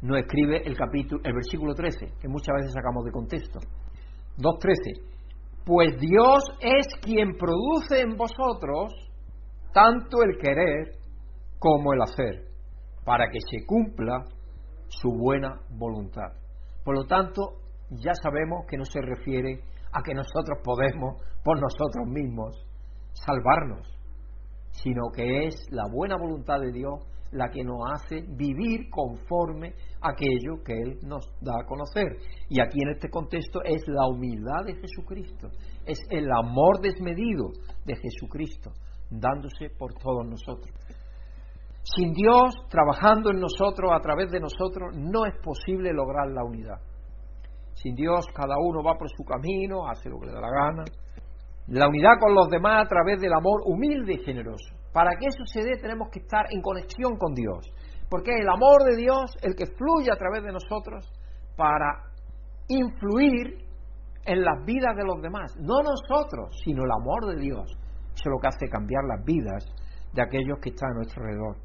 nos 0.00 0.18
escribe 0.18 0.62
el 0.64 0.76
capítulo, 0.76 1.20
el 1.24 1.34
versículo 1.34 1.74
13, 1.74 2.14
que 2.20 2.28
muchas 2.28 2.54
veces 2.56 2.72
sacamos 2.72 3.04
de 3.04 3.10
contexto. 3.10 3.58
2.13. 4.38 5.64
Pues 5.64 5.98
Dios 5.98 6.42
es 6.60 6.86
quien 7.02 7.36
produce 7.36 8.00
en 8.00 8.16
vosotros 8.16 8.94
tanto 9.72 10.22
el 10.22 10.38
querer 10.38 10.98
como 11.58 11.92
el 11.92 12.02
hacer, 12.02 12.48
para 13.04 13.28
que 13.30 13.38
se 13.50 13.66
cumpla 13.66 14.24
su 14.88 15.10
buena 15.10 15.60
voluntad. 15.70 16.32
Por 16.84 16.96
lo 16.96 17.04
tanto, 17.06 17.58
ya 17.90 18.12
sabemos 18.14 18.64
que 18.68 18.76
no 18.76 18.84
se 18.84 19.00
refiere 19.00 19.60
a 19.92 20.02
que 20.02 20.14
nosotros 20.14 20.58
podemos 20.62 21.20
por 21.44 21.60
nosotros 21.60 22.06
mismos 22.06 22.64
salvarnos, 23.12 23.86
sino 24.70 25.10
que 25.14 25.46
es 25.46 25.54
la 25.70 25.84
buena 25.92 26.16
voluntad 26.16 26.60
de 26.60 26.72
Dios 26.72 27.04
la 27.32 27.48
que 27.50 27.62
nos 27.62 27.78
hace 27.92 28.22
vivir 28.36 28.88
conforme 28.90 29.74
a 30.00 30.10
aquello 30.10 30.62
que 30.64 30.72
Él 30.72 30.98
nos 31.02 31.26
da 31.40 31.52
a 31.60 31.66
conocer. 31.66 32.16
Y 32.48 32.60
aquí 32.60 32.80
en 32.82 32.90
este 32.90 33.08
contexto 33.10 33.60
es 33.64 33.82
la 33.86 34.06
humildad 34.06 34.64
de 34.66 34.74
Jesucristo, 34.74 35.48
es 35.84 35.98
el 36.10 36.30
amor 36.32 36.80
desmedido 36.80 37.50
de 37.84 37.96
Jesucristo, 37.96 38.70
dándose 39.10 39.70
por 39.78 39.94
todos 39.94 40.26
nosotros. 40.26 40.70
Sin 41.82 42.12
Dios 42.12 42.54
trabajando 42.68 43.30
en 43.30 43.40
nosotros, 43.40 43.90
a 43.92 44.00
través 44.00 44.30
de 44.30 44.40
nosotros, 44.40 44.94
no 44.94 45.24
es 45.24 45.34
posible 45.42 45.92
lograr 45.92 46.28
la 46.28 46.44
unidad. 46.44 46.80
Sin 47.74 47.94
Dios 47.94 48.26
cada 48.34 48.56
uno 48.58 48.82
va 48.82 48.98
por 48.98 49.08
su 49.08 49.24
camino, 49.24 49.88
hace 49.88 50.10
lo 50.10 50.18
que 50.18 50.26
le 50.26 50.32
da 50.32 50.40
la 50.40 50.50
gana, 50.50 50.84
La 51.68 51.88
unidad 51.88 52.18
con 52.18 52.34
los 52.34 52.48
demás 52.48 52.84
a 52.84 52.88
través 52.88 53.20
del 53.20 53.32
amor 53.32 53.62
humilde 53.64 54.14
y 54.14 54.24
generoso. 54.24 54.77
Para 54.92 55.10
que 55.18 55.26
eso 55.26 55.44
se 55.44 55.62
dé 55.62 55.76
tenemos 55.76 56.08
que 56.10 56.20
estar 56.20 56.46
en 56.50 56.62
conexión 56.62 57.16
con 57.18 57.34
Dios. 57.34 57.70
Porque 58.08 58.30
es 58.32 58.40
el 58.40 58.48
amor 58.48 58.84
de 58.84 58.96
Dios 58.96 59.36
el 59.42 59.54
que 59.54 59.66
fluye 59.66 60.10
a 60.10 60.16
través 60.16 60.42
de 60.42 60.52
nosotros 60.52 61.10
para 61.56 62.04
influir 62.68 63.68
en 64.24 64.42
las 64.42 64.64
vidas 64.64 64.96
de 64.96 65.04
los 65.04 65.20
demás. 65.20 65.54
No 65.58 65.80
nosotros, 65.82 66.56
sino 66.64 66.84
el 66.84 66.90
amor 67.00 67.34
de 67.34 67.40
Dios. 67.40 67.66
Eso 68.14 68.24
es 68.24 68.30
lo 68.30 68.38
que 68.40 68.48
hace 68.48 68.68
cambiar 68.68 69.04
las 69.04 69.24
vidas 69.24 69.64
de 70.12 70.22
aquellos 70.22 70.58
que 70.60 70.70
están 70.70 70.90
a 70.92 70.94
nuestro 70.94 71.22
alrededor. 71.22 71.56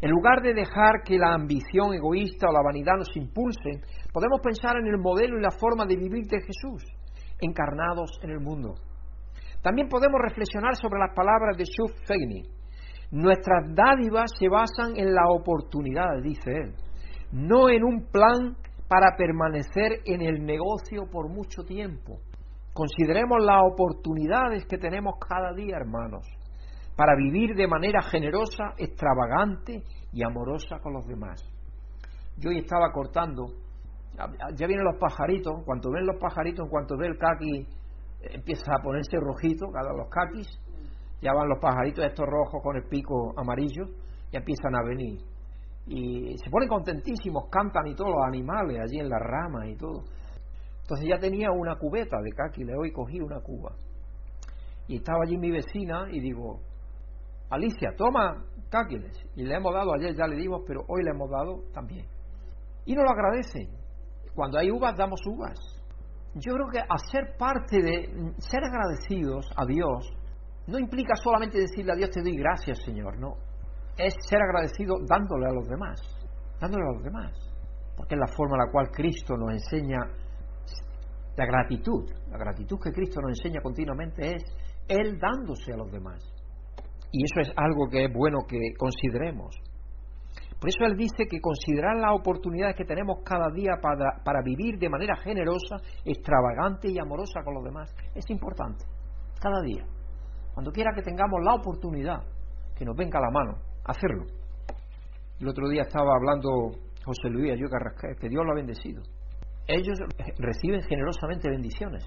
En 0.00 0.10
lugar 0.10 0.42
de 0.42 0.54
dejar 0.54 1.02
que 1.04 1.18
la 1.18 1.34
ambición 1.34 1.92
egoísta 1.92 2.48
o 2.48 2.52
la 2.52 2.62
vanidad 2.62 2.94
nos 2.96 3.14
impulsen, 3.16 3.82
podemos 4.12 4.40
pensar 4.40 4.76
en 4.76 4.86
el 4.86 4.98
modelo 4.98 5.38
y 5.38 5.42
la 5.42 5.50
forma 5.50 5.84
de 5.86 5.96
vivir 5.96 6.26
de 6.26 6.38
Jesús, 6.40 6.84
encarnados 7.40 8.18
en 8.22 8.30
el 8.30 8.40
mundo. 8.40 8.74
También 9.60 9.88
podemos 9.88 10.20
reflexionar 10.22 10.76
sobre 10.76 11.00
las 11.00 11.14
palabras 11.14 11.56
de 11.56 11.64
Shuf 11.64 11.90
Feini. 12.06 12.57
Nuestras 13.10 13.74
dádivas 13.74 14.30
se 14.38 14.48
basan 14.48 14.96
en 14.96 15.14
la 15.14 15.28
oportunidad, 15.30 16.20
dice 16.22 16.50
él, 16.50 16.74
no 17.32 17.70
en 17.70 17.82
un 17.82 18.06
plan 18.10 18.56
para 18.86 19.16
permanecer 19.16 20.00
en 20.04 20.20
el 20.20 20.44
negocio 20.44 21.08
por 21.10 21.28
mucho 21.30 21.62
tiempo. 21.62 22.20
Consideremos 22.72 23.38
las 23.44 23.62
oportunidades 23.72 24.66
que 24.66 24.78
tenemos 24.78 25.14
cada 25.26 25.52
día, 25.54 25.76
hermanos, 25.76 26.26
para 26.96 27.16
vivir 27.16 27.54
de 27.54 27.66
manera 27.66 28.02
generosa, 28.02 28.74
extravagante 28.76 29.82
y 30.12 30.22
amorosa 30.22 30.78
con 30.82 30.92
los 30.92 31.06
demás. 31.06 31.42
Yo 32.36 32.50
hoy 32.50 32.58
estaba 32.58 32.92
cortando, 32.92 33.46
ya 34.54 34.66
vienen 34.66 34.84
los 34.84 34.98
pajaritos, 34.98 35.64
cuanto 35.64 35.90
ven 35.90 36.06
los 36.06 36.20
pajaritos, 36.20 36.64
en 36.64 36.70
cuanto 36.70 36.96
ve 36.96 37.06
el 37.06 37.18
caqui, 37.18 37.66
empieza 38.20 38.72
a 38.78 38.82
ponerse 38.82 39.16
rojito, 39.18 39.66
cada 39.72 39.92
los 39.92 40.08
caquis, 40.08 40.48
ya 41.20 41.32
van 41.32 41.48
los 41.48 41.58
pajaritos 41.58 42.04
estos 42.04 42.26
rojos 42.26 42.62
con 42.62 42.76
el 42.76 42.84
pico 42.88 43.32
amarillo, 43.36 43.84
y 44.30 44.36
empiezan 44.36 44.74
a 44.76 44.82
venir 44.82 45.20
y 45.88 46.36
se 46.36 46.50
ponen 46.50 46.68
contentísimos, 46.68 47.48
cantan 47.50 47.86
y 47.86 47.94
todos 47.94 48.10
los 48.10 48.24
animales 48.26 48.78
allí 48.78 49.00
en 49.00 49.08
las 49.08 49.20
ramas 49.20 49.68
y 49.68 49.76
todo. 49.76 50.04
Entonces 50.82 51.06
ya 51.08 51.18
tenía 51.18 51.50
una 51.50 51.76
cubeta 51.76 52.18
de 52.22 52.30
caqui, 52.30 52.64
le 52.64 52.76
hoy 52.76 52.92
cogí 52.92 53.20
una 53.20 53.40
cuba. 53.40 53.74
Y 54.86 54.96
estaba 54.96 55.20
allí 55.24 55.36
mi 55.38 55.50
vecina 55.50 56.06
y 56.10 56.20
digo, 56.20 56.60
Alicia, 57.50 57.94
toma 57.96 58.44
cáquiles. 58.70 59.16
Y 59.34 59.44
le 59.44 59.54
hemos 59.54 59.72
dado, 59.72 59.94
ayer 59.94 60.14
ya 60.14 60.26
le 60.26 60.36
dimos, 60.36 60.62
pero 60.66 60.82
hoy 60.88 61.02
le 61.02 61.10
hemos 61.10 61.30
dado 61.30 61.62
también. 61.72 62.06
Y 62.84 62.94
nos 62.94 63.04
lo 63.04 63.10
agradecen. 63.10 63.68
Cuando 64.34 64.58
hay 64.58 64.70
uvas, 64.70 64.96
damos 64.96 65.20
uvas. 65.26 65.58
Yo 66.34 66.52
creo 66.52 66.68
que 66.70 66.80
hacer 66.80 67.36
parte 67.38 67.82
de 67.82 68.32
ser 68.38 68.60
agradecidos 68.62 69.50
a 69.56 69.64
Dios 69.66 70.10
no 70.68 70.78
implica 70.78 71.14
solamente 71.16 71.58
decirle 71.58 71.92
a 71.92 71.96
Dios 71.96 72.10
te 72.10 72.22
doy 72.22 72.36
gracias, 72.36 72.78
Señor, 72.84 73.18
no 73.18 73.48
es 73.98 74.14
ser 74.28 74.40
agradecido 74.40 74.96
dándole 75.06 75.46
a 75.46 75.52
los 75.52 75.68
demás, 75.68 76.00
dándole 76.60 76.84
a 76.84 76.92
los 76.92 77.02
demás, 77.02 77.32
porque 77.96 78.14
es 78.14 78.20
la 78.20 78.28
forma 78.28 78.56
en 78.56 78.66
la 78.66 78.70
cual 78.70 78.88
Cristo 78.92 79.36
nos 79.36 79.52
enseña 79.52 79.98
la 81.36 81.46
gratitud, 81.46 82.08
la 82.30 82.38
gratitud 82.38 82.78
que 82.82 82.92
Cristo 82.92 83.20
nos 83.20 83.30
enseña 83.30 83.60
continuamente 83.60 84.36
es 84.36 84.44
Él 84.86 85.18
dándose 85.18 85.72
a 85.72 85.76
los 85.76 85.90
demás. 85.90 86.22
Y 87.10 87.24
eso 87.24 87.40
es 87.40 87.56
algo 87.56 87.88
que 87.90 88.04
es 88.04 88.12
bueno 88.12 88.38
que 88.46 88.58
consideremos. 88.76 89.56
Por 90.60 90.68
eso 90.68 90.84
Él 90.84 90.96
dice 90.96 91.26
que 91.28 91.40
considerar 91.40 91.96
las 91.96 92.12
oportunidades 92.14 92.76
que 92.76 92.84
tenemos 92.84 93.18
cada 93.24 93.50
día 93.50 93.78
para, 93.80 94.22
para 94.24 94.42
vivir 94.42 94.78
de 94.78 94.90
manera 94.90 95.16
generosa, 95.16 95.76
extravagante 96.04 96.90
y 96.90 96.98
amorosa 96.98 97.42
con 97.44 97.54
los 97.54 97.64
demás 97.64 97.92
es 98.14 98.28
importante, 98.30 98.84
cada 99.40 99.60
día. 99.62 99.84
Cuando 100.58 100.72
quiera 100.72 100.90
que 100.92 101.02
tengamos 101.02 101.38
la 101.44 101.54
oportunidad, 101.54 102.18
que 102.76 102.84
nos 102.84 102.96
venga 102.96 103.20
a 103.20 103.22
la 103.22 103.30
mano, 103.30 103.58
hacerlo. 103.84 104.24
El 105.38 105.46
otro 105.46 105.68
día 105.68 105.82
estaba 105.82 106.16
hablando 106.16 106.72
José 107.04 107.28
Luis 107.30 107.52
Ayuca 107.52 107.78
Carrascal, 107.78 108.16
que 108.18 108.28
Dios 108.28 108.44
lo 108.44 108.50
ha 108.50 108.56
bendecido. 108.56 109.00
Ellos 109.68 109.96
reciben 110.36 110.82
generosamente 110.82 111.48
bendiciones. 111.48 112.04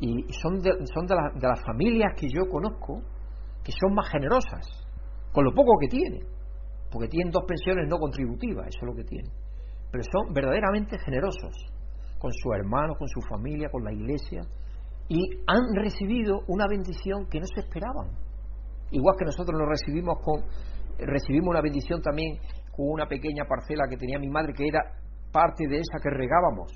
Y 0.00 0.26
son 0.42 0.58
de, 0.58 0.72
son 0.92 1.06
de, 1.06 1.14
de 1.38 1.46
las 1.46 1.62
familias 1.62 2.14
que 2.18 2.26
yo 2.26 2.50
conozco 2.50 3.02
que 3.62 3.70
son 3.70 3.94
más 3.94 4.10
generosas, 4.10 4.66
con 5.30 5.44
lo 5.44 5.54
poco 5.54 5.78
que 5.78 5.86
tienen. 5.86 6.26
Porque 6.90 7.06
tienen 7.06 7.30
dos 7.30 7.44
pensiones 7.46 7.88
no 7.88 7.98
contributivas, 7.98 8.66
eso 8.66 8.80
es 8.82 8.86
lo 8.88 8.96
que 8.96 9.04
tienen. 9.04 9.30
Pero 9.92 10.02
son 10.02 10.34
verdaderamente 10.34 10.98
generosos 10.98 11.54
con 12.18 12.32
su 12.32 12.52
hermano, 12.54 12.94
con 12.98 13.06
su 13.06 13.20
familia, 13.20 13.68
con 13.70 13.84
la 13.84 13.92
iglesia. 13.92 14.42
Y 15.08 15.18
han 15.46 15.62
recibido 15.74 16.40
una 16.48 16.66
bendición 16.68 17.26
que 17.30 17.38
no 17.38 17.46
se 17.46 17.60
esperaban 17.60 18.26
Igual 18.90 19.16
que 19.18 19.24
nosotros 19.24 19.58
nos 19.58 19.68
recibimos 19.68 20.18
con 20.22 20.44
recibimos 20.98 21.48
una 21.48 21.60
bendición 21.60 22.00
también 22.00 22.38
con 22.70 22.88
una 22.88 23.06
pequeña 23.06 23.44
parcela 23.44 23.84
que 23.88 23.96
tenía 23.96 24.18
mi 24.18 24.28
madre 24.28 24.52
que 24.54 24.68
era 24.68 24.80
parte 25.32 25.66
de 25.68 25.76
esa 25.76 25.98
que 26.02 26.08
regábamos, 26.08 26.72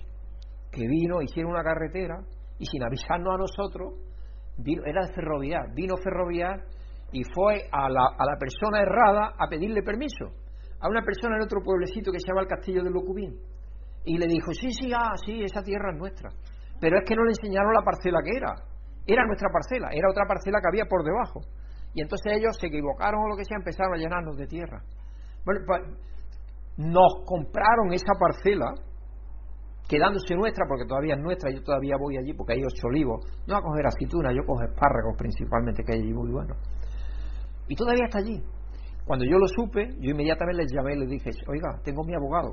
que 0.71 0.87
vino, 0.87 1.23
hicieron 1.23 1.53
una 1.53 1.63
carretera 1.63 2.21
y 2.59 2.67
sin 2.67 2.83
avisarnos 2.83 3.35
a 3.35 3.39
nosotros, 3.39 3.95
vino, 4.59 4.83
era 4.85 5.07
de 5.07 5.15
ferroviar, 5.15 5.73
vino 5.75 5.97
ferroviar 5.97 6.65
y 7.13 7.23
fue 7.33 7.69
a 7.73 7.89
la, 7.89 8.09
a 8.19 8.25
la 8.27 8.37
persona 8.39 8.83
errada 8.83 9.35
a 9.39 9.49
pedirle 9.49 9.83
permiso, 9.83 10.27
a 10.81 10.89
una 10.89 11.03
persona 11.03 11.37
en 11.37 11.43
otro 11.43 11.61
pueblecito 11.63 12.13
que 12.13 12.21
se 12.21 12.29
llama 12.29 12.43
el 12.43 12.49
Castillo 12.49 12.83
de 12.83 12.91
Locubín. 12.91 13.39
Y 14.05 14.19
le 14.19 14.27
dijo, 14.27 14.53
sí, 14.53 14.71
sí, 14.73 14.91
ah, 14.95 15.15
sí, 15.25 15.43
esa 15.43 15.63
tierra 15.63 15.93
es 15.93 15.99
nuestra. 15.99 16.31
Pero 16.81 16.99
es 16.99 17.05
que 17.07 17.15
no 17.15 17.25
le 17.25 17.31
enseñaron 17.31 17.73
la 17.75 17.83
parcela 17.83 18.21
que 18.25 18.37
era. 18.37 18.55
Era 19.07 19.27
nuestra 19.27 19.49
parcela, 19.53 19.89
era 19.93 20.09
otra 20.11 20.25
parcela 20.27 20.61
que 20.61 20.69
había 20.69 20.85
por 20.87 21.05
debajo. 21.05 21.41
Y 21.95 22.03
entonces 22.03 22.33
ellos 22.37 22.57
se 22.59 22.69
equivocaron 22.69 23.23
o 23.23 23.29
lo 23.29 23.37
que 23.37 23.45
sea, 23.45 23.59
empezaron 23.59 23.95
a 23.95 23.97
llenarnos 23.97 24.37
de 24.37 24.47
tierra. 24.47 24.83
Bueno, 25.45 25.61
pues, 25.67 25.83
nos 26.77 27.25
compraron 27.27 27.93
esa 27.93 28.13
parcela, 28.19 28.75
quedándose 29.89 30.35
nuestra, 30.35 30.65
porque 30.69 30.87
todavía 30.87 31.15
es 31.15 31.21
nuestra, 31.21 31.51
yo 31.51 31.63
todavía 31.63 31.97
voy 31.99 32.17
allí 32.17 32.33
porque 32.33 32.55
hay 32.55 32.63
ocho 32.63 32.87
olivos. 32.87 33.27
No 33.47 33.57
a 33.57 33.63
coger 33.63 33.87
aceitunas, 33.87 34.35
yo 34.35 34.45
cojo 34.47 34.63
espárragos 34.63 35.17
principalmente, 35.19 35.83
que 35.83 35.93
hay 35.93 36.01
allí 36.01 36.15
muy 36.15 36.31
buenos. 36.31 36.57
Y 37.69 37.75
todavía 37.75 38.05
está 38.07 38.19
allí. 38.19 38.43
Cuando 39.05 39.25
yo 39.25 39.39
lo 39.39 39.47
supe, 39.49 39.89
yo 39.99 40.11
inmediatamente 40.11 40.63
les 40.63 40.73
llamé 40.73 40.95
y 40.95 40.99
les 41.01 41.09
dije, 41.09 41.31
oiga, 41.49 41.81
tengo 41.83 42.05
mi 42.05 42.15
abogado. 42.15 42.53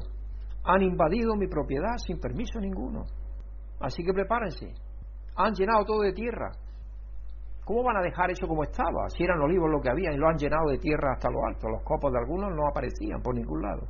Han 0.63 0.81
invadido 0.81 1.35
mi 1.35 1.47
propiedad 1.47 1.97
sin 1.97 2.19
permiso 2.19 2.59
ninguno. 2.59 3.05
Así 3.79 4.03
que 4.03 4.13
prepárense. 4.13 4.73
Han 5.35 5.53
llenado 5.53 5.85
todo 5.85 6.01
de 6.01 6.13
tierra. 6.13 6.51
¿Cómo 7.65 7.83
van 7.83 7.97
a 7.97 8.01
dejar 8.01 8.31
eso 8.31 8.47
como 8.47 8.63
estaba? 8.63 9.09
Si 9.09 9.23
eran 9.23 9.41
olivos 9.41 9.69
lo 9.69 9.81
que 9.81 9.89
había 9.89 10.11
y 10.13 10.17
lo 10.17 10.27
han 10.27 10.37
llenado 10.37 10.69
de 10.69 10.77
tierra 10.77 11.13
hasta 11.13 11.29
lo 11.29 11.45
alto. 11.45 11.67
Los 11.69 11.83
copos 11.83 12.11
de 12.11 12.19
algunos 12.19 12.49
no 12.55 12.67
aparecían 12.69 13.21
por 13.21 13.35
ningún 13.35 13.61
lado. 13.61 13.87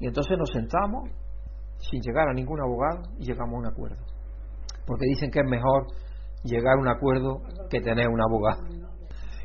Y 0.00 0.06
entonces 0.06 0.38
nos 0.38 0.50
sentamos 0.50 1.10
sin 1.78 2.00
llegar 2.00 2.28
a 2.28 2.32
ningún 2.32 2.60
abogado 2.60 3.02
y 3.18 3.26
llegamos 3.26 3.54
a 3.54 3.58
un 3.58 3.66
acuerdo. 3.66 4.02
Porque 4.86 5.06
dicen 5.06 5.30
que 5.30 5.40
es 5.40 5.46
mejor 5.48 5.86
llegar 6.44 6.76
a 6.76 6.80
un 6.80 6.88
acuerdo 6.88 7.42
que 7.68 7.80
tener 7.80 8.08
un 8.08 8.20
abogado. 8.20 8.62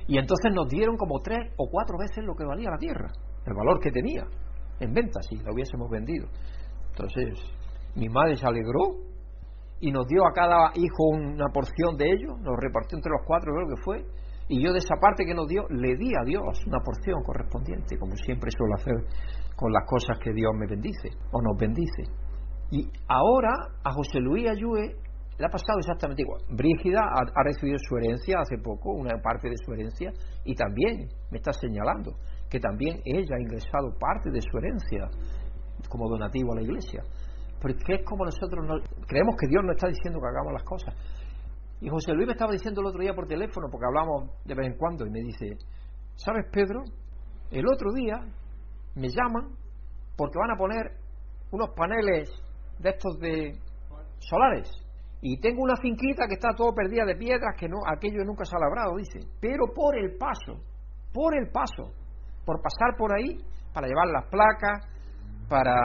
Y 0.08 0.18
entonces 0.18 0.54
nos 0.54 0.70
dieron 0.70 0.98
como 0.98 1.20
tres 1.20 1.52
o 1.58 1.68
cuatro 1.70 1.98
veces 1.98 2.24
lo 2.24 2.36
que 2.36 2.46
valía 2.46 2.70
la 2.70 2.78
tierra, 2.78 3.12
el 3.46 3.54
valor 3.54 3.80
que 3.80 3.92
tenía 3.92 4.26
en 4.80 4.94
venta, 4.94 5.22
si 5.22 5.36
la 5.38 5.52
hubiésemos 5.52 5.90
vendido. 5.90 6.28
Entonces, 6.92 7.40
mi 7.96 8.08
madre 8.10 8.36
se 8.36 8.46
alegró 8.46 8.96
y 9.86 9.92
nos 9.92 10.08
dio 10.08 10.26
a 10.26 10.34
cada 10.34 10.72
hijo 10.74 11.04
una 11.14 11.46
porción 11.54 11.96
de 11.96 12.10
ellos, 12.10 12.34
nos 12.42 12.58
repartió 12.58 12.98
entre 12.98 13.12
los 13.12 13.22
cuatro, 13.24 13.54
creo 13.54 13.70
que 13.70 13.82
fue, 13.84 13.98
y 14.50 14.64
yo 14.64 14.74
de 14.74 14.80
esa 14.80 14.96
parte 15.00 15.26
que 15.26 15.36
nos 15.36 15.48
dio, 15.48 15.62
le 15.70 15.96
di 15.96 16.10
a 16.10 16.26
Dios 16.26 16.66
una 16.66 16.80
porción 16.80 17.22
correspondiente, 17.22 17.96
como 18.00 18.16
siempre 18.18 18.50
suelo 18.50 18.74
hacer 18.74 18.96
con 19.56 19.72
las 19.72 19.86
cosas 19.86 20.18
que 20.18 20.34
Dios 20.34 20.52
me 20.58 20.66
bendice 20.66 21.10
o 21.32 21.40
nos 21.40 21.56
bendice. 21.56 22.02
Y 22.72 22.90
ahora 23.08 23.54
a 23.84 23.92
José 23.92 24.20
Luis 24.22 24.50
Ayue 24.50 24.98
le 25.38 25.46
ha 25.46 25.50
pasado 25.54 25.78
exactamente 25.78 26.24
igual. 26.24 26.42
Brígida 26.50 27.02
ha, 27.02 27.22
ha, 27.22 27.44
recibido 27.44 27.78
su 27.78 27.96
herencia 27.98 28.40
hace 28.40 28.58
poco, 28.58 28.90
una 28.90 29.22
parte 29.22 29.50
de 29.50 29.58
su 29.64 29.72
herencia, 29.72 30.10
y 30.46 30.56
también 30.56 31.10
me 31.30 31.38
está 31.38 31.54
señalando 31.54 32.18
que 32.50 32.60
también 32.60 33.02
ella 33.06 33.36
ha 33.38 33.42
ingresado 33.42 33.94
parte 34.00 34.32
de 34.32 34.42
su 34.42 34.58
herencia 34.58 35.10
como 35.90 36.10
donativo 36.10 36.54
a 36.54 36.56
la 36.56 36.64
iglesia 36.64 37.04
porque 37.66 37.96
es 37.96 38.06
como 38.06 38.26
nosotros 38.26 38.84
creemos 39.08 39.36
que 39.40 39.48
Dios 39.48 39.64
nos 39.64 39.76
está 39.76 39.88
diciendo 39.88 40.20
que 40.20 40.28
hagamos 40.28 40.54
las 40.54 40.64
cosas. 40.64 40.94
Y 41.82 41.90
José 41.90 42.14
Luis 42.14 42.28
me 42.28 42.34
estaba 42.34 42.52
diciendo 42.52 42.82
el 42.82 42.88
otro 42.88 43.02
día 43.02 43.16
por 43.16 43.28
teléfono, 43.28 43.68
porque 43.72 43.88
hablamos 43.88 44.30
de 44.46 44.54
vez 44.54 44.68
en 44.68 44.78
cuando, 44.78 45.06
y 45.06 45.10
me 45.10 45.22
dice, 45.22 45.58
¿sabes 46.14 46.46
Pedro? 46.52 46.84
El 47.50 47.66
otro 47.68 47.92
día 47.92 48.22
me 48.94 49.10
llaman 49.10 49.50
porque 50.16 50.38
van 50.38 50.52
a 50.52 50.58
poner 50.58 50.92
unos 51.52 51.70
paneles 51.76 52.30
de 52.78 52.90
estos 52.90 53.18
de 53.20 53.58
solares. 54.20 54.70
Y 55.22 55.40
tengo 55.40 55.64
una 55.64 55.76
finquita 55.82 56.28
que 56.28 56.36
está 56.36 56.54
todo 56.56 56.72
perdida 56.72 57.04
de 57.04 57.16
piedras, 57.16 57.56
que 57.58 57.68
no, 57.68 57.78
aquello 57.92 58.24
nunca 58.26 58.46
se 58.46 58.56
ha 58.56 58.60
labrado, 58.60 58.96
dice. 58.96 59.28
Pero 59.42 59.74
por 59.74 59.98
el 59.98 60.18
paso, 60.18 60.62
por 61.12 61.36
el 61.36 61.50
paso, 61.50 61.92
por 62.46 62.62
pasar 62.62 62.96
por 62.96 63.12
ahí, 63.12 63.38
para 63.74 63.88
llevar 63.88 64.08
las 64.10 64.30
placas, 64.30 64.88
para 65.50 65.76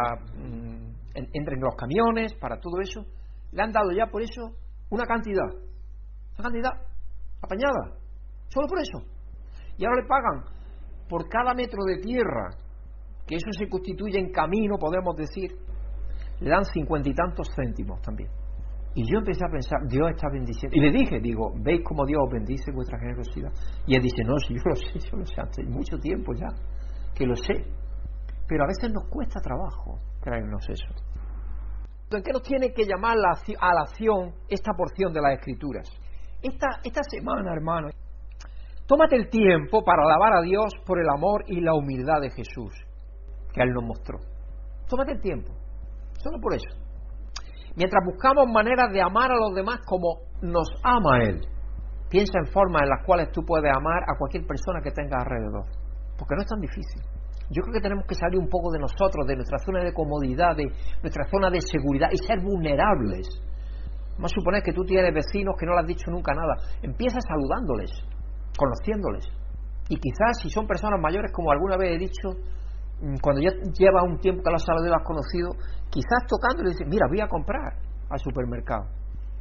mm, 1.15 1.31
entren 1.33 1.61
los 1.61 1.75
camiones, 1.77 2.35
para 2.35 2.59
todo 2.59 2.81
eso, 2.81 3.05
le 3.53 3.63
han 3.63 3.73
dado 3.73 3.91
ya 3.93 4.07
por 4.07 4.23
eso 4.23 4.57
una 4.91 5.05
cantidad, 5.05 5.49
una 6.39 6.43
cantidad 6.43 6.71
apañada, 7.43 7.97
solo 8.49 8.67
por 8.69 8.79
eso. 8.81 8.99
Y 9.77 9.85
ahora 9.85 10.03
le 10.03 10.09
pagan 10.09 10.45
por 11.09 11.29
cada 11.29 11.55
metro 11.55 11.83
de 11.85 11.99
tierra, 11.99 12.51
que 13.27 13.37
eso 13.37 13.51
se 13.59 13.69
constituye 13.69 14.19
en 14.19 14.33
camino, 14.33 14.77
podemos 14.79 15.17
decir, 15.17 15.57
le 16.41 16.51
dan 16.51 16.65
cincuenta 16.65 17.09
y 17.09 17.15
tantos 17.15 17.49
céntimos 17.55 18.01
también. 18.03 18.31
Y 18.95 19.05
yo 19.11 19.19
empecé 19.19 19.45
a 19.45 19.51
pensar, 19.51 19.79
Dios 19.89 20.11
está 20.11 20.29
bendiciendo. 20.33 20.77
Y 20.77 20.81
le 20.81 20.91
dije, 20.91 21.21
digo, 21.21 21.53
¿veis 21.63 21.81
cómo 21.85 22.05
Dios 22.05 22.23
bendice 22.31 22.73
vuestra 22.73 22.99
generosidad? 22.99 23.53
Y 23.87 23.95
él 23.95 24.03
dice, 24.03 24.25
no, 24.25 24.37
si 24.39 24.55
yo 24.55 24.63
lo 24.65 24.75
sé, 24.75 24.99
yo 24.99 25.17
lo 25.17 25.27
sé 25.27 25.41
hace 25.41 25.63
mucho 25.63 25.97
tiempo 25.99 26.33
ya, 26.35 26.49
que 27.15 27.25
lo 27.25 27.37
sé. 27.37 27.55
Pero 28.51 28.65
a 28.65 28.67
veces 28.67 28.91
nos 28.93 29.05
cuesta 29.09 29.41
trabajo 29.41 30.01
creernos 30.21 30.69
eso. 30.69 30.89
¿En 32.11 32.21
qué 32.21 32.33
nos 32.33 32.43
tiene 32.43 32.73
que 32.75 32.85
llamar 32.85 33.13
a 33.17 33.75
la 33.75 33.83
acción 33.83 34.35
esta 34.49 34.73
porción 34.73 35.13
de 35.13 35.21
las 35.21 35.35
Escrituras? 35.35 35.89
Esta, 36.43 36.67
esta 36.83 37.03
semana, 37.05 37.53
hermano, 37.53 37.91
tómate 38.89 39.15
el 39.15 39.31
tiempo 39.31 39.85
para 39.85 40.03
alabar 40.03 40.39
a 40.39 40.43
Dios 40.43 40.73
por 40.85 40.99
el 40.99 41.09
amor 41.09 41.45
y 41.47 41.61
la 41.61 41.75
humildad 41.75 42.21
de 42.23 42.31
Jesús 42.31 42.75
que 43.55 43.63
Él 43.63 43.71
nos 43.73 43.85
mostró. 43.85 44.19
Tómate 44.89 45.13
el 45.13 45.21
tiempo, 45.21 45.53
solo 46.19 46.41
por 46.43 46.53
eso. 46.53 46.77
Mientras 47.77 48.05
buscamos 48.05 48.49
maneras 48.53 48.93
de 48.93 49.01
amar 49.01 49.31
a 49.31 49.37
los 49.37 49.55
demás 49.55 49.79
como 49.87 50.23
nos 50.43 50.67
ama 50.83 51.23
Él, 51.23 51.41
piensa 52.09 52.41
en 52.41 52.51
formas 52.51 52.83
en 52.83 52.89
las 52.89 53.07
cuales 53.07 53.31
tú 53.31 53.45
puedes 53.45 53.71
amar 53.73 54.03
a 54.09 54.19
cualquier 54.19 54.45
persona 54.45 54.81
que 54.83 54.91
tengas 54.91 55.23
alrededor, 55.23 55.67
porque 56.19 56.35
no 56.35 56.43
es 56.43 56.49
tan 56.49 56.61
difícil. 56.61 57.20
Yo 57.51 57.63
creo 57.63 57.75
que 57.75 57.81
tenemos 57.81 58.07
que 58.07 58.15
salir 58.15 58.39
un 58.39 58.49
poco 58.49 58.71
de 58.71 58.79
nosotros, 58.79 59.27
de 59.27 59.35
nuestra 59.35 59.59
zona 59.59 59.83
de 59.83 59.93
comodidad, 59.93 60.55
de 60.55 60.71
nuestra 61.03 61.27
zona 61.29 61.51
de 61.51 61.61
seguridad 61.61 62.09
y 62.13 62.19
ser 62.19 62.39
vulnerables. 62.41 63.27
Vamos 64.15 64.31
a 64.31 64.39
suponer 64.39 64.63
que 64.63 64.73
tú 64.73 64.85
tienes 64.85 65.13
vecinos 65.13 65.57
que 65.59 65.67
no 65.67 65.75
le 65.75 65.81
has 65.81 65.87
dicho 65.87 66.11
nunca 66.11 66.33
nada. 66.33 66.55
Empieza 66.81 67.19
saludándoles, 67.21 67.91
conociéndoles. 68.57 69.27
Y 69.89 69.97
quizás 69.97 70.39
si 70.41 70.49
son 70.49 70.69
personas 70.69 71.01
mayores, 71.01 71.33
como 71.33 71.51
alguna 71.51 71.77
vez 71.77 71.97
he 71.97 71.99
dicho, 71.99 72.39
mm, 73.03 73.17
cuando 73.21 73.43
ya 73.43 73.51
lleva 73.75 74.05
un 74.05 74.19
tiempo 74.21 74.45
que 74.45 74.51
la 74.53 74.59
sala 74.59 74.83
de 74.83 74.95
has 74.95 75.03
conocido, 75.03 75.51
quizás 75.91 76.23
tocando 76.29 76.63
le 76.63 76.71
dices, 76.71 76.87
mira, 76.87 77.07
voy 77.09 77.21
a 77.21 77.27
comprar 77.27 77.75
al 78.09 78.19
supermercado. 78.21 78.87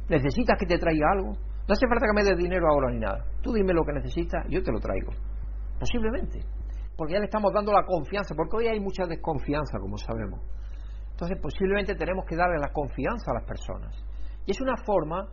¿Necesitas 0.08 0.58
que 0.58 0.66
te 0.66 0.78
traiga 0.78 1.12
algo? 1.12 1.30
No 1.68 1.72
hace 1.72 1.86
falta 1.86 2.06
que 2.10 2.14
me 2.16 2.24
des 2.24 2.36
dinero 2.36 2.66
ahora 2.66 2.90
ni 2.90 2.98
nada. 2.98 3.24
Tú 3.40 3.52
dime 3.52 3.72
lo 3.72 3.84
que 3.84 3.92
necesitas, 3.92 4.44
yo 4.48 4.60
te 4.60 4.72
lo 4.72 4.80
traigo. 4.80 5.12
Posiblemente. 5.78 6.40
Porque 7.00 7.14
ya 7.14 7.18
le 7.20 7.24
estamos 7.24 7.50
dando 7.54 7.72
la 7.72 7.82
confianza, 7.82 8.34
porque 8.34 8.58
hoy 8.58 8.66
hay 8.66 8.78
mucha 8.78 9.06
desconfianza, 9.06 9.78
como 9.80 9.96
sabemos. 9.96 10.38
Entonces, 11.12 11.38
posiblemente 11.40 11.94
tenemos 11.94 12.26
que 12.28 12.36
darle 12.36 12.58
la 12.58 12.70
confianza 12.74 13.30
a 13.30 13.40
las 13.40 13.44
personas. 13.44 13.96
Y 14.44 14.50
es 14.50 14.60
una 14.60 14.76
forma 14.84 15.26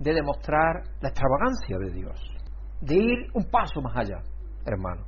de 0.00 0.12
demostrar 0.12 0.82
la 1.00 1.10
extravagancia 1.10 1.78
de 1.78 1.92
Dios, 1.92 2.18
de 2.80 2.96
ir 2.96 3.30
un 3.34 3.44
paso 3.44 3.80
más 3.82 3.96
allá, 3.96 4.18
hermano. 4.66 5.06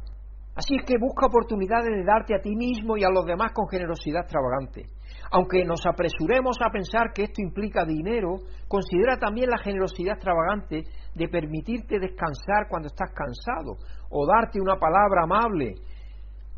Así 0.55 0.77
es 0.77 0.85
que 0.85 0.99
busca 1.01 1.27
oportunidades 1.27 1.91
de 1.91 2.05
darte 2.05 2.37
a 2.37 2.41
ti 2.41 2.55
mismo 2.55 2.97
y 2.97 3.03
a 3.03 3.11
los 3.11 3.27
demás 3.27 3.51
con 3.53 3.69
generosidad 3.69 4.23
extravagante. 4.23 4.91
Aunque 5.33 5.65
nos 5.65 5.85
apresuremos 5.85 6.59
a 6.65 6.71
pensar 6.71 7.13
que 7.13 7.25
esto 7.25 7.43
implica 7.43 7.85
dinero, 7.85 8.39
considera 8.69 9.19
también 9.19 9.51
la 9.51 9.59
generosidad 9.59 10.15
extravagante 10.15 10.85
de 11.15 11.29
permitirte 11.29 11.99
descansar 11.99 12.67
cuando 12.71 12.87
estás 12.87 13.11
cansado 13.13 13.79
o 14.11 14.27
darte 14.27 14.61
una 14.61 14.77
palabra 14.77 15.25
amable 15.25 15.75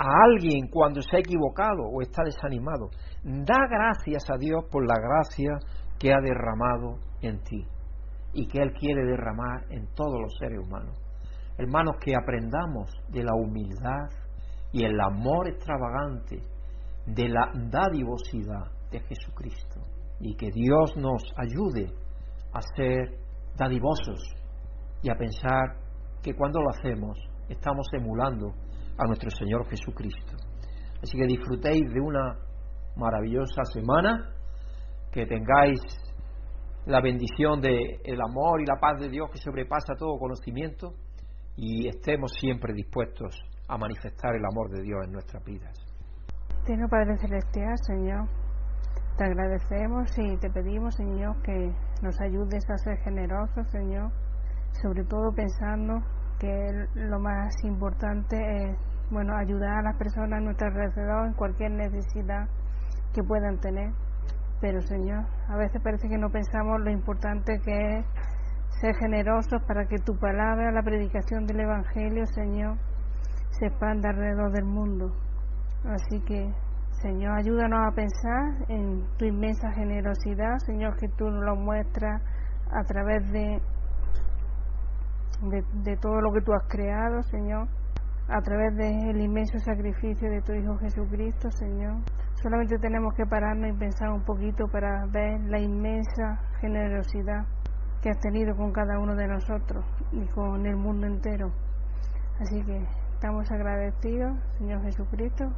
a 0.01 0.24
alguien 0.24 0.68
cuando 0.68 1.03
se 1.03 1.16
ha 1.16 1.20
equivocado 1.20 1.82
o 1.82 2.01
está 2.01 2.22
desanimado. 2.24 2.88
Da 3.22 3.66
gracias 3.68 4.30
a 4.30 4.38
Dios 4.38 4.64
por 4.70 4.86
la 4.86 4.98
gracia 4.98 5.59
que 5.98 6.12
ha 6.12 6.20
derramado 6.22 6.98
en 7.20 7.42
ti 7.42 7.66
y 8.32 8.46
que 8.46 8.62
Él 8.62 8.72
quiere 8.72 9.05
derramar 9.05 9.64
en 9.68 9.86
todos 9.94 10.18
los 10.18 10.34
seres 10.38 10.59
humanos. 10.59 10.96
Hermanos, 11.59 11.96
que 12.01 12.14
aprendamos 12.16 12.90
de 13.09 13.22
la 13.22 13.34
humildad 13.34 14.09
y 14.72 14.84
el 14.84 14.98
amor 15.01 15.48
extravagante, 15.48 16.42
de 17.07 17.28
la 17.28 17.51
dadivosidad 17.70 18.70
de 18.90 19.01
Jesucristo 19.01 19.80
y 20.20 20.36
que 20.36 20.51
Dios 20.53 20.96
nos 20.96 21.22
ayude 21.36 21.86
a 22.53 22.61
ser 22.76 23.18
dadivosos 23.57 24.20
y 25.03 25.11
a 25.11 25.14
pensar 25.14 25.76
que 26.22 26.34
cuando 26.34 26.61
lo 26.61 26.70
hacemos 26.70 27.18
estamos 27.48 27.86
emulando 27.92 28.55
a 29.01 29.07
nuestro 29.07 29.30
Señor 29.30 29.66
Jesucristo. 29.68 30.36
Así 31.03 31.16
que 31.16 31.26
disfrutéis 31.26 31.90
de 31.92 32.01
una 32.01 32.36
maravillosa 32.96 33.64
semana 33.64 34.34
que 35.11 35.26
tengáis 35.26 35.80
la 36.84 37.01
bendición 37.01 37.61
del 37.61 38.01
el 38.05 38.20
amor 38.20 38.61
y 38.61 38.66
la 38.66 38.76
paz 38.78 39.01
de 39.01 39.09
Dios 39.09 39.30
que 39.30 39.38
sobrepasa 39.38 39.94
todo 39.98 40.18
conocimiento 40.18 40.94
y 41.57 41.88
estemos 41.88 42.32
siempre 42.38 42.74
dispuestos 42.74 43.34
a 43.68 43.78
manifestar 43.78 44.34
el 44.34 44.44
amor 44.44 44.70
de 44.70 44.82
Dios 44.82 45.01
en 45.07 45.12
nuestras 45.12 45.44
vidas. 45.44 45.74
Señor 46.64 46.90
Padre 46.90 47.16
Celestial, 47.18 47.76
Señor, 47.86 48.28
te 49.16 49.24
agradecemos 49.24 50.11
y 50.18 50.36
te 50.38 50.51
pedimos, 50.51 50.94
Señor, 50.94 51.40
que 51.42 51.72
nos 52.03 52.20
ayudes 52.20 52.68
a 52.68 52.76
ser 52.78 52.98
generosos, 52.98 53.66
Señor, 53.70 54.11
sobre 54.82 55.05
todo 55.05 55.32
pensando 55.34 56.01
que 56.38 56.86
lo 56.94 57.20
más 57.20 57.55
importante 57.64 58.36
es, 58.36 58.89
bueno, 59.11 59.37
ayudar 59.37 59.79
a 59.79 59.83
las 59.83 59.97
personas 59.97 60.39
a 60.39 60.41
nuestro 60.41 60.69
alrededor 60.69 61.27
en 61.27 61.33
cualquier 61.35 61.73
necesidad 61.73 62.49
que 63.13 63.23
puedan 63.23 63.59
tener. 63.59 63.93
Pero 64.61 64.81
Señor, 64.83 65.25
a 65.49 65.57
veces 65.57 65.81
parece 65.83 66.09
que 66.09 66.19
no 66.19 66.31
pensamos 66.31 66.81
lo 66.81 66.91
importante 66.91 67.59
que 67.65 67.99
es 67.99 68.07
ser 68.81 68.95
generosos 68.97 69.63
para 69.67 69.87
que 69.87 69.97
tu 69.99 70.17
palabra, 70.19 70.71
la 70.71 70.83
predicación 70.83 71.47
del 71.47 71.61
Evangelio, 71.61 72.25
Señor, 72.27 72.77
se 73.51 73.67
expanda 73.67 74.11
alrededor 74.11 74.53
del 74.53 74.65
mundo. 74.65 75.13
Así 75.85 76.21
que, 76.21 76.53
Señor, 77.03 77.39
ayúdanos 77.39 77.81
a 77.89 77.95
pensar 77.95 78.69
en 78.69 79.05
tu 79.19 79.25
inmensa 79.25 79.73
generosidad, 79.73 80.59
Señor, 80.59 80.97
que 80.97 81.09
tú 81.09 81.31
nos 81.31 81.45
lo 81.45 81.57
muestras 81.57 82.23
a 82.71 82.85
través 82.85 83.31
de, 83.33 83.61
de, 85.43 85.65
de 85.83 85.97
todo 85.97 86.21
lo 86.21 86.33
que 86.33 86.43
tú 86.43 86.53
has 86.53 86.69
creado, 86.69 87.23
Señor, 87.23 87.67
a 88.31 88.41
través 88.43 88.76
del 88.76 89.20
inmenso 89.20 89.59
sacrificio 89.59 90.31
de 90.31 90.41
tu 90.43 90.53
Hijo 90.53 90.78
Jesucristo, 90.78 91.51
Señor. 91.51 91.97
Solamente 92.41 92.78
tenemos 92.78 93.12
que 93.14 93.26
pararnos 93.26 93.70
y 93.70 93.78
pensar 93.78 94.11
un 94.11 94.24
poquito 94.24 94.68
para 94.68 95.05
ver 95.07 95.41
la 95.49 95.59
inmensa 95.59 96.41
generosidad 96.61 97.45
que 98.01 98.11
has 98.11 98.20
tenido 98.20 98.57
con 98.57 98.72
cada 98.72 98.99
uno 98.99 99.14
de 99.14 99.26
nosotros 99.26 99.85
y 100.12 100.24
con 100.28 100.64
el 100.64 100.76
mundo 100.76 101.07
entero. 101.07 101.53
Así 102.39 102.62
que 102.64 102.87
estamos 103.14 103.51
agradecidos, 103.51 104.39
Señor 104.59 104.83
Jesucristo, 104.83 105.53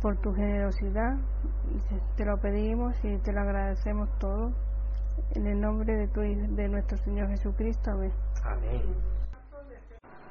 por 0.00 0.16
tu 0.16 0.32
generosidad. 0.32 1.16
Te 2.16 2.24
lo 2.24 2.38
pedimos 2.38 2.96
y 3.04 3.18
te 3.18 3.32
lo 3.32 3.42
agradecemos 3.42 4.08
todo. 4.18 4.50
En 5.34 5.46
el 5.46 5.60
nombre 5.60 5.94
de, 5.94 6.08
tu, 6.08 6.20
de 6.20 6.68
nuestro 6.68 6.96
Señor 6.98 7.28
Jesucristo. 7.28 7.92
Amén. 7.92 8.12
Amén. 8.44 9.13